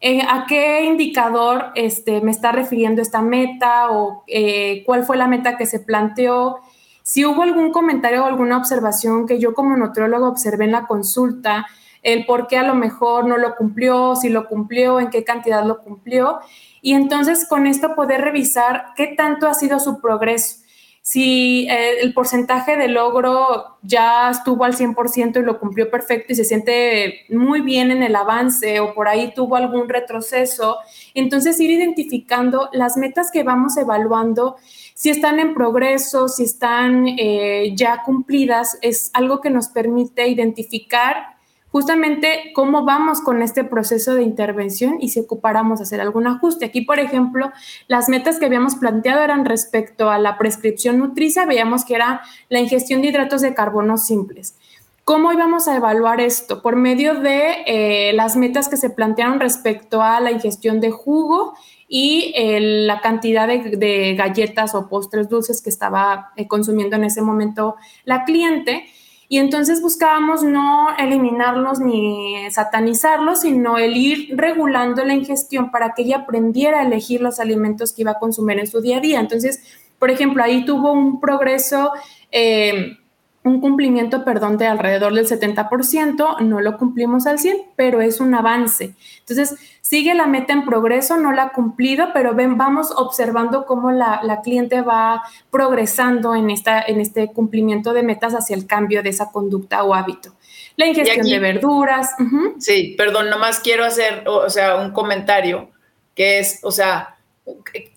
eh, 0.00 0.22
a 0.22 0.46
qué 0.46 0.84
indicador 0.84 1.72
este, 1.74 2.20
me 2.20 2.30
está 2.30 2.52
refiriendo 2.52 3.02
esta 3.02 3.20
meta 3.20 3.90
o 3.90 4.22
eh, 4.28 4.84
cuál 4.86 5.02
fue 5.02 5.16
la 5.16 5.26
meta 5.26 5.56
que 5.56 5.66
se 5.66 5.80
planteó. 5.80 6.60
Si 7.02 7.24
hubo 7.24 7.42
algún 7.42 7.72
comentario 7.72 8.22
o 8.22 8.26
alguna 8.26 8.58
observación 8.58 9.26
que 9.26 9.40
yo 9.40 9.52
como 9.52 9.76
nutriólogo 9.76 10.28
observé 10.28 10.66
en 10.66 10.72
la 10.72 10.86
consulta, 10.86 11.66
el 12.04 12.26
por 12.26 12.46
qué 12.46 12.58
a 12.58 12.62
lo 12.62 12.76
mejor 12.76 13.26
no 13.26 13.38
lo 13.38 13.56
cumplió, 13.56 14.14
si 14.14 14.28
lo 14.28 14.46
cumplió, 14.46 15.00
en 15.00 15.10
qué 15.10 15.24
cantidad 15.24 15.64
lo 15.64 15.82
cumplió. 15.82 16.38
Y 16.80 16.92
entonces 16.92 17.44
con 17.48 17.66
esto 17.66 17.96
poder 17.96 18.20
revisar 18.20 18.92
qué 18.94 19.08
tanto 19.08 19.48
ha 19.48 19.54
sido 19.54 19.80
su 19.80 20.00
progreso 20.00 20.65
si 21.06 21.68
eh, 21.70 22.00
el 22.00 22.12
porcentaje 22.12 22.76
de 22.76 22.88
logro 22.88 23.76
ya 23.80 24.28
estuvo 24.28 24.64
al 24.64 24.74
100% 24.74 25.40
y 25.40 25.44
lo 25.44 25.60
cumplió 25.60 25.88
perfecto 25.88 26.32
y 26.32 26.34
se 26.34 26.44
siente 26.44 27.26
muy 27.28 27.60
bien 27.60 27.92
en 27.92 28.02
el 28.02 28.16
avance 28.16 28.80
o 28.80 28.92
por 28.92 29.06
ahí 29.06 29.32
tuvo 29.32 29.54
algún 29.54 29.88
retroceso, 29.88 30.78
entonces 31.14 31.60
ir 31.60 31.70
identificando 31.70 32.70
las 32.72 32.96
metas 32.96 33.30
que 33.30 33.44
vamos 33.44 33.76
evaluando, 33.76 34.56
si 34.94 35.10
están 35.10 35.38
en 35.38 35.54
progreso, 35.54 36.26
si 36.26 36.42
están 36.42 37.06
eh, 37.06 37.72
ya 37.76 38.02
cumplidas, 38.02 38.76
es 38.82 39.12
algo 39.14 39.40
que 39.40 39.50
nos 39.50 39.68
permite 39.68 40.26
identificar 40.26 41.35
justamente 41.76 42.52
cómo 42.54 42.86
vamos 42.86 43.20
con 43.20 43.42
este 43.42 43.62
proceso 43.62 44.14
de 44.14 44.22
intervención 44.22 44.96
y 44.98 45.10
si 45.10 45.20
ocupáramos 45.20 45.82
hacer 45.82 46.00
algún 46.00 46.26
ajuste. 46.26 46.64
Aquí, 46.64 46.80
por 46.80 46.98
ejemplo, 46.98 47.52
las 47.86 48.08
metas 48.08 48.38
que 48.38 48.46
habíamos 48.46 48.76
planteado 48.76 49.22
eran 49.22 49.44
respecto 49.44 50.08
a 50.08 50.18
la 50.18 50.38
prescripción 50.38 50.96
nutricia, 50.96 51.44
veíamos 51.44 51.84
que 51.84 51.96
era 51.96 52.22
la 52.48 52.60
ingestión 52.60 53.02
de 53.02 53.08
hidratos 53.08 53.42
de 53.42 53.52
carbono 53.52 53.98
simples. 53.98 54.56
¿Cómo 55.04 55.30
íbamos 55.34 55.68
a 55.68 55.76
evaluar 55.76 56.18
esto? 56.22 56.62
Por 56.62 56.76
medio 56.76 57.20
de 57.20 57.64
eh, 57.66 58.14
las 58.14 58.36
metas 58.36 58.70
que 58.70 58.78
se 58.78 58.88
plantearon 58.88 59.38
respecto 59.38 60.00
a 60.00 60.18
la 60.20 60.30
ingestión 60.30 60.80
de 60.80 60.90
jugo 60.90 61.52
y 61.88 62.32
eh, 62.36 62.58
la 62.86 63.02
cantidad 63.02 63.46
de, 63.46 64.14
galletas 64.16 64.74
o 64.74 64.88
postres 64.88 65.28
dulces 65.28 65.60
que 65.60 65.68
estaba 65.68 66.32
eh, 66.36 66.48
consumiendo 66.48 66.96
en 66.96 67.04
ese 67.04 67.20
momento 67.20 67.76
la 68.04 68.24
cliente. 68.24 68.86
Y 69.28 69.38
entonces 69.38 69.82
buscábamos 69.82 70.42
no 70.42 70.96
eliminarlos 70.96 71.80
ni 71.80 72.50
satanizarlos, 72.50 73.40
sino 73.40 73.78
el 73.78 73.96
ir 73.96 74.36
regulando 74.36 75.04
la 75.04 75.14
ingestión 75.14 75.70
para 75.70 75.94
que 75.94 76.02
ella 76.02 76.18
aprendiera 76.18 76.80
a 76.80 76.86
elegir 76.86 77.20
los 77.20 77.40
alimentos 77.40 77.92
que 77.92 78.02
iba 78.02 78.12
a 78.12 78.18
consumir 78.18 78.58
en 78.58 78.66
su 78.66 78.80
día 78.80 78.98
a 78.98 79.00
día. 79.00 79.20
Entonces, 79.20 79.62
por 79.98 80.10
ejemplo, 80.10 80.42
ahí 80.42 80.64
tuvo 80.64 80.92
un 80.92 81.20
progreso. 81.20 81.92
Eh, 82.30 82.98
un 83.46 83.60
cumplimiento, 83.60 84.24
perdón, 84.24 84.58
de 84.58 84.66
alrededor 84.66 85.14
del 85.14 85.26
70%, 85.26 86.40
no 86.40 86.60
lo 86.60 86.76
cumplimos 86.76 87.28
al 87.28 87.38
100, 87.38 87.58
pero 87.76 88.00
es 88.00 88.20
un 88.20 88.34
avance. 88.34 88.96
Entonces, 89.20 89.56
sigue 89.88 90.14
la 90.14 90.26
meta 90.26 90.52
en 90.52 90.64
progreso, 90.64 91.16
no 91.16 91.30
la 91.30 91.44
ha 91.44 91.52
cumplido, 91.52 92.08
pero 92.12 92.34
ven, 92.34 92.58
vamos 92.58 92.90
observando 92.96 93.66
cómo 93.66 93.92
la, 93.92 94.40
cliente 94.42 94.80
va 94.80 95.22
progresando 95.48 96.34
en, 96.34 96.50
esta, 96.50 96.82
en 96.82 97.00
este 97.00 97.32
cumplimiento 97.32 97.92
de 97.92 98.02
metas 98.02 98.34
hacia 98.34 98.56
el 98.56 98.66
cambio 98.66 99.04
de 99.04 99.10
esa 99.10 99.30
conducta 99.30 99.84
o 99.84 99.94
hábito. 99.94 100.34
La 100.74 100.86
ingestión 100.86 101.28
de 101.28 101.38
verduras. 101.38 102.16
Sí, 102.58 102.96
perdón, 102.98 103.30
nomás 103.30 103.60
quiero 103.60 103.84
hacer, 103.84 104.24
o 104.26 104.50
sea, 104.50 104.74
un 104.74 104.90
comentario 104.90 105.70
que 106.16 106.40
es, 106.40 106.58
o 106.64 106.72
sea, 106.72 107.16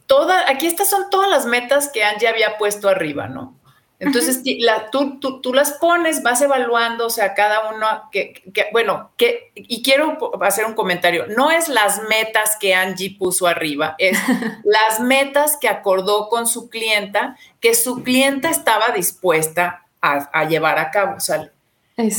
toda, 0.05 0.47
aquí 0.47 0.67
estas 0.67 0.91
son 0.91 1.09
todas 1.09 1.27
las 1.27 1.47
metas 1.47 1.89
que 1.91 2.03
Angie 2.03 2.27
había 2.27 2.59
puesto 2.59 2.87
arriba, 2.87 3.27
¿no? 3.27 3.55
Entonces, 3.99 4.41
la, 4.59 4.89
tú, 4.91 5.19
tú, 5.19 5.53
las 5.53 5.73
pones, 5.73 6.23
vas 6.23 6.41
evaluando, 6.41 7.07
o 7.07 7.09
sea, 7.09 7.33
cada 7.33 7.73
uno, 7.73 7.85
que, 8.13 8.41
bueno, 8.71 9.11
que, 9.17 9.51
y 9.55 9.83
quiero 9.83 10.17
hacer 10.41 10.65
un 10.65 10.73
comentario, 10.73 11.25
no 11.27 11.51
es 11.51 11.67
las 11.67 12.01
metas 12.03 12.55
que 12.57 12.73
Angie 12.73 13.17
puso 13.19 13.45
arriba, 13.45 13.95
es 13.97 14.17
las 14.63 15.01
metas 15.01 15.57
que 15.57 15.67
acordó 15.67 16.29
con 16.29 16.47
su 16.47 16.69
clienta, 16.69 17.35
que 17.59 17.75
su 17.75 18.01
clienta 18.01 18.49
estaba 18.49 18.89
dispuesta 18.95 19.85
a, 20.01 20.45
llevar 20.45 20.79
a 20.79 20.91
cabo, 20.91 21.19
¿sale? 21.19 21.51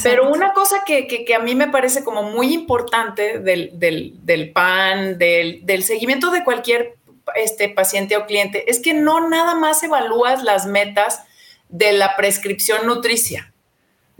Pero 0.02 0.30
una 0.30 0.52
cosa 0.52 0.82
que, 0.84 1.26
a 1.34 1.38
mí 1.38 1.54
me 1.54 1.68
parece 1.68 2.04
como 2.04 2.22
muy 2.22 2.52
importante 2.52 3.38
del, 3.38 3.70
del, 3.78 4.52
PAN, 4.52 5.16
del, 5.16 5.64
del, 5.64 5.82
seguimiento 5.82 6.30
de 6.30 6.44
cualquier 6.44 6.98
este, 7.34 7.70
paciente 7.70 8.18
o 8.18 8.26
cliente, 8.26 8.70
es 8.70 8.80
que 8.80 8.92
no 8.92 9.30
nada 9.30 9.54
más 9.54 9.82
evalúas 9.82 10.42
las 10.42 10.66
metas, 10.66 11.24
de 11.70 11.92
la 11.92 12.16
prescripción 12.16 12.86
nutricia. 12.86 13.52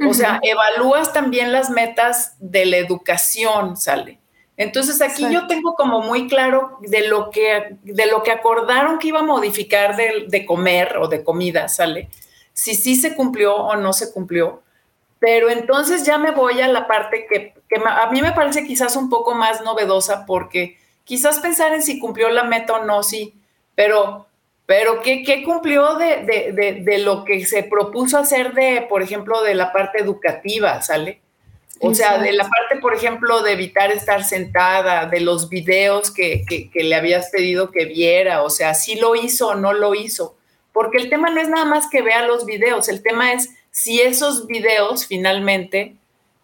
O 0.08 0.14
sea, 0.14 0.40
evalúas 0.42 1.12
también 1.12 1.52
las 1.52 1.68
metas 1.68 2.34
de 2.38 2.64
la 2.64 2.78
educación, 2.78 3.76
sale. 3.76 4.18
Entonces 4.56 5.00
aquí 5.02 5.26
yo 5.30 5.46
tengo 5.46 5.74
como 5.74 6.00
muy 6.00 6.26
claro 6.26 6.78
de 6.80 7.06
lo 7.06 7.30
que, 7.30 7.76
de 7.82 8.06
lo 8.06 8.22
que 8.22 8.30
acordaron 8.30 8.98
que 8.98 9.08
iba 9.08 9.20
a 9.20 9.24
modificar 9.24 9.96
de, 9.96 10.46
comer 10.46 10.96
o 10.98 11.08
de 11.08 11.22
comida, 11.22 11.68
sale. 11.68 12.08
Si 12.52 12.74
sí 12.74 12.96
se 12.96 13.14
cumplió 13.14 13.56
o 13.56 13.76
no 13.76 13.92
se 13.92 14.12
cumplió. 14.12 14.62
Pero 15.18 15.50
entonces 15.50 16.04
ya 16.04 16.16
me 16.16 16.30
voy 16.30 16.62
a 16.62 16.68
la 16.68 16.86
parte 16.86 17.26
que, 17.26 17.54
que 17.68 17.82
a 17.86 18.10
mí 18.10 18.22
me 18.22 18.32
parece 18.32 18.66
quizás 18.66 18.96
un 18.96 19.10
poco 19.10 19.34
más 19.34 19.62
novedosa 19.62 20.24
porque 20.24 20.78
quizás 21.04 21.40
pensar 21.40 21.74
en 21.74 21.82
si 21.82 21.98
cumplió 21.98 22.30
la 22.30 22.44
meta 22.44 22.74
o 22.74 22.84
no, 22.84 23.02
sí, 23.02 23.34
pero 23.74 24.26
pero 24.70 25.02
¿qué, 25.02 25.42
cumplió 25.44 25.96
de, 25.96 26.98
lo 26.98 27.24
que 27.24 27.44
se 27.44 27.64
propuso 27.64 28.18
hacer 28.18 28.54
de, 28.54 28.86
por 28.88 29.02
ejemplo, 29.02 29.42
de 29.42 29.56
la 29.56 29.72
parte 29.72 30.00
educativa, 30.00 30.80
¿sale? 30.80 31.20
O 31.80 31.92
sea, 31.92 32.18
de 32.18 32.30
la 32.30 32.44
parte, 32.44 32.80
por 32.80 32.94
ejemplo, 32.94 33.42
de 33.42 33.50
evitar 33.50 33.90
estar 33.90 34.22
sentada, 34.22 35.06
de 35.06 35.22
los 35.22 35.48
videos 35.48 36.12
que, 36.12 36.44
le 36.72 36.94
habías 36.94 37.30
pedido 37.30 37.72
que 37.72 37.86
viera, 37.86 38.44
o 38.44 38.50
sea, 38.50 38.74
si 38.74 38.94
lo 38.94 39.16
hizo 39.16 39.48
o 39.48 39.54
no 39.56 39.72
lo 39.72 39.96
hizo. 39.96 40.36
Porque 40.72 40.98
el 40.98 41.10
tema 41.10 41.30
no 41.30 41.40
es 41.40 41.48
nada 41.48 41.64
más 41.64 41.90
que 41.90 42.02
vea 42.02 42.24
los 42.24 42.46
videos, 42.46 42.88
el 42.88 43.02
tema 43.02 43.32
es 43.32 43.50
si 43.72 44.00
esos 44.00 44.46
videos 44.46 45.04
finalmente 45.04 45.96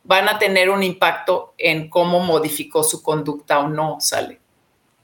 van 0.03 0.29
a 0.29 0.41
tener 0.41 0.69
un 0.71 0.83
impacto 0.83 1.55
en 1.59 1.89
cómo 1.89 2.19
modificó 2.19 2.83
su 2.83 3.05
conducta 3.05 3.61
o 3.61 3.69
no, 3.69 3.99
¿sale? 4.01 4.41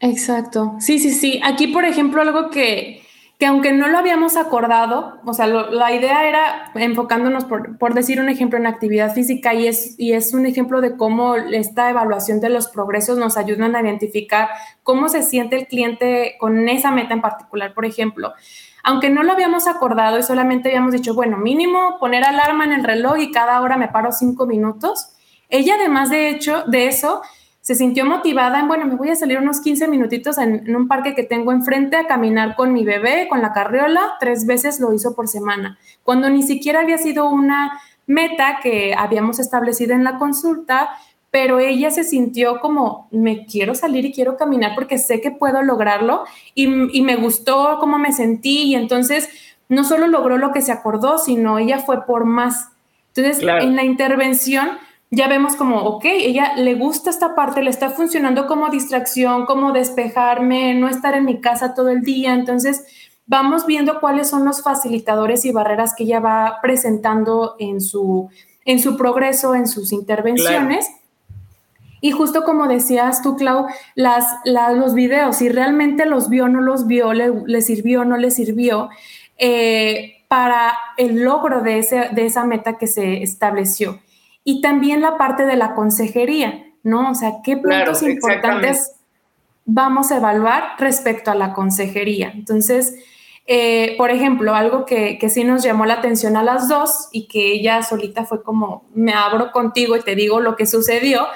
Exacto. 0.00 0.74
Sí, 0.80 0.98
sí, 0.98 1.12
sí. 1.12 1.40
Aquí, 1.44 1.68
por 1.68 1.84
ejemplo, 1.84 2.20
algo 2.20 2.50
que, 2.50 3.01
que 3.42 3.46
aunque 3.46 3.72
no 3.72 3.88
lo 3.88 3.98
habíamos 3.98 4.36
acordado, 4.36 5.18
o 5.24 5.34
sea, 5.34 5.48
la 5.48 5.92
idea 5.92 6.28
era 6.28 6.70
enfocándonos, 6.76 7.44
por, 7.44 7.92
decir 7.92 8.20
un 8.20 8.28
ejemplo, 8.28 8.56
en 8.56 8.68
actividad 8.68 9.12
física 9.12 9.52
y 9.52 9.66
es, 9.66 9.98
y 9.98 10.12
es 10.12 10.32
un 10.32 10.46
ejemplo 10.46 10.80
de 10.80 10.96
cómo 10.96 11.34
esta 11.34 11.90
evaluación 11.90 12.38
de 12.38 12.50
los 12.50 12.68
progresos 12.68 13.18
nos 13.18 13.36
ayudan 13.36 13.74
a 13.74 13.80
identificar 13.80 14.48
cómo 14.84 15.08
se 15.08 15.24
siente 15.24 15.56
el 15.56 15.66
cliente 15.66 16.36
con 16.38 16.68
esa 16.68 16.92
meta 16.92 17.14
en 17.14 17.20
particular, 17.20 17.74
por 17.74 17.84
ejemplo. 17.84 18.32
Aunque 18.84 19.10
no 19.10 19.24
lo 19.24 19.32
habíamos 19.32 19.66
acordado 19.66 20.20
y 20.20 20.22
solamente 20.22 20.68
habíamos 20.68 20.92
dicho, 20.92 21.12
bueno, 21.12 21.36
mínimo 21.36 21.96
poner 21.98 22.22
alarma 22.22 22.64
en 22.66 22.74
el 22.74 22.84
reloj 22.84 23.18
y 23.18 23.32
cada 23.32 23.60
hora 23.60 23.76
me 23.76 23.88
paro 23.88 24.12
cinco 24.12 24.46
minutos, 24.46 25.16
ella 25.48 25.74
además 25.80 26.10
de 26.10 26.28
hecho 26.28 26.62
de 26.68 26.86
eso 26.86 27.22
se 27.62 27.76
sintió 27.76 28.04
motivada 28.04 28.58
en, 28.58 28.66
bueno, 28.66 28.86
me 28.86 28.96
voy 28.96 29.10
a 29.10 29.16
salir 29.16 29.38
unos 29.38 29.60
15 29.60 29.86
minutitos 29.86 30.36
en, 30.38 30.74
un 30.74 30.88
parque 30.88 31.14
que 31.14 31.22
tengo 31.22 31.52
enfrente 31.52 31.96
a 31.96 32.08
caminar 32.08 32.56
con 32.56 32.72
mi 32.72 32.84
bebé, 32.84 33.28
con 33.30 33.40
la 33.40 33.52
carriola, 33.52 34.16
tres 34.18 34.46
veces 34.46 34.80
lo 34.80 34.92
hizo 34.92 35.14
por 35.14 35.28
semana, 35.28 35.78
cuando 36.02 36.28
ni 36.28 36.42
siquiera 36.42 36.80
había 36.80 36.98
sido 36.98 37.30
una 37.30 37.80
meta 38.06 38.58
que 38.60 38.94
habíamos 38.98 39.38
establecido 39.38 39.94
en 39.94 40.02
la 40.02 40.18
consulta, 40.18 40.90
pero 41.30 41.60
ella 41.60 41.92
se 41.92 42.02
sintió 42.02 42.58
como, 42.60 43.06
me 43.12 43.46
quiero 43.46 43.76
salir 43.76 44.04
y 44.04 44.12
quiero 44.12 44.36
caminar 44.36 44.72
porque 44.74 44.98
sé 44.98 45.20
que 45.20 45.30
puedo 45.30 45.62
lograrlo 45.62 46.24
y, 46.56 46.66
me 46.66 47.14
gustó 47.14 47.78
cómo 47.78 47.96
me 47.96 48.12
sentí 48.12 48.64
y 48.64 48.74
entonces 48.74 49.28
no 49.68 49.84
solo 49.84 50.08
logró 50.08 50.36
lo 50.36 50.50
que 50.50 50.62
se 50.62 50.72
acordó, 50.72 51.16
sino 51.16 51.58
ella 51.58 51.78
fue 51.78 52.04
por 52.06 52.24
más. 52.24 52.70
Entonces, 53.14 53.42
en 53.42 53.76
la 53.76 53.84
intervención 53.84 54.68
ya 55.14 55.28
vemos 55.28 55.56
como, 55.56 55.82
ok, 55.82 56.06
ella 56.06 56.54
le 56.56 56.74
gusta 56.74 57.10
esta 57.10 57.34
parte, 57.34 57.62
le 57.62 57.68
está 57.68 57.90
funcionando 57.90 58.46
como 58.46 58.70
distracción, 58.70 59.44
como 59.44 59.72
despejarme, 59.72 60.74
no 60.74 60.88
estar 60.88 61.14
en 61.14 61.26
mi 61.26 61.38
casa 61.38 61.74
todo 61.74 61.90
el 61.90 62.00
día. 62.00 62.32
Entonces, 62.32 62.86
vamos 63.26 63.66
viendo 63.66 64.00
cuáles 64.00 64.30
son 64.30 64.46
los 64.46 64.62
facilitadores 64.62 65.44
y 65.44 65.52
barreras 65.52 65.94
que 65.94 66.04
ella 66.04 66.20
va 66.20 66.60
presentando 66.62 67.56
en 67.58 67.82
su, 67.82 68.30
en 68.64 68.78
su 68.78 68.96
progreso, 68.96 69.54
en 69.54 69.66
sus 69.66 69.92
intervenciones. 69.92 70.88
Y 72.00 72.12
justo 72.12 72.42
como 72.44 72.66
decías 72.66 73.20
tú, 73.20 73.36
Clau, 73.36 73.66
las, 73.94 74.24
los 74.46 74.94
videos, 74.94 75.36
si 75.36 75.50
realmente 75.50 76.06
los 76.06 76.30
vio, 76.30 76.48
no 76.48 76.62
los 76.62 76.86
vio, 76.86 77.12
le, 77.12 77.60
sirvió, 77.60 78.06
no 78.06 78.16
le 78.16 78.30
sirvió, 78.30 78.88
eh, 79.36 80.24
para 80.28 80.72
el 80.96 81.22
logro 81.22 81.60
de, 81.60 81.80
ese, 81.80 82.08
de 82.12 82.24
esa 82.24 82.46
meta 82.46 82.78
que 82.78 82.86
se 82.86 83.22
estableció 83.22 84.00
y 84.44 84.60
también 84.60 85.00
la 85.00 85.16
parte 85.16 85.44
de 85.44 85.56
la 85.56 85.74
consejería, 85.74 86.64
¿no? 86.82 87.10
O 87.10 87.14
sea, 87.14 87.34
qué 87.44 87.56
puntos 87.56 88.02
importantes 88.02 88.92
vamos 89.64 90.10
a 90.10 90.16
evaluar 90.16 90.74
respecto 90.78 91.30
a 91.30 91.34
la 91.34 91.52
consejería. 91.52 92.32
Entonces, 92.34 92.96
eh, 93.46 93.94
por 93.96 94.10
ejemplo, 94.10 94.54
algo 94.54 94.84
que, 94.84 95.18
que, 95.18 95.28
sí 95.28 95.44
nos 95.44 95.62
llamó 95.62 95.84
la 95.86 95.94
atención 95.94 96.36
a 96.36 96.42
las 96.42 96.68
dos 96.68 97.08
y 97.12 97.26
que 97.26 97.52
ella 97.52 97.82
solita 97.82 98.24
fue 98.24 98.42
como, 98.42 98.84
me 98.94 99.12
abro 99.12 99.52
contigo 99.52 99.96
y 99.96 100.00
te 100.00 100.14
digo 100.14 100.40
lo 100.40 100.56
que 100.56 100.66
sucedió, 100.66 101.26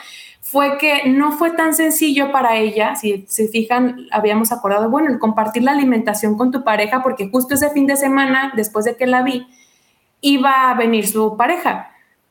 fue 0.40 0.78
que 0.78 1.08
no 1.08 1.32
fue 1.32 1.50
tan 1.50 1.74
sencillo 1.74 2.30
para 2.30 2.56
ella, 2.56 2.94
si 2.94 3.26
se 3.28 3.48
fijan, 3.48 4.06
habíamos 4.12 4.52
acordado, 4.52 4.88
bueno, 4.88 5.10
el 5.10 5.18
compartir 5.18 5.64
la 5.64 5.72
alimentación 5.72 6.36
con 6.36 6.52
tu 6.52 6.62
pareja, 6.62 7.02
porque 7.02 7.28
justo 7.28 7.54
ese 7.54 7.70
fin 7.70 7.88
de 7.88 7.96
semana, 7.96 8.52
después 8.54 8.84
de 8.84 8.96
que 8.96 9.08
la 9.08 9.22
vi, 9.22 9.44
iba 10.20 10.70
a 10.70 10.74
venir 10.74 11.08
su 11.08 11.36
pareja. 11.36 11.90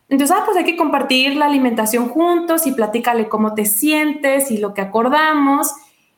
Entonces, 0.10 0.36
ah, 0.38 0.44
pues 0.46 0.58
hay 0.58 0.66
que 0.66 0.78
compartir 0.78 1.36
la 1.36 1.46
alimentación 1.46 2.10
juntos 2.10 2.68
y 2.68 2.74
platícale 2.74 3.28
cómo 3.28 3.56
te 3.56 3.66
sientes 3.66 4.52
y 4.52 4.58
lo 4.58 4.74
que 4.74 4.82
acordamos. 4.82 5.72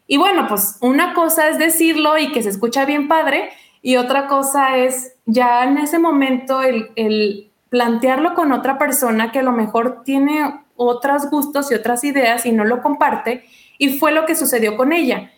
Y 0.08 0.18
bueno, 0.18 0.48
pues 0.48 0.78
una 0.82 1.14
cosa 1.14 1.50
es 1.50 1.58
decirlo 1.58 2.18
y 2.18 2.32
que 2.32 2.44
se 2.44 2.50
escucha 2.50 2.86
bien 2.86 3.08
padre 3.08 3.50
y 3.82 3.98
otra 3.98 4.28
cosa 4.28 4.78
es 4.78 5.14
ya 5.26 5.64
en 5.64 5.78
ese 5.78 6.00
momento 6.00 6.62
el, 6.62 6.92
el 6.96 7.50
plantearlo 7.70 8.34
con 8.34 8.52
otra 8.52 8.78
persona 8.78 9.32
que 9.32 9.40
a 9.40 9.44
lo 9.44 9.52
mejor 9.52 10.04
tiene 10.04 10.62
otros 10.76 11.30
gustos 11.30 11.72
y 11.72 11.76
otras 11.76 12.04
ideas 12.04 12.46
y 12.46 12.52
no 12.52 12.66
lo 12.66 12.82
comparte. 12.82 13.46
Y 13.78 13.98
fue 13.98 14.12
lo 14.12 14.26
que 14.26 14.36
sucedió 14.36 14.76
con 14.76 14.92
ella 14.92 15.32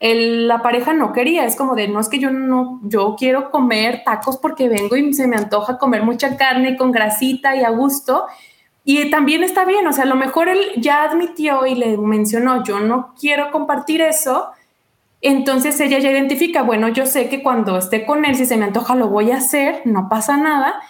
la 0.00 0.62
pareja 0.62 0.92
no 0.92 1.12
quería, 1.12 1.44
es 1.44 1.56
como 1.56 1.74
de, 1.74 1.88
no 1.88 2.00
es 2.00 2.08
que 2.08 2.18
yo 2.18 2.30
no, 2.30 2.80
yo 2.82 3.16
quiero 3.18 3.50
comer 3.50 4.02
tacos 4.04 4.36
porque 4.36 4.68
vengo 4.68 4.96
y 4.96 5.14
se 5.14 5.26
me 5.26 5.36
antoja 5.36 5.78
comer 5.78 6.02
mucha 6.02 6.36
carne 6.36 6.76
con 6.76 6.92
grasita 6.92 7.56
y 7.56 7.64
a 7.64 7.70
gusto. 7.70 8.26
Y 8.84 9.10
también 9.10 9.42
está 9.42 9.64
bien, 9.64 9.86
o 9.86 9.92
sea, 9.92 10.04
a 10.04 10.06
lo 10.06 10.14
mejor 10.14 10.48
él 10.48 10.60
ya 10.76 11.02
admitió 11.02 11.66
y 11.66 11.74
le 11.74 11.96
mencionó, 11.96 12.62
yo 12.62 12.78
no 12.78 13.14
quiero 13.18 13.50
compartir 13.50 14.00
eso. 14.00 14.50
Entonces 15.22 15.80
ella 15.80 15.98
ya 15.98 16.10
identifica, 16.10 16.62
bueno, 16.62 16.88
yo 16.88 17.06
sé 17.06 17.28
que 17.28 17.42
cuando 17.42 17.78
esté 17.78 18.06
con 18.06 18.24
él, 18.24 18.36
si 18.36 18.46
se 18.46 18.56
me 18.56 18.66
antoja, 18.66 18.94
lo 18.94 19.08
voy 19.08 19.32
a 19.32 19.38
hacer, 19.38 19.82
no 19.86 20.08
pasa 20.08 20.36
nada, 20.36 20.80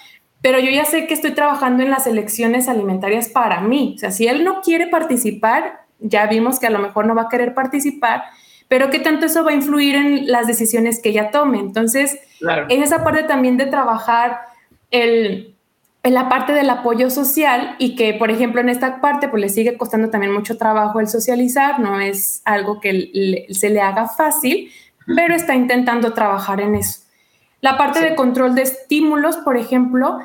pero 0.43 0.59
yo 0.59 0.71
ya 0.71 0.85
sé 0.85 1.07
que 1.07 1.15
estoy 1.15 1.33
trabajando 1.33 1.83
en 1.83 1.91
las 1.91 2.07
elecciones 2.07 2.69
alimentarias 2.69 3.29
para 3.29 3.61
mí. 3.61 3.95
O 3.97 3.99
sea, 3.99 4.11
si 4.11 4.27
él 4.27 4.45
no 4.45 4.61
quiere 4.61 4.89
participar, 4.89 5.87
ya 5.99 6.27
vimos 6.27 6.59
que 6.59 6.67
a 6.67 6.71
lo 6.71 6.81
mejor 6.81 7.07
no 7.07 7.15
va 7.15 7.23
a 7.23 7.29
querer 7.29 7.55
participar, 7.55 8.25
pero 8.69 8.91
qué 8.91 8.99
tanto 8.99 9.27
eso 9.27 9.45
va 9.45 9.53
a 9.53 9.55
influir 9.55 9.95
en 9.95 10.31
las 10.31 10.47
decisiones 10.47 11.01
que 11.01 11.11
ella 11.11 11.31
tome. 11.31 11.59
Entonces, 11.59 12.19
es 12.69 12.83
esa 12.83 13.05
parte 13.05 13.23
también 13.23 13.57
de 13.57 13.67
trabajar 13.67 14.41
el, 14.91 15.55
en 16.03 16.15
la 16.15 16.29
parte 16.29 16.53
del 16.53 16.69
apoyo 16.71 17.11
social 17.11 17.77
y 17.79 17.95
que, 17.95 18.15
por 18.15 18.31
ejemplo, 18.31 18.61
en 18.61 18.69
esta 18.69 19.01
parte, 19.01 19.29
pues 19.29 19.41
le 19.41 19.49
sigue 19.49 19.77
costando 19.77 20.11
también 20.11 20.33
mucho 20.33 20.57
trabajo 20.57 20.99
el 20.99 21.09
socializar, 21.09 21.79
no 21.79 22.01
es 22.01 22.43
algo 22.45 22.81
que 22.81 23.47
se 23.51 23.71
le 23.71 23.81
haga 23.81 24.09
fácil, 24.09 24.71
pero 25.15 25.35
está 25.35 25.55
intentando 25.55 26.13
trabajar 26.13 26.61
en 26.61 26.75
eso. 26.75 27.01
La 27.61 27.79
parte 27.79 28.01
de 28.01 28.17
control 28.17 28.55
de 28.55 28.63
estímulos, 28.63 29.37
por 29.39 29.57
ejemplo, 29.57 30.19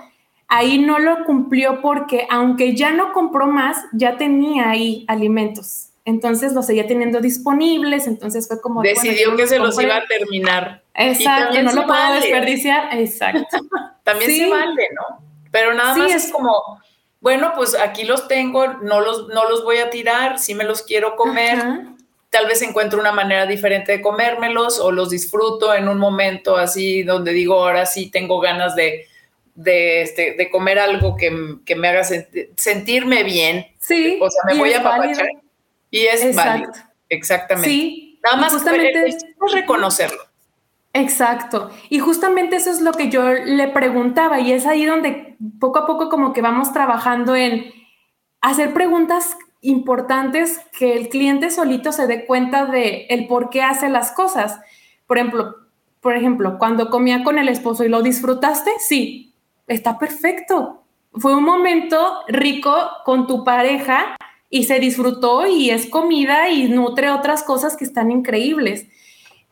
ahí 0.48 0.80
no 0.80 0.98
lo 0.98 1.24
cumplió 1.26 1.82
porque 1.82 2.28
aunque 2.30 2.76
ya 2.76 2.92
no 2.92 3.14
compró 3.14 3.48
más, 3.48 3.78
ya 3.94 4.18
tenía 4.18 4.70
ahí 4.72 5.06
alimentos 5.08 5.91
entonces 6.06 6.54
los 6.54 6.66
seguía 6.66 6.88
teniendo 6.88 7.22
disponibles, 7.22 8.08
entonces 8.08 8.48
fue 8.48 8.60
como... 8.60 8.82
Decidió 8.82 9.36
que 9.36 9.48
se 9.48 9.60
los 9.60 9.80
iba 9.80 9.98
a 9.98 10.06
terminar. 10.06 10.84
Exacto, 10.94 11.62
no 11.62 11.74
lo 11.74 11.86
puedo 11.86 12.14
desperdiciar, 12.14 12.98
exacto. 12.98 13.58
también 14.04 14.32
se 14.32 14.50
vale, 14.50 14.88
¿no? 14.96 15.24
Pero 15.52 15.74
nada 15.74 15.96
más 15.96 16.12
es, 16.12 16.32
como, 16.32 16.82
bueno, 17.20 17.54
pues 17.56 17.76
aquí 17.76 18.04
los 18.04 18.28
tengo, 18.28 18.68
no 18.82 19.02
los, 19.02 19.28
no 19.28 19.50
los 19.50 19.64
voy 19.64 19.78
a 19.78 19.90
tirar, 19.90 20.40
si 20.40 20.56
me 20.56 20.64
los 20.64 20.82
quiero 20.82 21.16
comer, 21.16 21.60
tal 22.30 22.48
vez 22.48 22.62
encuentro 22.62 23.00
una 23.00 23.12
manera 23.12 23.46
diferente 23.46 23.92
de 23.92 24.02
comérmelos 24.02 24.80
o 24.80 24.92
los 24.92 25.10
disfruto 25.10 25.74
en 25.74 25.90
un 25.90 25.98
momento 25.98 26.56
así 26.56 27.04
donde 27.04 27.34
digo, 27.34 27.56
ahora 27.56 27.86
sí 27.86 28.10
tengo 28.10 28.40
ganas 28.40 28.76
de 28.76 29.08
de, 29.56 30.02
este, 30.02 30.34
de 30.34 30.50
comer 30.50 30.80
algo 30.80 31.16
que, 31.16 31.30
me 31.76 31.88
haga 31.88 32.04
sentirme 32.56 33.24
bien. 33.24 33.68
Sí. 33.80 34.18
O 34.22 34.30
sea, 34.30 34.42
me 34.46 34.60
voy 34.60 34.74
a 34.74 34.84
papachar. 34.84 35.28
Y 35.92 36.06
es 36.06 36.36
válido. 36.36 36.72
Exactamente. 37.10 37.70
Sí. 37.70 38.20
Nada 38.24 38.38
más 38.38 38.54
justamente 38.54 39.08
es 39.08 39.26
reconocerlo. 39.54 40.24
Exacto. 40.94 41.72
Y 41.90 42.00
justamente 42.00 42.58
eso 42.58 42.72
es 42.72 42.82
lo 42.82 42.92
que 42.92 43.10
yo 43.10 43.24
le 43.32 43.68
preguntaba 43.70 44.40
y 44.40 44.52
es 44.52 44.66
ahí 44.66 44.86
donde 44.86 45.38
poco 45.60 45.80
a 45.80 45.88
poco 45.88 46.10
como 46.10 46.34
que 46.34 46.42
vamos 46.42 46.74
trabajando 46.74 47.36
en 47.36 47.72
hacer 48.42 48.74
preguntas 48.74 49.38
importantes 49.62 50.60
que 50.78 50.98
el 50.98 51.10
cliente 51.10 51.52
solito 51.52 51.92
se 51.92 52.08
dé 52.08 52.26
cuenta 52.26 52.66
de 52.66 53.06
el 53.10 53.28
por 53.28 53.50
qué 53.50 53.62
hace 53.62 53.90
las 53.90 54.12
cosas. 54.12 54.60
Por 55.08 55.18
ejemplo, 55.18 55.56
por 56.02 56.16
ejemplo, 56.16 56.58
cuando 56.58 56.90
comía 56.90 57.24
con 57.24 57.38
el 57.38 57.48
esposo 57.48 57.84
y 57.86 57.90
lo 57.90 58.02
disfrutaste, 58.02 58.72
sí, 58.80 59.34
está 59.68 59.98
perfecto. 59.98 60.84
Fue 61.14 61.36
un 61.36 61.44
momento 61.44 62.22
rico 62.28 62.76
con 63.06 63.28
tu 63.28 63.44
pareja 63.44 64.16
y 64.54 64.66
se 64.66 64.80
disfrutó 64.80 65.48
y 65.48 65.70
es 65.70 65.88
comida 65.88 66.50
y 66.50 66.68
nutre 66.68 67.10
otras 67.10 67.42
cosas 67.42 67.78
que 67.78 67.86
están 67.86 68.12
increíbles. 68.12 68.86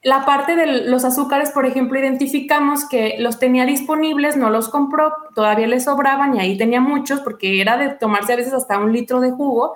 La 0.04 0.26
parte 0.26 0.58
de 0.58 0.84
los 0.84 1.06
azúcares, 1.06 1.52
por 1.52 1.66
ejemplo, 1.66 1.98
identificamos 1.98 2.88
que 2.88 3.16
los 3.18 3.40
tenía 3.40 3.66
disponibles, 3.66 4.36
no 4.36 4.50
los 4.50 4.68
compró, 4.68 5.14
todavía 5.34 5.68
le 5.68 5.80
sobraban 5.80 6.36
y 6.36 6.40
ahí 6.40 6.58
tenía 6.58 6.82
muchos 6.82 7.22
porque 7.22 7.62
era 7.62 7.78
de 7.78 7.90
tomarse 7.90 8.34
a 8.34 8.36
veces 8.36 8.54
hasta 8.54 8.78
un 8.78 8.92
litro 8.92 9.22
de 9.22 9.32
jugo. 9.32 9.74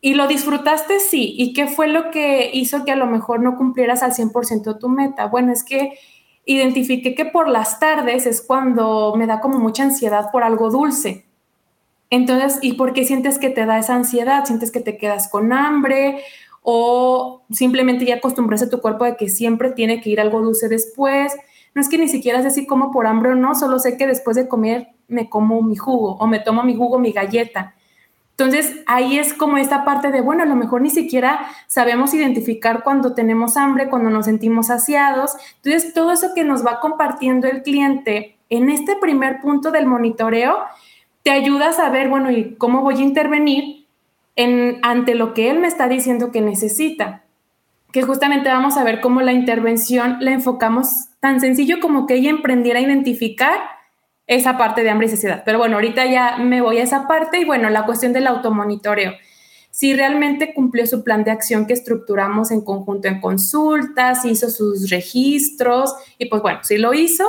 ¿Y 0.00 0.14
lo 0.14 0.28
disfrutaste? 0.28 1.00
Sí. 1.00 1.34
¿Y 1.36 1.52
qué 1.52 1.66
fue 1.66 1.88
lo 1.88 2.10
que 2.10 2.50
hizo 2.52 2.84
que 2.84 2.92
a 2.92 2.96
lo 2.96 3.06
mejor 3.06 3.40
no 3.40 3.56
cumplieras 3.56 4.04
al 4.04 4.12
100% 4.12 4.78
tu 4.78 4.88
meta? 4.88 5.26
Bueno, 5.26 5.52
es 5.52 5.64
que 5.64 5.98
identifiqué 6.44 7.16
que 7.16 7.24
por 7.24 7.48
las 7.48 7.80
tardes 7.80 8.26
es 8.26 8.40
cuando 8.40 9.14
me 9.16 9.26
da 9.26 9.40
como 9.40 9.58
mucha 9.58 9.82
ansiedad 9.82 10.30
por 10.30 10.44
algo 10.44 10.70
dulce. 10.70 11.26
Entonces, 12.12 12.58
¿y 12.60 12.74
por 12.74 12.92
qué 12.92 13.04
sientes 13.04 13.38
que 13.38 13.48
te 13.48 13.64
da 13.64 13.78
esa 13.78 13.94
ansiedad? 13.94 14.44
¿Sientes 14.44 14.70
que 14.70 14.80
te 14.80 14.98
quedas 14.98 15.28
con 15.30 15.50
hambre 15.50 16.22
o 16.60 17.42
simplemente 17.50 18.04
ya 18.04 18.16
acostumbraste 18.16 18.66
a 18.66 18.68
tu 18.68 18.82
cuerpo 18.82 19.06
de 19.06 19.16
que 19.16 19.30
siempre 19.30 19.70
tiene 19.70 20.02
que 20.02 20.10
ir 20.10 20.20
algo 20.20 20.42
dulce 20.42 20.68
después. 20.68 21.34
No 21.74 21.80
es 21.80 21.88
que 21.88 21.96
ni 21.96 22.08
siquiera 22.08 22.42
sé 22.42 22.50
si 22.50 22.66
como 22.66 22.92
por 22.92 23.06
hambre 23.06 23.30
o 23.30 23.34
no, 23.34 23.54
solo 23.54 23.78
sé 23.78 23.96
que 23.96 24.06
después 24.06 24.36
de 24.36 24.46
comer 24.46 24.88
me 25.08 25.30
como 25.30 25.62
mi 25.62 25.74
jugo 25.74 26.16
o 26.16 26.26
me 26.26 26.38
tomo 26.38 26.62
mi 26.64 26.76
jugo, 26.76 26.98
mi 26.98 27.12
galleta. 27.12 27.74
Entonces 28.32 28.76
ahí 28.86 29.18
es 29.18 29.32
como 29.32 29.56
esta 29.56 29.86
parte 29.86 30.10
de, 30.10 30.20
bueno, 30.20 30.42
a 30.42 30.46
lo 30.46 30.54
mejor 30.54 30.82
ni 30.82 30.90
siquiera 30.90 31.46
sabemos 31.66 32.12
identificar 32.12 32.82
cuando 32.82 33.14
tenemos 33.14 33.56
hambre, 33.56 33.88
cuando 33.88 34.10
nos 34.10 34.26
sentimos 34.26 34.66
saciados. 34.66 35.32
Entonces 35.62 35.94
todo 35.94 36.12
eso 36.12 36.34
que 36.34 36.44
nos 36.44 36.62
va 36.62 36.78
compartiendo 36.80 37.46
el 37.46 37.62
cliente 37.62 38.36
en 38.50 38.68
este 38.68 38.96
primer 38.96 39.40
punto 39.40 39.70
del 39.70 39.86
monitoreo 39.86 40.58
te 41.22 41.30
ayuda 41.30 41.68
a 41.68 41.72
saber, 41.72 42.08
bueno, 42.08 42.30
¿y 42.30 42.54
cómo 42.56 42.82
voy 42.82 42.96
a 42.96 43.00
intervenir 43.00 43.82
ante 44.36 45.14
lo 45.14 45.34
que 45.34 45.50
él 45.50 45.58
me 45.58 45.68
está 45.68 45.88
diciendo 45.88 46.30
que 46.30 46.40
necesita. 46.40 47.24
Que 47.92 48.02
justamente 48.02 48.48
vamos 48.48 48.76
a 48.76 48.84
ver 48.84 49.00
cómo 49.00 49.20
la 49.20 49.32
intervención 49.32 50.16
la 50.20 50.32
enfocamos 50.32 50.88
tan 51.20 51.40
sencillo 51.40 51.78
como 51.80 52.06
que 52.06 52.14
ella 52.14 52.30
emprendiera 52.30 52.78
a 52.78 52.82
identificar 52.82 53.60
esa 54.26 54.56
parte 54.56 54.82
de 54.82 54.90
hambre 54.90 55.08
y 55.08 55.10
saciedad. 55.10 55.42
Pero 55.44 55.58
bueno, 55.58 55.76
ahorita 55.76 56.06
ya 56.06 56.38
me 56.38 56.62
voy 56.62 56.78
a 56.78 56.84
esa 56.84 57.06
parte 57.06 57.38
y 57.38 57.44
bueno, 57.44 57.68
la 57.68 57.84
cuestión 57.84 58.12
del 58.12 58.26
automonitoreo. 58.26 59.12
Si 59.70 59.94
realmente 59.94 60.54
cumplió 60.54 60.86
su 60.86 61.02
plan 61.02 61.24
de 61.24 61.30
acción 61.30 61.66
que 61.66 61.72
estructuramos 61.72 62.50
en 62.50 62.62
conjunto 62.62 63.08
en 63.08 63.20
consultas, 63.20 64.24
hizo 64.24 64.50
sus 64.50 64.90
registros 64.90 65.94
y 66.18 66.26
pues 66.26 66.40
bueno, 66.40 66.60
si 66.62 66.78
lo 66.78 66.94
hizo, 66.94 67.26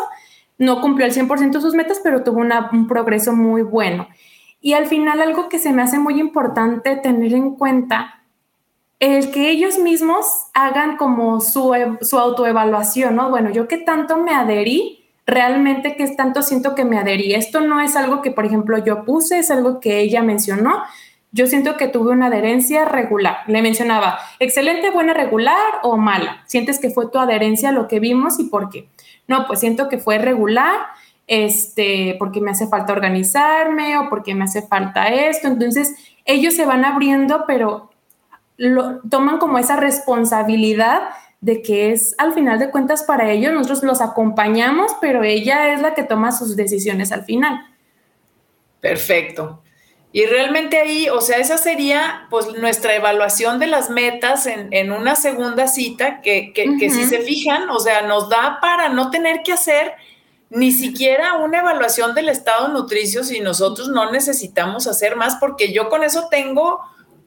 no 0.57 0.81
cumplió 0.81 1.05
al 1.05 1.13
100% 1.13 1.61
sus 1.61 1.73
metas, 1.73 1.99
pero 2.03 2.23
tuvo 2.23 2.41
un 2.41 2.87
progreso 2.87 3.33
muy 3.33 3.61
bueno. 3.61 4.07
Y 4.61 4.73
al 4.73 4.85
final 4.85 5.21
algo 5.21 5.49
que 5.49 5.59
se 5.59 5.73
me 5.73 5.81
hace 5.81 5.99
muy 5.99 6.19
importante 6.19 6.95
tener 6.95 7.33
en 7.33 7.55
cuenta, 7.55 8.23
el 8.99 9.31
que 9.31 9.49
ellos 9.49 9.77
mismos 9.77 10.25
hagan 10.53 10.95
como 10.95 11.41
su, 11.41 11.73
su 12.01 12.17
autoevaluación, 12.17 13.17
¿no? 13.17 13.29
Bueno, 13.29 13.49
yo 13.49 13.67
qué 13.67 13.77
tanto 13.77 14.17
me 14.17 14.33
adherí, 14.33 15.03
realmente 15.25 15.97
qué 15.97 16.07
tanto 16.09 16.41
siento 16.41 16.75
que 16.75 16.85
me 16.85 16.97
adherí. 16.97 17.33
Esto 17.33 17.59
no 17.59 17.81
es 17.81 17.97
algo 17.97 18.21
que, 18.21 18.31
por 18.31 18.45
ejemplo, 18.45 18.77
yo 18.77 19.03
puse, 19.03 19.39
es 19.39 19.51
algo 19.51 19.81
que 19.81 19.99
ella 19.99 20.23
mencionó. 20.23 20.83
Yo 21.33 21.47
siento 21.47 21.75
que 21.75 21.87
tuve 21.87 22.11
una 22.11 22.27
adherencia 22.27 22.85
regular. 22.85 23.39
Le 23.47 23.61
mencionaba, 23.61 24.19
excelente, 24.39 24.91
buena, 24.91 25.13
regular 25.13 25.57
o 25.81 25.97
mala. 25.97 26.43
¿Sientes 26.45 26.79
que 26.79 26.91
fue 26.91 27.09
tu 27.09 27.19
adherencia 27.19 27.71
lo 27.71 27.87
que 27.87 27.99
vimos 27.99 28.39
y 28.39 28.45
por 28.45 28.69
qué? 28.69 28.87
No, 29.27 29.47
pues 29.47 29.59
siento 29.59 29.89
que 29.89 29.97
fue 29.97 30.17
regular 30.17 30.75
este, 31.27 32.15
porque 32.19 32.41
me 32.41 32.51
hace 32.51 32.67
falta 32.67 32.93
organizarme 32.93 33.97
o 33.97 34.09
porque 34.09 34.35
me 34.35 34.43
hace 34.43 34.61
falta 34.61 35.07
esto. 35.07 35.47
Entonces, 35.47 35.95
ellos 36.25 36.55
se 36.55 36.65
van 36.65 36.85
abriendo, 36.85 37.45
pero 37.47 37.91
lo, 38.57 38.99
toman 39.09 39.39
como 39.39 39.57
esa 39.57 39.75
responsabilidad 39.75 41.01
de 41.41 41.61
que 41.61 41.91
es 41.91 42.15
al 42.17 42.33
final 42.33 42.57
de 42.59 42.71
cuentas 42.71 43.03
para 43.03 43.29
ellos, 43.31 43.53
nosotros 43.53 43.83
los 43.83 44.01
acompañamos, 44.01 44.93
pero 45.01 45.23
ella 45.23 45.73
es 45.73 45.81
la 45.81 45.93
que 45.93 46.03
toma 46.03 46.31
sus 46.31 46.55
decisiones 46.55 47.11
al 47.11 47.25
final. 47.25 47.65
Perfecto. 48.79 49.61
Y 50.13 50.25
realmente 50.27 50.77
ahí, 50.77 51.09
o 51.09 51.19
sea, 51.19 51.39
esa 51.39 51.57
sería 51.57 52.27
pues 52.29 52.47
nuestra 52.53 52.95
evaluación 52.95 53.59
de 53.59 53.67
las 53.67 53.89
metas 53.89 54.45
en, 54.45 54.91
una 54.91 55.15
segunda 55.15 55.67
cita 55.67 56.21
que, 56.21 56.53
que 56.53 56.89
si 56.89 57.03
se 57.05 57.19
fijan, 57.19 57.69
o 57.69 57.79
sea, 57.79 58.03
nos 58.03 58.29
da 58.29 58.59
para 58.61 58.89
no 58.89 59.09
tener 59.09 59.41
que 59.43 59.53
hacer 59.53 59.93
ni 60.53 60.71
siquiera 60.71 61.37
una 61.37 61.59
evaluación 61.59 62.13
del 62.13 62.29
estado 62.29 62.67
nutricio 62.67 63.23
si 63.23 63.39
nosotros 63.39 63.87
no 63.87 64.11
necesitamos 64.11 64.85
hacer 64.85 65.15
más, 65.15 65.37
porque 65.39 65.73
yo 65.73 65.89
con 65.89 66.03
eso 66.03 66.27
tengo 66.29 66.79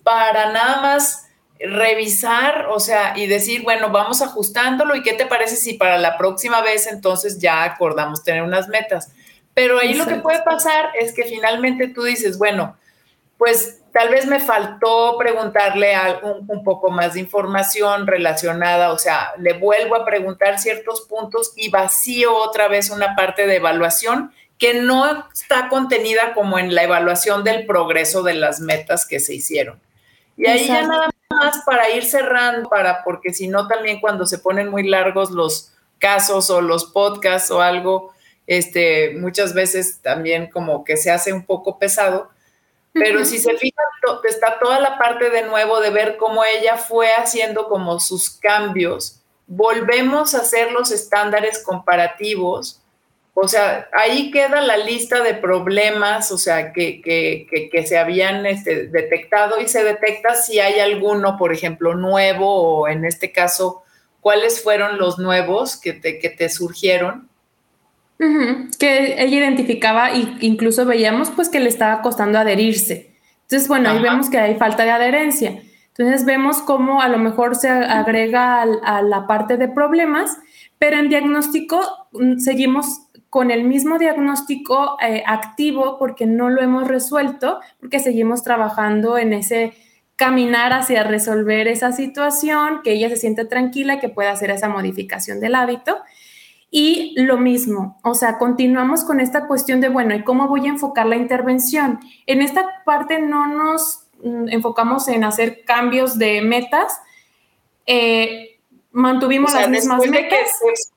para 0.05 0.53
nada 0.53 0.81
más 0.81 1.27
revisar, 1.59 2.67
o 2.71 2.79
sea, 2.79 3.19
y 3.19 3.27
decir, 3.27 3.65
bueno, 3.65 3.91
vamos 3.91 4.23
ajustándolo 4.23 4.95
y 4.95 5.03
qué 5.03 5.15
te 5.15 5.27
parece 5.27 5.57
si 5.57 5.75
para 5.75 5.99
la 5.99 6.17
próxima 6.17 6.61
vez 6.63 6.87
entonces 6.87 7.41
ya 7.41 7.65
acordamos 7.65 8.23
tener 8.23 8.43
unas 8.43 8.69
metas. 8.69 9.11
Pero 9.57 9.79
ahí 9.79 9.95
lo 9.95 10.05
que 10.05 10.17
puede 10.17 10.43
pasar 10.43 10.91
es 11.01 11.15
que 11.15 11.25
finalmente 11.25 11.89
tú 11.89 12.03
dices, 12.03 12.37
bueno, 12.37 12.77
pues 13.39 13.81
tal 13.91 14.11
vez 14.11 14.27
me 14.27 14.39
faltó 14.39 15.17
preguntarle 15.17 15.97
un, 16.23 16.63
poco 16.63 16.91
más 16.91 17.15
de 17.15 17.21
información 17.21 18.07
relacionada, 18.07 18.93
o 18.93 18.99
sea, 18.99 19.33
le 19.39 19.55
vuelvo 19.55 19.97
a 19.97 20.05
preguntar 20.05 20.59
ciertos 20.59 21.07
puntos 21.09 21.55
y 21.57 21.71
vacío 21.71 22.37
otra 22.37 22.69
vez 22.69 22.91
una 22.91 23.17
parte 23.17 23.47
de 23.47 23.57
evaluación 23.57 24.31
que 24.59 24.75
no 24.75 25.27
está 25.33 25.71
contenida 25.71 26.35
como 26.35 26.59
en 26.59 26.75
la 26.75 26.83
evaluación 26.83 27.43
del 27.43 27.65
progreso 27.65 28.23
de 28.23 28.35
las 28.35 28.61
metas 28.61 29.07
que 29.07 29.21
se 29.21 29.33
hicieron. 29.33 29.81
Y 30.37 30.47
ahí 30.49 30.67
ya 30.67 30.83
nada 30.83 31.09
más 31.31 31.63
para 31.65 31.89
ir 31.89 32.05
cerrando, 32.05 32.69
para, 32.69 33.03
porque 33.05 33.33
si 33.33 33.49
no 33.49 33.69
también 33.69 34.03
cuando 34.03 34.27
se 34.27 34.37
ponen 34.37 34.69
muy 34.69 34.87
largos 34.87 35.31
los 35.31 35.73
casos 35.99 36.51
o 36.51 36.61
los 36.61 36.85
podcasts 36.85 37.51
o 37.51 37.63
algo, 37.63 38.13
este, 38.47 39.15
muchas 39.17 39.55
veces 39.55 40.01
también 40.01 40.49
como 40.51 40.85
que 40.85 40.97
se 40.97 41.11
hace 41.11 41.33
un 41.33 41.45
poco 41.45 41.79
pesado 41.79 42.31
pero 42.99 43.25
si 43.25 43.39
se 43.39 43.55
fijan, 43.57 43.85
está 44.29 44.59
toda 44.59 44.81
la 44.81 44.99
parte 44.99 45.31
de 45.31 45.43
nuevo 45.43 45.81
de 45.81 45.91
ver 45.91 46.17
cómo 46.17 46.43
ella 46.45 46.77
fue 46.77 47.09
haciendo 47.13 47.69
como 47.69 48.01
sus 48.01 48.31
cambios. 48.31 49.21
Volvemos 49.47 50.35
a 50.35 50.39
hacer 50.39 50.73
los 50.73 50.91
estándares 50.91 51.63
comparativos. 51.63 52.81
O 53.35 53.49
sea, 53.49 53.89
ahí 53.93 54.31
queda 54.31 54.63
la 54.63 54.79
lista 54.79 55.23
de 55.23 55.35
problemas, 55.35 56.33
o 56.33 56.39
sea, 56.39 56.73
que, 56.73 57.03
que, 57.03 57.69
que, 57.71 57.87
se 57.87 57.99
habían 57.99 58.47
este, 58.47 58.87
detectado 58.87 59.61
y 59.61 59.69
se 59.69 59.85
detecta 59.85 60.35
si 60.35 60.59
hay 60.59 60.81
alguno, 60.81 61.37
por 61.37 61.53
ejemplo, 61.53 61.95
nuevo 61.95 62.79
o 62.79 62.89
en 62.89 63.05
este 63.05 63.33
caso, 63.33 63.83
cuáles 64.23 64.63
fueron 64.63 64.97
los 64.97 65.19
nuevos 65.19 65.77
que 65.77 65.93
te, 65.93 66.19
que 66.19 66.31
te 66.31 66.49
surgieron 66.49 67.29
que 68.19 69.23
ella 69.23 69.39
identificaba 69.39 70.11
e 70.11 70.27
incluso 70.41 70.85
veíamos 70.85 71.31
pues 71.31 71.49
que 71.49 71.61
le 71.61 71.69
estaba 71.69 72.03
costando 72.03 72.39
adherirse. 72.39 73.15
Entonces, 73.43 73.69
bueno, 73.69 73.91
ahí 73.91 74.03
vemos 74.03 74.29
que 74.29 74.39
hay 74.39 74.57
falta 74.57 74.85
de 74.85 74.91
adherencia. 74.91 75.63
Entonces 75.97 76.27
vemos 76.27 76.59
cómo 76.59 77.01
a 77.01 77.09
lo 77.09 77.19
mejor 77.19 77.57
se 77.57 77.69
agrega 77.69 78.63
a, 78.63 79.03
la 79.03 79.27
parte 79.27 79.57
de 79.57 79.69
problemas, 79.69 80.37
pero 80.79 80.99
en 80.99 81.09
diagnóstico 81.09 81.81
mm, 82.13 82.39
seguimos 82.39 83.01
con 83.31 83.51
el 83.51 83.65
mismo 83.65 83.99
diagnóstico 83.99 84.99
eh, 85.01 85.23
activo 85.27 85.99
porque 85.99 86.27
no 86.27 86.51
lo 86.51 86.61
hemos 86.63 86.87
resuelto, 86.89 87.61
porque 87.81 87.99
seguimos 87.99 88.43
trabajando 88.43 89.17
en 89.17 89.33
ese 89.33 89.75
caminar 90.17 90.73
hacia 90.73 91.03
resolver 91.03 91.69
esa 91.69 91.93
situación, 91.93 92.81
que 92.83 92.93
ella 92.93 93.09
se 93.09 93.17
siente 93.17 93.45
tranquila, 93.45 94.01
que 94.01 94.09
pueda 94.09 94.33
hacer 94.33 94.51
esa 94.51 94.69
modificación 94.69 95.41
del 95.41 95.55
hábito. 95.55 95.97
Y 96.79 97.15
lo 97.17 97.39
mismo, 97.39 97.99
o 98.03 98.15
sea, 98.15 98.37
continuamos 98.37 99.03
con 99.03 99.19
esta 99.19 99.47
cuestión 99.47 99.81
de, 99.81 99.89
bueno, 99.89 100.15
¿y 100.15 100.23
cómo 100.23 100.47
voy 100.47 100.67
a 100.67 100.69
enfocar 100.69 101.07
la 101.07 101.17
intervención? 101.17 102.01
En 102.27 102.43
esta 102.43 102.83
parte 102.85 103.19
no 103.19 103.47
nos 103.47 104.01
mm, 104.23 104.51
enfocamos 104.51 105.09
en 105.09 105.25
hacer 105.25 105.65
cambios 105.65 106.19
de 106.19 106.43
metas. 106.43 107.01
Eh, 107.87 108.61
mantuvimos 108.91 109.55
las 109.55 109.71
mismas 109.71 110.07
metas. 110.07 110.51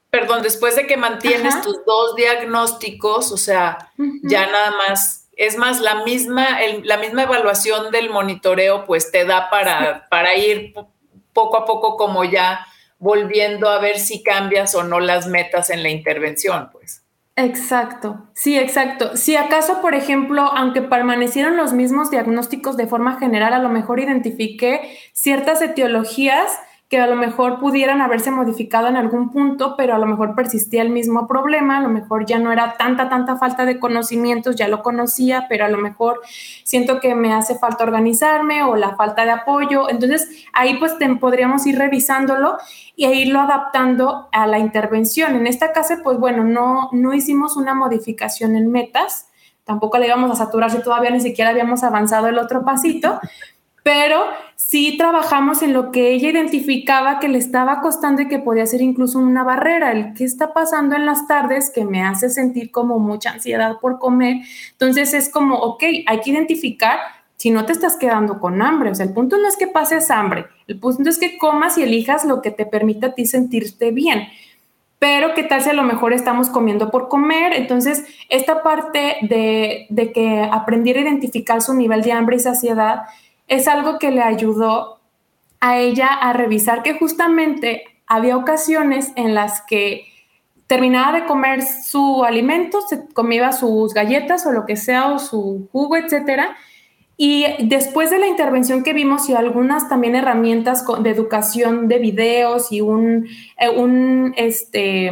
perdón, 0.09 0.41
después 0.43 0.75
de 0.75 0.85
que 0.85 0.97
mantienes 0.97 1.61
tus 1.61 1.77
dos 1.85 2.13
diagnósticos, 2.17 3.31
o 3.31 3.37
sea, 3.37 3.93
ya 4.23 4.47
nada 4.47 4.71
más, 4.71 5.29
es 5.37 5.55
más, 5.55 5.79
la 5.79 6.03
misma, 6.03 6.45
la 6.83 6.97
misma 6.97 7.23
evaluación 7.23 7.89
del 7.89 8.09
monitoreo, 8.09 8.83
pues 8.83 9.13
te 9.13 9.23
da 9.23 9.49
para, 9.49 10.09
para 10.09 10.35
ir 10.35 10.73
poco 11.31 11.55
a 11.55 11.63
poco 11.63 11.95
como 11.95 12.25
ya 12.25 12.65
volviendo 12.99 13.69
a 13.69 13.79
ver 13.79 13.97
si 13.97 14.21
cambias 14.21 14.75
o 14.75 14.83
no 14.83 14.99
las 14.99 15.27
metas 15.27 15.69
en 15.69 15.81
la 15.81 15.89
intervención, 15.89 16.69
pues. 16.71 17.03
Exacto, 17.35 18.27
sí, 18.33 18.57
exacto. 18.59 19.15
Si 19.15 19.37
acaso, 19.37 19.79
por 19.81 19.95
ejemplo, 19.95 20.41
aunque 20.41 20.81
permanecieron 20.81 21.55
los 21.55 21.71
mismos 21.71 22.11
diagnósticos 22.11 22.75
de 22.75 22.85
forma 22.85 23.17
general, 23.17 23.53
a 23.53 23.59
lo 23.59 23.69
mejor 23.69 24.01
identifiqué 24.01 24.97
ciertas 25.13 25.61
etiologías 25.61 26.51
que 26.89 26.99
a 26.99 27.05
lo 27.05 27.15
mejor 27.15 27.59
pudieran 27.59 28.01
haberse 28.01 28.31
modificado 28.31 28.87
en 28.87 28.95
algún 28.95 29.29
punto, 29.29 29.75
pero 29.77 29.93
a 29.93 29.99
lo 29.99 30.07
mejor 30.07 30.33
persistía 30.33 30.81
el 30.81 30.89
mismo 30.89 31.27
problema, 31.27 31.77
a 31.77 31.81
lo 31.81 31.89
mejor 31.89 32.25
ya 32.25 32.39
no 32.39 32.51
era 32.51 32.77
tanta, 32.77 33.09
tanta 33.09 33.37
falta 33.37 33.65
de 33.65 33.79
conocimientos, 33.79 34.55
ya 34.55 34.67
lo 34.67 34.81
conocía, 34.81 35.45
pero 35.47 35.65
a 35.65 35.69
lo 35.69 35.77
mejor 35.77 36.19
siento 36.63 36.99
que 36.99 37.13
me 37.13 37.31
hace 37.31 37.59
falta 37.59 37.83
organizarme 37.83 38.63
o 38.63 38.75
la 38.75 38.95
falta 38.95 39.23
de 39.23 39.29
apoyo. 39.29 39.87
Entonces 39.87 40.47
ahí 40.51 40.79
pues 40.79 40.95
podríamos 41.21 41.67
ir 41.67 41.77
revisándolo 41.77 42.57
y 42.95 43.05
irlo 43.05 43.41
adaptando 43.41 44.27
a 44.31 44.47
la 44.47 44.57
intervención. 44.57 45.35
En 45.35 45.45
esta 45.45 45.71
casa 45.71 45.99
pues 46.03 46.17
bueno, 46.17 46.43
no, 46.43 46.89
no 46.91 47.13
hicimos 47.13 47.55
una 47.55 47.75
modificación 47.75 48.55
en 48.55 48.71
metas, 48.71 49.27
tampoco 49.63 49.99
le 49.99 50.07
íbamos 50.07 50.31
a 50.31 50.43
saturar 50.43 50.71
si 50.71 50.81
todavía 50.81 51.11
ni 51.11 51.21
siquiera 51.21 51.51
habíamos 51.51 51.83
avanzado 51.83 52.25
el 52.29 52.39
otro 52.39 52.65
pasito, 52.65 53.19
pero 53.89 54.23
sí 54.55 54.97
trabajamos 54.99 55.63
en 55.63 55.73
lo 55.73 55.91
que 55.91 56.11
ella 56.11 56.29
identificaba 56.29 57.17
que 57.19 57.27
le 57.27 57.39
estaba 57.39 57.81
costando 57.81 58.21
y 58.21 58.27
que 58.27 58.37
podía 58.37 58.67
ser 58.67 58.81
incluso 58.81 59.17
una 59.17 59.43
barrera, 59.43 59.91
el 59.91 60.13
qué 60.13 60.25
está 60.25 60.53
pasando 60.53 60.95
en 60.95 61.07
las 61.07 61.25
tardes 61.25 61.71
que 61.73 61.85
me 61.85 62.03
hace 62.03 62.29
sentir 62.29 62.69
como 62.69 62.99
mucha 62.99 63.31
ansiedad 63.31 63.79
por 63.81 63.97
comer. 63.97 64.43
Entonces 64.73 65.15
es 65.15 65.27
como, 65.27 65.55
ok, 65.55 65.83
hay 66.05 66.19
que 66.19 66.29
identificar 66.29 66.99
si 67.35 67.49
no 67.49 67.65
te 67.65 67.71
estás 67.71 67.97
quedando 67.97 68.39
con 68.39 68.61
hambre. 68.61 68.91
O 68.91 68.95
sea, 68.95 69.07
el 69.07 69.13
punto 69.13 69.39
no 69.39 69.47
es 69.47 69.57
que 69.57 69.65
pases 69.65 70.11
hambre, 70.11 70.45
el 70.67 70.79
punto 70.79 71.09
es 71.09 71.17
que 71.17 71.39
comas 71.39 71.79
y 71.79 71.81
elijas 71.81 72.25
lo 72.25 72.43
que 72.43 72.51
te 72.51 72.67
permita 72.67 73.07
a 73.07 73.15
ti 73.15 73.25
sentirte 73.25 73.89
bien. 73.89 74.27
Pero 74.99 75.33
qué 75.33 75.41
tal 75.41 75.63
si 75.63 75.69
a 75.71 75.73
lo 75.73 75.81
mejor 75.81 76.13
estamos 76.13 76.49
comiendo 76.49 76.91
por 76.91 77.07
comer. 77.07 77.53
Entonces, 77.53 78.05
esta 78.29 78.61
parte 78.61 79.15
de, 79.23 79.87
de 79.89 80.11
que 80.11 80.47
aprendiera 80.51 80.99
a 80.99 81.03
identificar 81.03 81.63
su 81.63 81.73
nivel 81.73 82.03
de 82.03 82.11
hambre 82.11 82.35
y 82.35 82.39
saciedad 82.39 83.05
es 83.49 83.67
algo 83.67 83.99
que 83.99 84.11
le 84.11 84.21
ayudó 84.21 84.99
a 85.59 85.77
ella 85.77 86.07
a 86.07 86.31
revisar 86.31 86.83
que 86.83 86.93
justamente 86.93 87.83
había 88.07 88.37
ocasiones 88.37 89.11
en 89.15 89.35
las 89.35 89.61
que 89.61 90.05
terminaba 90.67 91.19
de 91.19 91.25
comer 91.25 91.63
su 91.63 92.23
alimento, 92.23 92.81
se 92.81 93.07
comía 93.07 93.51
sus 93.51 93.93
galletas 93.93 94.45
o 94.45 94.51
lo 94.51 94.65
que 94.65 94.77
sea, 94.77 95.11
o 95.11 95.19
su 95.19 95.67
jugo, 95.71 95.97
etcétera. 95.97 96.55
Y 97.17 97.45
después 97.65 98.11
de 98.11 98.19
la 98.19 98.27
intervención 98.27 98.83
que 98.83 98.93
vimos 98.93 99.27
y 99.29 99.33
algunas 99.33 99.89
también 99.89 100.15
herramientas 100.15 100.85
de 101.01 101.09
educación 101.09 101.87
de 101.87 101.97
videos 101.97 102.71
y 102.71 102.81
un, 102.81 103.27
eh, 103.57 104.31
este, 104.37 105.11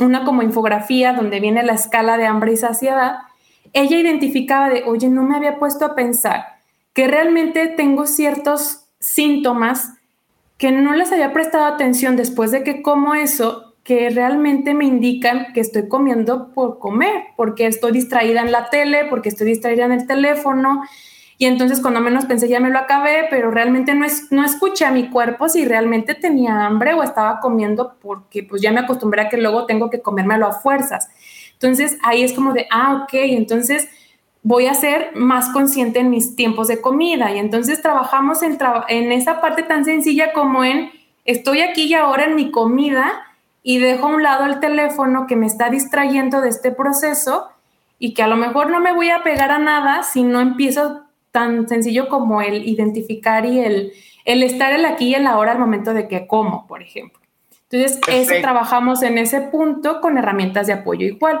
una 0.00 0.24
como 0.24 0.42
infografía 0.42 1.12
donde 1.12 1.40
viene 1.40 1.62
la 1.62 1.74
escala 1.74 2.16
de 2.16 2.26
hambre 2.26 2.54
y 2.54 2.56
saciedad, 2.56 3.18
ella 3.72 3.98
identificaba 3.98 4.70
de, 4.70 4.82
oye, 4.84 5.08
no 5.08 5.22
me 5.22 5.36
había 5.36 5.58
puesto 5.58 5.84
a 5.84 5.94
pensar 5.94 6.49
que 6.92 7.06
realmente 7.06 7.68
tengo 7.68 8.06
ciertos 8.06 8.86
síntomas 8.98 9.94
que 10.58 10.72
no 10.72 10.94
les 10.94 11.10
había 11.10 11.32
prestado 11.32 11.64
atención 11.64 12.16
después 12.16 12.50
de 12.50 12.62
que 12.62 12.82
como 12.82 13.14
eso, 13.14 13.74
que 13.82 14.10
realmente 14.10 14.74
me 14.74 14.84
indican 14.84 15.52
que 15.54 15.60
estoy 15.60 15.88
comiendo 15.88 16.52
por 16.52 16.78
comer, 16.78 17.24
porque 17.36 17.66
estoy 17.66 17.92
distraída 17.92 18.42
en 18.42 18.52
la 18.52 18.68
tele, 18.68 19.06
porque 19.08 19.30
estoy 19.30 19.46
distraída 19.46 19.86
en 19.86 19.92
el 19.92 20.06
teléfono. 20.06 20.82
Y 21.38 21.46
entonces 21.46 21.80
cuando 21.80 22.00
menos 22.02 22.26
pensé 22.26 22.46
ya 22.46 22.60
me 22.60 22.68
lo 22.68 22.78
acabé, 22.78 23.26
pero 23.30 23.50
realmente 23.50 23.94
no, 23.94 24.04
es, 24.04 24.30
no 24.30 24.44
escuché 24.44 24.84
a 24.84 24.90
mi 24.90 25.08
cuerpo 25.08 25.48
si 25.48 25.64
realmente 25.64 26.14
tenía 26.14 26.66
hambre 26.66 26.92
o 26.92 27.02
estaba 27.02 27.40
comiendo 27.40 27.94
porque 28.02 28.42
pues 28.42 28.60
ya 28.60 28.70
me 28.70 28.80
acostumbré 28.80 29.22
a 29.22 29.28
que 29.30 29.38
luego 29.38 29.64
tengo 29.64 29.88
que 29.88 30.02
comérmelo 30.02 30.46
a 30.46 30.52
fuerzas. 30.52 31.08
Entonces 31.54 31.96
ahí 32.02 32.22
es 32.22 32.34
como 32.34 32.52
de, 32.52 32.66
ah, 32.70 33.04
ok, 33.04 33.14
entonces 33.14 33.88
voy 34.42 34.66
a 34.66 34.74
ser 34.74 35.10
más 35.14 35.50
consciente 35.50 36.00
en 36.00 36.10
mis 36.10 36.36
tiempos 36.36 36.68
de 36.68 36.80
comida. 36.80 37.32
Y 37.32 37.38
entonces 37.38 37.82
trabajamos 37.82 38.42
en, 38.42 38.58
en 38.88 39.12
esa 39.12 39.40
parte 39.40 39.62
tan 39.62 39.84
sencilla 39.84 40.32
como 40.32 40.64
en, 40.64 40.90
estoy 41.24 41.60
aquí 41.60 41.84
y 41.84 41.94
ahora 41.94 42.24
en 42.24 42.36
mi 42.36 42.50
comida 42.50 43.26
y 43.62 43.78
dejo 43.78 44.06
a 44.06 44.14
un 44.14 44.22
lado 44.22 44.46
el 44.46 44.60
teléfono 44.60 45.26
que 45.26 45.36
me 45.36 45.46
está 45.46 45.68
distrayendo 45.68 46.40
de 46.40 46.48
este 46.48 46.70
proceso 46.70 47.48
y 47.98 48.14
que 48.14 48.22
a 48.22 48.28
lo 48.28 48.36
mejor 48.36 48.70
no 48.70 48.80
me 48.80 48.94
voy 48.94 49.10
a 49.10 49.22
pegar 49.22 49.50
a 49.50 49.58
nada 49.58 50.02
si 50.02 50.22
no 50.22 50.40
empiezo 50.40 51.02
tan 51.30 51.68
sencillo 51.68 52.08
como 52.08 52.40
el 52.40 52.66
identificar 52.66 53.44
y 53.44 53.60
el, 53.60 53.92
el 54.24 54.42
estar 54.42 54.72
el 54.72 54.84
aquí 54.86 55.08
y 55.08 55.14
el 55.14 55.26
ahora 55.26 55.52
al 55.52 55.58
momento 55.58 55.92
de 55.92 56.08
que 56.08 56.26
como, 56.26 56.66
por 56.66 56.82
ejemplo. 56.82 57.20
Entonces, 57.70 58.00
eso 58.08 58.34
trabajamos 58.40 59.02
en 59.02 59.18
ese 59.18 59.42
punto 59.42 60.00
con 60.00 60.18
herramientas 60.18 60.66
de 60.66 60.72
apoyo 60.72 61.06
igual. 61.06 61.40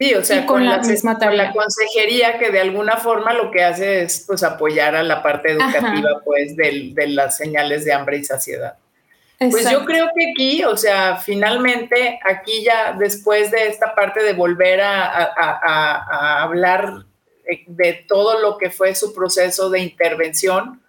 Sí, 0.00 0.14
o 0.14 0.24
sea, 0.24 0.46
con, 0.46 0.64
la, 0.64 0.78
misma 0.78 1.18
la 1.30 1.52
consejería 1.52 2.38
que 2.38 2.50
de 2.50 2.60
alguna 2.60 2.96
forma 2.96 3.34
lo 3.34 3.50
que 3.50 3.62
hace 3.62 4.04
es 4.04 4.24
pues 4.26 4.42
apoyar 4.42 4.96
a 4.96 5.02
la 5.02 5.22
parte 5.22 5.52
educativa 5.52 6.22
pues 6.24 6.56
de, 6.56 6.94
las 7.08 7.36
señales 7.36 7.84
de 7.84 7.92
hambre 7.92 8.16
y 8.16 8.24
saciedad. 8.24 8.78
Pues 9.38 9.70
yo 9.70 9.84
creo 9.84 10.08
que 10.16 10.30
aquí, 10.30 10.64
o 10.64 10.74
sea, 10.74 11.16
finalmente 11.16 12.18
aquí 12.24 12.64
ya 12.64 12.94
después 12.98 13.50
de 13.50 13.66
esta 13.66 13.94
parte 13.94 14.22
de 14.22 14.32
volver 14.32 14.80
a, 14.80 16.42
hablar 16.44 17.04
de 17.66 18.04
todo 18.08 18.40
lo 18.40 18.56
que 18.56 18.70
fue 18.70 18.94
su 18.94 19.12
proceso 19.12 19.68
de 19.68 19.80
intervención, 19.80 20.80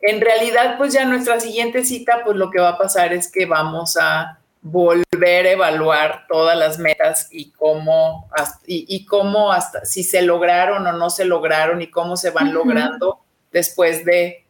en 0.00 0.22
realidad 0.22 0.78
pues 0.78 0.94
ya 0.94 1.04
nuestra 1.04 1.40
siguiente 1.40 1.84
cita 1.84 2.22
pues 2.24 2.38
lo 2.38 2.50
que 2.50 2.60
va 2.60 2.70
a 2.70 2.78
pasar 2.78 3.12
es 3.12 3.30
que 3.30 3.44
vamos 3.44 3.98
a 3.98 4.38
volver 4.68 5.46
a 5.46 5.50
evaluar 5.52 6.26
todas 6.28 6.58
las 6.58 6.78
metas 6.80 7.28
y 7.30 7.50
cómo, 7.52 8.28
y, 8.66 9.04
cómo 9.06 9.52
hasta 9.52 9.84
si 9.84 10.02
se 10.02 10.22
lograron 10.22 10.84
o 10.84 10.92
no 10.92 11.08
se 11.08 11.24
lograron 11.24 11.82
y 11.82 11.86
cómo 11.88 12.16
se 12.16 12.30
van 12.30 12.52
logrando 12.52 13.20
después 13.52 14.04
de, 14.04 14.44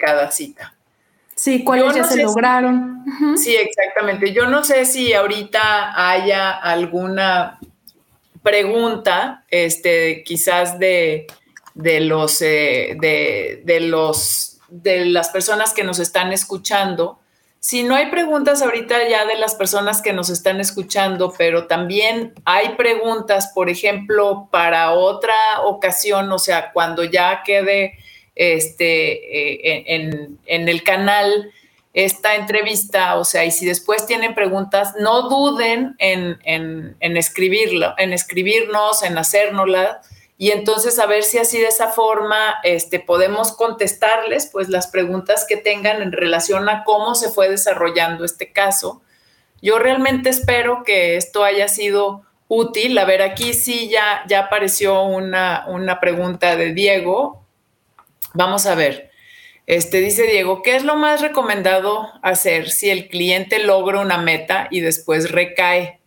cada 0.00 0.32
cita. 0.32 0.74
Sí, 1.36 1.62
cuáles 1.62 1.94
ya 1.94 2.04
se 2.04 2.22
lograron. 2.22 3.04
Sí, 3.36 3.54
exactamente. 3.54 4.32
Yo 4.32 4.46
no 4.48 4.64
sé 4.64 4.84
si 4.84 5.12
ahorita 5.12 6.10
haya 6.10 6.50
alguna 6.50 7.60
pregunta, 8.42 9.44
este, 9.48 10.24
quizás 10.24 10.80
de, 10.80 11.28
de 11.74 12.00
los, 12.00 12.42
eh, 12.42 12.96
de, 13.00 13.62
de, 13.64 13.80
los, 13.80 14.58
de 14.68 15.04
las 15.04 15.28
personas 15.28 15.72
que 15.72 15.84
nos 15.84 16.00
están 16.00 16.32
escuchando 16.32 17.21
si 17.64 17.84
no 17.84 17.94
hay 17.94 18.10
preguntas 18.10 18.60
ahorita 18.60 19.08
ya 19.08 19.24
de 19.24 19.36
las 19.36 19.54
personas 19.54 20.02
que 20.02 20.12
nos 20.12 20.30
están 20.30 20.60
escuchando, 20.60 21.32
pero 21.38 21.68
también 21.68 22.32
hay 22.44 22.70
preguntas, 22.70 23.52
por 23.54 23.70
ejemplo, 23.70 24.48
para 24.50 24.90
otra 24.90 25.36
ocasión, 25.64 26.32
o 26.32 26.40
sea, 26.40 26.72
cuando 26.72 27.04
ya 27.04 27.44
quede 27.44 28.00
este, 28.34 29.76
eh, 29.76 29.84
en, 30.44 30.68
el 30.68 30.82
canal 30.82 31.52
esta 31.94 32.34
entrevista, 32.34 33.16
o 33.16 33.24
sea, 33.24 33.44
y 33.44 33.52
si 33.52 33.64
después 33.64 34.06
tienen 34.06 34.34
preguntas, 34.34 34.94
no 34.98 35.28
duden 35.28 35.94
en, 35.98 36.38
en 36.44 37.16
escribirlo, 37.16 37.94
en 37.96 38.12
escribirnos, 38.12 39.04
en 39.04 39.16
hacérnoslas 39.16 39.98
y 40.38 40.50
entonces 40.50 40.98
a 40.98 41.06
ver 41.06 41.22
si 41.22 41.38
así 41.38 41.58
de 41.58 41.68
esa 41.68 41.88
forma 41.88 42.56
este, 42.64 42.98
podemos 42.98 43.52
contestarles 43.52 44.46
pues 44.46 44.68
las 44.68 44.88
preguntas 44.88 45.46
que 45.48 45.56
tengan 45.56 46.02
en 46.02 46.12
relación 46.12 46.68
a 46.68 46.84
cómo 46.84 47.14
se 47.14 47.30
fue 47.30 47.48
desarrollando 47.48 48.24
este 48.24 48.52
caso. 48.52 49.02
Yo 49.60 49.78
realmente 49.78 50.30
espero 50.30 50.82
que 50.84 51.16
esto 51.16 51.44
haya 51.44 51.68
sido 51.68 52.24
útil. 52.48 52.98
A 52.98 53.04
ver, 53.04 53.22
aquí 53.22 53.54
sí 53.54 53.88
ya, 53.88 54.24
ya 54.28 54.40
apareció 54.40 55.04
una, 55.04 55.64
una 55.68 56.00
pregunta 56.00 56.56
de 56.56 56.74
Diego. 56.74 57.46
Vamos 58.34 58.66
a 58.66 58.74
ver. 58.74 59.12
Este 59.66 60.00
dice 60.00 60.24
Diego, 60.24 60.62
¿qué 60.62 60.74
es 60.74 60.82
lo 60.82 60.96
más 60.96 61.20
recomendado 61.20 62.10
hacer 62.22 62.70
si 62.70 62.90
el 62.90 63.08
cliente 63.08 63.60
logra 63.60 64.00
una 64.00 64.18
meta 64.18 64.66
y 64.72 64.80
después 64.80 65.30
recae? 65.30 66.01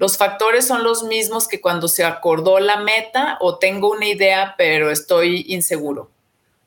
Los 0.00 0.16
factores 0.16 0.66
son 0.66 0.82
los 0.82 1.02
mismos 1.02 1.46
que 1.46 1.60
cuando 1.60 1.86
se 1.86 2.04
acordó 2.04 2.58
la 2.58 2.78
meta 2.78 3.36
o 3.38 3.58
tengo 3.58 3.90
una 3.90 4.06
idea, 4.06 4.54
pero 4.56 4.90
estoy 4.90 5.44
inseguro. 5.48 6.10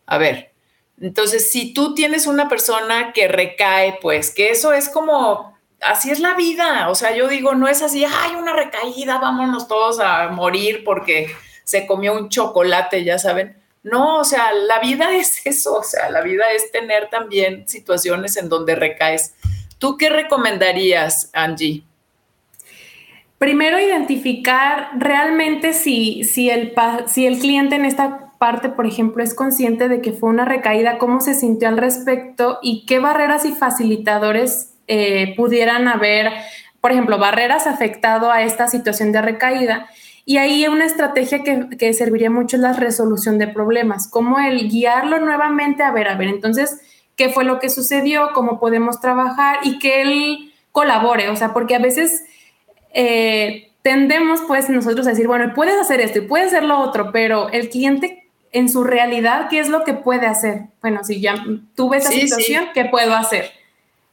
A 0.05 0.19
ver, 0.19 0.51
entonces 1.01 1.49
si 1.49 1.73
tú 1.73 1.95
tienes 1.95 2.27
una 2.27 2.47
persona 2.47 3.11
que 3.11 3.27
recae, 3.27 3.97
pues 4.03 4.29
que 4.29 4.51
eso 4.51 4.71
es 4.71 4.87
como, 4.87 5.57
así 5.81 6.11
es 6.11 6.19
la 6.19 6.35
vida. 6.35 6.89
O 6.89 6.93
sea, 6.93 7.15
yo 7.15 7.27
digo, 7.27 7.55
no 7.55 7.67
es 7.67 7.81
así, 7.81 8.05
hay 8.05 8.35
una 8.35 8.53
recaída, 8.53 9.17
vámonos 9.17 9.67
todos 9.67 9.99
a 9.99 10.27
morir 10.27 10.83
porque 10.83 11.35
se 11.63 11.87
comió 11.87 12.13
un 12.13 12.29
chocolate, 12.29 13.03
ya 13.03 13.17
saben. 13.17 13.59
No, 13.81 14.19
o 14.19 14.23
sea, 14.25 14.53
la 14.53 14.77
vida 14.77 15.11
es 15.15 15.43
eso, 15.43 15.73
o 15.77 15.83
sea, 15.83 16.11
la 16.11 16.21
vida 16.21 16.51
es 16.51 16.71
tener 16.71 17.09
también 17.09 17.67
situaciones 17.67 18.37
en 18.37 18.47
donde 18.47 18.75
recaes. 18.75 19.33
¿Tú 19.79 19.97
qué 19.97 20.11
recomendarías, 20.11 21.31
Angie? 21.33 21.83
Primero, 23.43 23.77
identificar 23.77 24.91
realmente 24.95 25.73
si, 25.73 26.23
si, 26.23 26.49
el, 26.49 26.73
si 27.07 27.27
el 27.27 27.39
cliente 27.39 27.75
en 27.75 27.83
esta 27.83 28.31
parte, 28.37 28.69
por 28.69 28.85
ejemplo, 28.85 29.21
es 29.21 29.33
consciente 29.33 29.89
de 29.89 29.99
que 29.99 30.13
fue 30.13 30.29
una 30.29 30.45
recaída, 30.45 30.97
cómo 30.97 31.19
se 31.19 31.33
sintió 31.33 31.67
al 31.67 31.75
respecto 31.75 32.59
y 32.61 32.85
qué 32.85 32.99
barreras 32.99 33.43
y 33.43 33.51
facilitadores 33.51 34.75
eh, 34.87 35.33
pudieran 35.35 35.89
haber, 35.89 36.31
por 36.79 36.93
ejemplo, 36.93 37.17
barreras 37.17 37.67
afectado 37.67 38.31
a 38.31 38.43
esta 38.43 38.69
situación 38.69 39.11
de 39.11 39.21
recaída. 39.21 39.87
Y 40.23 40.37
ahí 40.37 40.65
una 40.67 40.85
estrategia 40.85 41.43
que, 41.43 41.67
que 41.77 41.93
serviría 41.93 42.29
mucho 42.29 42.55
es 42.55 42.61
la 42.61 42.71
resolución 42.71 43.39
de 43.39 43.49
problemas, 43.49 44.07
como 44.07 44.39
el 44.39 44.69
guiarlo 44.69 45.19
nuevamente 45.19 45.83
a 45.83 45.91
ver, 45.91 46.07
a 46.07 46.15
ver, 46.15 46.29
entonces, 46.29 46.79
¿qué 47.17 47.27
fue 47.27 47.43
lo 47.43 47.59
que 47.59 47.69
sucedió? 47.69 48.29
¿Cómo 48.33 48.61
podemos 48.61 49.01
trabajar? 49.01 49.57
Y 49.63 49.79
que 49.79 50.01
él 50.01 50.53
colabore, 50.71 51.27
o 51.27 51.35
sea, 51.35 51.51
porque 51.51 51.75
a 51.75 51.79
veces 51.79 52.23
eh, 52.93 53.71
tendemos 53.81 54.41
pues 54.47 54.69
nosotros 54.69 55.05
a 55.07 55.11
decir, 55.11 55.27
bueno, 55.27 55.53
puedes 55.53 55.79
hacer 55.79 55.99
esto 55.99 56.19
y 56.19 56.21
puedes 56.21 56.47
hacer 56.47 56.63
lo 56.63 56.79
otro, 56.79 57.11
pero 57.11 57.49
el 57.49 57.69
cliente 57.69 58.29
en 58.51 58.69
su 58.69 58.83
realidad, 58.83 59.47
¿qué 59.49 59.59
es 59.59 59.67
lo 59.67 59.83
que 59.83 59.93
puede 59.93 60.27
hacer? 60.27 60.67
Bueno, 60.81 61.03
si 61.03 61.19
ya 61.19 61.43
tuve 61.75 61.97
esa 61.97 62.11
situación, 62.11 62.67
¿qué 62.73 62.85
puedo 62.85 63.13
hacer? 63.13 63.51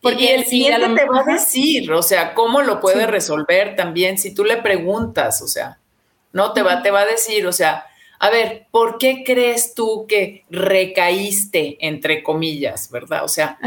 Porque 0.01 0.35
el 0.35 0.45
cliente 0.45 0.89
te 0.97 1.05
va 1.05 1.21
a 1.21 1.25
decir, 1.25 1.93
o 1.93 2.03
sea, 2.03 2.35
cómo 2.35 2.63
lo 2.63 2.81
puede 2.81 3.07
resolver 3.07 3.77
también, 3.77 4.17
si 4.17 4.35
tú 4.35 4.45
le 4.45 4.57
preguntas, 4.57 5.43
o 5.43 5.47
sea, 5.47 5.79
no 6.33 6.55
te 6.55 6.63
va, 6.63 6.83
te 6.83 6.91
va 6.91 7.01
a 7.01 7.07
decir, 7.07 7.47
o 7.47 7.53
sea, 7.53 7.85
a 8.19 8.31
ver, 8.31 8.67
¿por 8.71 8.97
qué 8.99 9.23
crees 9.25 9.75
tú 9.75 10.07
que 10.09 10.45
recaíste, 10.49 11.77
entre 11.81 12.23
comillas, 12.23 12.91
verdad? 12.91 13.25
O 13.25 13.29
sea, 13.29 13.59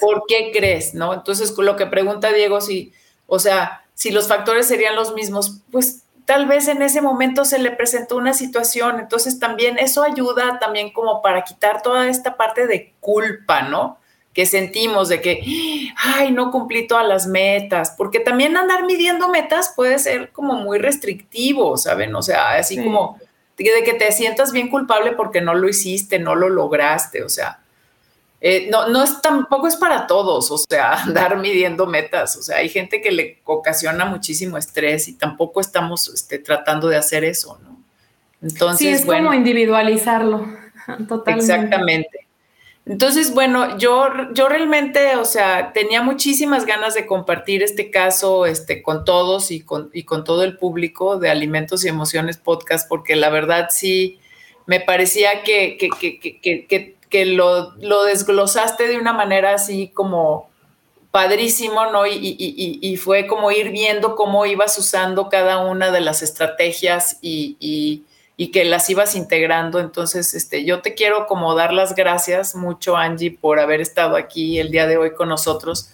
¿por 0.00 0.24
qué 0.26 0.50
crees, 0.52 0.94
no? 0.94 1.12
Entonces, 1.12 1.56
lo 1.56 1.76
que 1.76 1.86
pregunta 1.86 2.32
Diego, 2.32 2.62
si, 2.62 2.92
o 3.26 3.38
sea, 3.38 3.81
si 3.94 4.10
los 4.10 4.28
factores 4.28 4.66
serían 4.66 4.96
los 4.96 5.14
mismos, 5.14 5.60
pues 5.70 6.02
tal 6.24 6.46
vez 6.46 6.68
en 6.68 6.82
ese 6.82 7.00
momento 7.00 7.44
se 7.44 7.58
le 7.58 7.70
presentó 7.70 8.16
una 8.16 8.32
situación, 8.32 9.00
entonces 9.00 9.38
también 9.38 9.78
eso 9.78 10.02
ayuda 10.02 10.58
también 10.58 10.92
como 10.92 11.22
para 11.22 11.42
quitar 11.42 11.82
toda 11.82 12.08
esta 12.08 12.36
parte 12.36 12.66
de 12.66 12.94
culpa, 13.00 13.62
¿no? 13.62 13.98
Que 14.32 14.46
sentimos 14.46 15.08
de 15.08 15.20
que, 15.20 15.42
ay, 15.96 16.30
no 16.32 16.50
cumplí 16.50 16.86
todas 16.86 17.06
las 17.06 17.26
metas, 17.26 17.94
porque 17.96 18.20
también 18.20 18.56
andar 18.56 18.84
midiendo 18.84 19.28
metas 19.28 19.72
puede 19.76 19.98
ser 19.98 20.30
como 20.32 20.54
muy 20.54 20.78
restrictivo, 20.78 21.76
¿saben? 21.76 22.14
O 22.14 22.22
sea, 22.22 22.52
así 22.52 22.82
como 22.82 23.18
de 23.70 23.84
que 23.84 23.94
te 23.94 24.10
sientas 24.12 24.52
bien 24.52 24.68
culpable 24.68 25.12
porque 25.12 25.40
no 25.40 25.54
lo 25.54 25.68
hiciste, 25.68 26.18
no 26.18 26.34
lo 26.34 26.48
lograste, 26.48 27.22
o 27.22 27.28
sea, 27.28 27.60
eh, 28.44 28.66
no, 28.72 28.88
no 28.88 29.04
es 29.04 29.22
tampoco 29.22 29.68
es 29.68 29.76
para 29.76 30.08
todos, 30.08 30.50
o 30.50 30.58
sea, 30.58 30.94
andar 31.04 31.38
midiendo 31.38 31.86
metas, 31.86 32.36
o 32.36 32.42
sea, 32.42 32.56
hay 32.56 32.68
gente 32.68 33.00
que 33.00 33.12
le 33.12 33.40
ocasiona 33.44 34.04
muchísimo 34.04 34.58
estrés 34.58 35.06
y 35.06 35.12
tampoco 35.12 35.60
estamos 35.60 36.08
este, 36.08 36.40
tratando 36.40 36.88
de 36.88 36.96
hacer 36.96 37.22
eso, 37.22 37.60
¿no? 37.62 37.80
Entonces, 38.42 38.78
sí, 38.78 38.88
es 38.88 39.06
como 39.06 39.32
individualizarlo, 39.32 40.48
totalmente. 41.08 41.52
Exactamente. 41.52 42.26
Entonces, 42.84 43.32
bueno, 43.32 43.78
yo, 43.78 44.08
yo 44.34 44.48
realmente, 44.48 45.14
o 45.14 45.24
sea, 45.24 45.72
tenía 45.72 46.02
muchísimas 46.02 46.66
ganas 46.66 46.94
de 46.94 47.06
compartir 47.06 47.62
este 47.62 47.92
caso 47.92 48.44
este, 48.44 48.82
con 48.82 49.04
todos 49.04 49.52
y 49.52 49.60
con, 49.60 49.88
y 49.92 50.02
con 50.02 50.24
todo 50.24 50.42
el 50.42 50.58
público 50.58 51.16
de 51.16 51.30
Alimentos 51.30 51.84
y 51.84 51.88
Emociones 51.88 52.38
Podcast, 52.38 52.88
porque 52.88 53.14
la 53.14 53.30
verdad 53.30 53.68
sí 53.70 54.18
me 54.66 54.80
parecía 54.80 55.44
que, 55.44 55.76
que, 55.78 55.88
que, 55.90 56.66
que 56.66 56.96
que 57.12 57.26
lo, 57.26 57.74
desglosaste 58.06 58.88
de 58.88 58.96
una 58.96 59.12
manera 59.12 59.54
así 59.54 59.88
como 59.88 60.50
padrísimo, 61.10 61.92
¿no? 61.92 62.06
Y, 62.06 62.96
fue 62.96 63.26
como 63.26 63.50
ir 63.52 63.70
viendo 63.70 64.16
cómo 64.16 64.46
ibas 64.46 64.78
usando 64.78 65.28
cada 65.28 65.58
una 65.58 65.90
de 65.90 66.00
las 66.00 66.22
estrategias 66.22 67.18
y, 67.20 68.04
que 68.52 68.64
las 68.64 68.88
ibas 68.88 69.14
integrando. 69.14 69.78
Entonces, 69.78 70.32
este, 70.32 70.64
yo 70.64 70.80
te 70.80 70.94
quiero 70.94 71.26
como 71.26 71.54
dar 71.54 71.74
las 71.74 71.94
gracias 71.94 72.56
mucho, 72.56 72.96
Angie, 72.96 73.30
por 73.30 73.60
haber 73.60 73.82
estado 73.82 74.16
aquí 74.16 74.58
el 74.58 74.70
día 74.70 74.86
de 74.86 74.96
hoy 74.96 75.12
con 75.12 75.28
nosotros. 75.28 75.90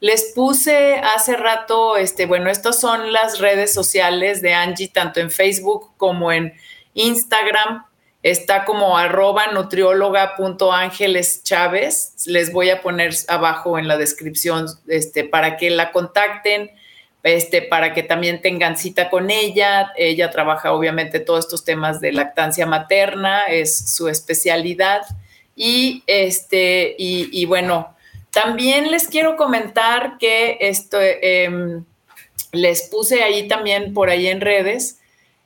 Les 0.00 0.32
puse 0.34 0.96
hace 0.96 1.36
rato, 1.36 1.96
este, 1.98 2.26
bueno, 2.26 2.50
estas 2.50 2.80
son 2.80 3.12
las 3.12 3.38
redes 3.38 3.72
sociales 3.72 4.40
de 4.40 4.54
Angie, 4.54 4.88
tanto 4.88 5.20
en 5.20 5.30
Facebook 5.30 5.90
como 5.96 6.32
en 6.32 6.54
Instagram 6.94 7.84
Está 8.22 8.64
como 8.64 8.96
arroba 8.96 9.46
Chávez. 11.42 12.14
Les 12.26 12.52
voy 12.52 12.70
a 12.70 12.80
poner 12.80 13.12
abajo 13.26 13.78
en 13.80 13.88
la 13.88 13.96
descripción 13.96 14.66
este, 14.86 15.24
para 15.24 15.56
que 15.56 15.70
la 15.70 15.90
contacten, 15.90 16.70
este, 17.24 17.62
para 17.62 17.92
que 17.94 18.04
también 18.04 18.40
tengan 18.40 18.76
cita 18.76 19.10
con 19.10 19.30
ella. 19.30 19.92
Ella 19.96 20.30
trabaja 20.30 20.72
obviamente 20.72 21.18
todos 21.18 21.46
estos 21.46 21.64
temas 21.64 22.00
de 22.00 22.12
lactancia 22.12 22.64
materna, 22.64 23.46
es 23.46 23.92
su 23.92 24.08
especialidad. 24.08 25.02
Y, 25.56 26.04
este, 26.06 26.94
y, 26.96 27.44
bueno, 27.46 27.96
también 28.30 28.92
les 28.92 29.08
quiero 29.08 29.36
comentar 29.36 30.16
que 30.18 30.58
esto, 30.60 30.98
em, 31.00 31.84
les 32.52 32.88
puse 32.88 33.24
ahí 33.24 33.48
también 33.48 33.92
por 33.94 34.10
ahí 34.10 34.28
en 34.28 34.40
redes 34.40 35.01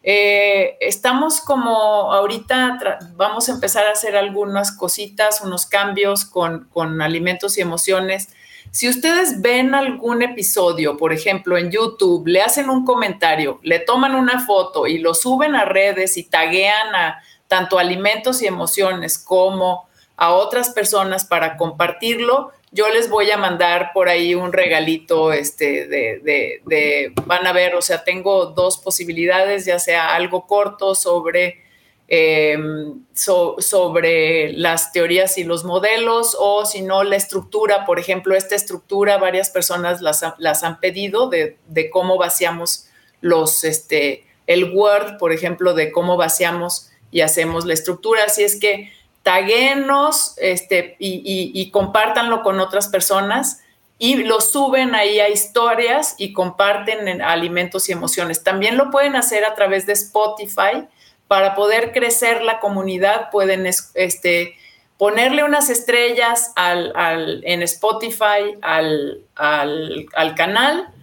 eh, 0.08 0.76
estamos 0.78 1.40
como 1.40 2.12
ahorita 2.12 2.78
vamos 3.16 3.48
a 3.48 3.52
empezar 3.52 3.86
a 3.86 3.90
hacer 3.90 4.16
algunas 4.16 4.70
cositas, 4.70 5.40
unos 5.40 5.66
cambios 5.66 6.24
con, 6.24 6.68
con 6.72 7.02
alimentos 7.02 7.58
y 7.58 7.62
emociones. 7.62 8.28
Si 8.70 8.88
ustedes 8.88 9.42
ven 9.42 9.74
algún 9.74 10.22
episodio, 10.22 10.96
por 10.96 11.12
ejemplo, 11.12 11.58
en 11.58 11.72
YouTube, 11.72 12.24
le 12.28 12.40
hacen 12.40 12.70
un 12.70 12.84
comentario, 12.84 13.58
le 13.64 13.80
toman 13.80 14.14
una 14.14 14.46
foto 14.46 14.86
y 14.86 14.98
lo 14.98 15.12
suben 15.12 15.56
a 15.56 15.64
redes 15.64 16.16
y 16.16 16.22
taguean 16.22 16.94
a 16.94 17.20
tanto 17.48 17.76
alimentos 17.76 18.42
y 18.42 18.46
emociones 18.46 19.18
como 19.18 19.88
a 20.16 20.32
otras 20.34 20.70
personas 20.70 21.24
para 21.24 21.56
compartirlo, 21.56 22.52
yo 22.72 22.88
les 22.88 23.08
voy 23.08 23.30
a 23.30 23.36
mandar 23.36 23.92
por 23.94 24.08
ahí 24.08 24.34
un 24.34 24.52
regalito, 24.52 25.32
este, 25.32 25.86
de, 25.86 27.12
van 27.24 27.46
a 27.46 27.52
ver, 27.52 27.74
o 27.74 27.82
sea, 27.82 28.04
tengo 28.04 28.46
dos 28.46 28.78
posibilidades, 28.78 29.64
ya 29.64 29.78
sea 29.78 30.14
algo 30.14 30.46
corto 30.46 30.94
sobre, 30.94 31.62
em, 32.08 33.04
sobre 33.14 34.52
las 34.52 34.92
teorías 34.92 35.38
y 35.38 35.44
los 35.44 35.64
modelos, 35.64 36.36
o 36.38 36.66
si 36.66 36.82
no, 36.82 37.04
la 37.04 37.16
estructura, 37.16 37.86
por 37.86 37.98
ejemplo, 37.98 38.34
esta 38.34 38.56
estructura, 38.56 39.16
varias 39.16 39.50
personas 39.50 40.02
las, 40.02 40.24
las 40.38 40.64
han 40.64 40.80
pedido 40.80 41.28
de, 41.28 41.56
cómo 41.90 42.18
vaciamos 42.18 42.88
los, 43.20 43.64
este, 43.64 44.26
el 44.46 44.72
Word, 44.74 45.18
por 45.18 45.32
ejemplo, 45.32 45.72
de 45.72 45.92
cómo 45.92 46.16
vaciamos 46.16 46.90
y 47.10 47.20
hacemos 47.20 47.64
la 47.64 47.74
estructura, 47.74 48.24
así 48.24 48.42
es 48.42 48.58
que 48.58 48.92
taguenos 49.26 50.34
este, 50.36 50.94
y, 51.00 51.68
compártanlo 51.72 52.44
con 52.44 52.60
otras 52.60 52.86
personas 52.86 53.60
y 53.98 54.22
lo 54.22 54.40
suben 54.40 54.94
ahí 54.94 55.18
a 55.18 55.28
historias 55.28 56.14
y 56.16 56.32
comparten 56.32 57.08
en 57.08 57.20
alimentos 57.20 57.88
y 57.88 57.92
emociones. 57.92 58.44
También 58.44 58.76
lo 58.76 58.92
pueden 58.92 59.16
hacer 59.16 59.44
a 59.44 59.56
través 59.56 59.84
de 59.84 59.94
Spotify. 59.94 60.86
Para 61.26 61.56
poder 61.56 61.90
crecer 61.90 62.42
la 62.42 62.60
comunidad 62.60 63.30
pueden 63.32 63.66
este, 63.66 64.54
ponerle 64.96 65.42
unas 65.42 65.70
estrellas 65.70 66.52
en 66.56 67.62
Spotify 67.64 68.54
al, 68.62 69.24
al 69.34 70.34
canal 70.36 70.94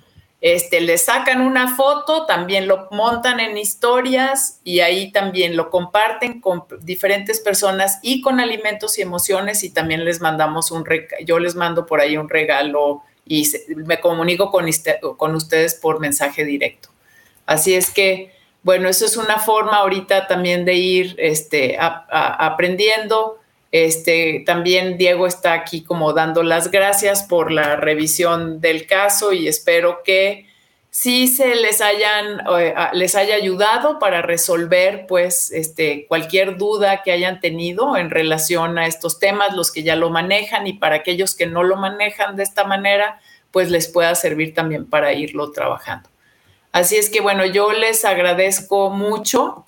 este, 0.45 0.81
le 0.81 0.97
sacan 0.97 1.39
una 1.39 1.73
foto, 1.73 2.25
también 2.25 2.67
lo 2.67 2.89
montan 2.91 3.39
en 3.39 3.57
historias 3.57 4.59
y 4.65 4.81
ahí 4.81 5.09
también 5.09 5.55
lo 5.55 5.69
comparten 5.69 6.41
con 6.41 6.65
diferentes 6.81 7.39
personas 7.39 7.99
y 8.01 8.19
con 8.19 8.41
alimentos 8.41 8.99
y 8.99 9.03
emociones 9.03 9.63
y 9.63 9.69
también 9.69 10.03
les 10.03 10.19
mandamos 10.19 10.69
un, 10.69 10.83
yo 11.25 11.39
les 11.39 11.55
mando 11.55 11.85
por 11.85 12.01
ahí 12.01 12.17
un 12.17 12.27
regalo 12.27 13.03
y 13.25 13.49
me 13.73 14.01
comunico 14.01 14.51
con, 14.51 15.35
ustedes 15.35 15.75
por 15.75 16.01
mensaje 16.01 16.43
directo. 16.43 16.89
Así 17.45 17.73
es 17.73 17.89
que, 17.89 18.33
bueno, 18.63 18.89
eso 18.89 19.05
es 19.05 19.15
una 19.15 19.37
forma 19.37 19.77
ahorita 19.77 20.27
también 20.27 20.65
de 20.65 20.73
ir 20.73 21.15
este, 21.19 21.77
aprendiendo 21.79 23.39
este, 23.73 24.43
también 24.45 24.99
Diego 24.99 25.25
está 25.25 25.53
aquí 25.53 25.81
como 25.81 26.13
dando 26.13 26.43
las 26.43 26.69
gracias 26.69 27.23
por 27.23 27.51
la 27.51 27.75
revisión 27.75 28.61
del 28.61 28.85
caso 28.85 29.33
y 29.33 29.47
espero 29.47 30.03
que 30.05 30.45
sí 30.91 31.27
se 31.27 31.55
les 31.55 31.81
hayan 31.81 32.41
eh, 32.59 32.75
les 32.93 33.15
haya 33.15 33.33
ayudado 33.33 33.97
para 33.97 34.21
resolver 34.21 35.07
pues 35.07 35.51
este 35.51 36.05
cualquier 36.07 36.57
duda 36.57 37.01
que 37.01 37.11
hayan 37.11 37.39
tenido 37.39 37.97
en 37.97 38.11
relación 38.11 38.77
a 38.77 38.85
estos 38.85 39.17
temas 39.17 39.55
los 39.55 39.71
que 39.71 39.81
ya 39.81 39.95
lo 39.95 40.11
manejan 40.11 40.67
y 40.67 40.73
para 40.73 40.97
aquellos 40.97 41.33
que 41.33 41.47
no 41.47 41.63
lo 41.63 41.75
manejan 41.75 42.35
de 42.35 42.43
esta 42.43 42.65
manera 42.65 43.21
pues 43.49 43.71
les 43.71 43.87
pueda 43.87 44.13
servir 44.13 44.53
también 44.53 44.87
para 44.87 45.13
irlo 45.13 45.51
trabajando. 45.51 46.09
Así 46.71 46.95
es 46.95 47.09
que 47.09 47.21
bueno, 47.21 47.43
yo 47.43 47.71
les 47.71 48.05
agradezco 48.05 48.91
mucho 48.91 49.65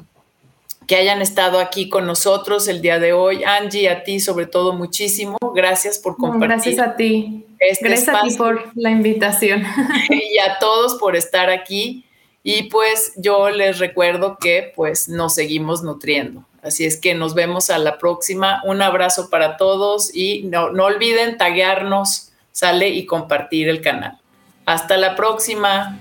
que 0.88 0.96
hayan 0.96 1.22
estado 1.22 1.60
aquí 1.60 1.90
con 1.90 2.06
nosotros 2.06 2.68
el 2.68 2.82
día 2.82 3.00
de 3.00 3.14
hoy. 3.14 3.44
Angie, 3.44 3.90
a 3.90 4.04
ti 4.04 4.20
sobre 4.20 4.46
todo 4.46 4.74
muchísimo. 4.74 5.38
Gracias 5.54 5.98
por 5.98 6.18
compartir. 6.18 6.48
gracias 6.48 6.80
a 6.80 6.96
ti. 6.96 7.46
Este 7.60 7.88
gracias 7.88 8.16
a 8.16 8.22
ti 8.22 8.36
por 8.36 8.72
la 8.76 8.92
invitación. 8.92 9.64
Y 10.10 10.38
a 10.40 10.60
todos 10.60 10.96
por 10.96 11.16
estar 11.16 11.50
aquí. 11.50 12.06
Y 12.44 12.64
pues 12.64 13.14
yo 13.16 13.50
les 13.50 13.80
recuerdo 13.80 14.38
que 14.40 14.72
pues 14.76 15.10
nos 15.10 15.34
seguimos 15.34 15.82
nutriendo. 15.82 16.46
Así 16.62 16.86
es 16.86 16.98
que 16.98 17.14
nos 17.14 17.34
vemos 17.34 17.70
a 17.70 17.78
la 17.78 17.98
próxima. 17.98 18.62
Un 18.66 18.82
abrazo 18.82 19.30
para 19.30 19.58
todos 19.58 20.14
y 20.16 20.44
no, 20.44 20.72
no 20.72 20.86
olviden 20.86 21.38
taguearnos, 21.38 22.32
sale 22.52 22.90
y 22.90 23.06
compartir 23.06 23.70
el 23.70 23.82
canal. 23.82 24.20
Hasta 24.66 24.98
la 24.98 25.16
próxima. 25.16 26.00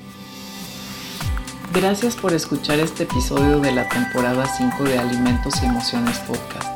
Gracias 1.75 2.15
por 2.15 2.33
escuchar 2.33 2.79
este 2.79 3.03
episodio 3.03 3.59
de 3.59 3.73
la 3.73 3.89
temporada 3.89 4.47
5 4.47 4.85
de 4.85 4.97
Alimentos 4.97 5.61
y 5.61 5.67
Emociones 5.67 6.21
Podcast. 6.21 6.69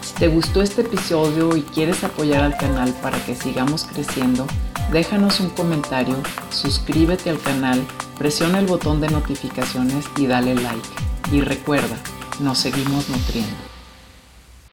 Si 0.00 0.14
te 0.14 0.28
gustó 0.28 0.62
este 0.62 0.80
episodio 0.80 1.54
y 1.54 1.60
quieres 1.60 2.02
apoyar 2.02 2.42
al 2.42 2.56
canal 2.56 2.94
para 3.02 3.22
que 3.26 3.34
sigamos 3.34 3.84
creciendo, 3.84 4.46
déjanos 4.90 5.40
un 5.40 5.50
comentario, 5.50 6.16
suscríbete 6.48 7.28
al 7.28 7.38
canal, 7.38 7.86
presiona 8.16 8.58
el 8.58 8.66
botón 8.66 9.02
de 9.02 9.10
notificaciones 9.10 10.06
y 10.16 10.26
dale 10.26 10.54
like. 10.54 10.88
Y 11.30 11.42
recuerda, 11.42 11.98
nos 12.40 12.56
seguimos 12.56 13.10
nutriendo. 13.10 13.67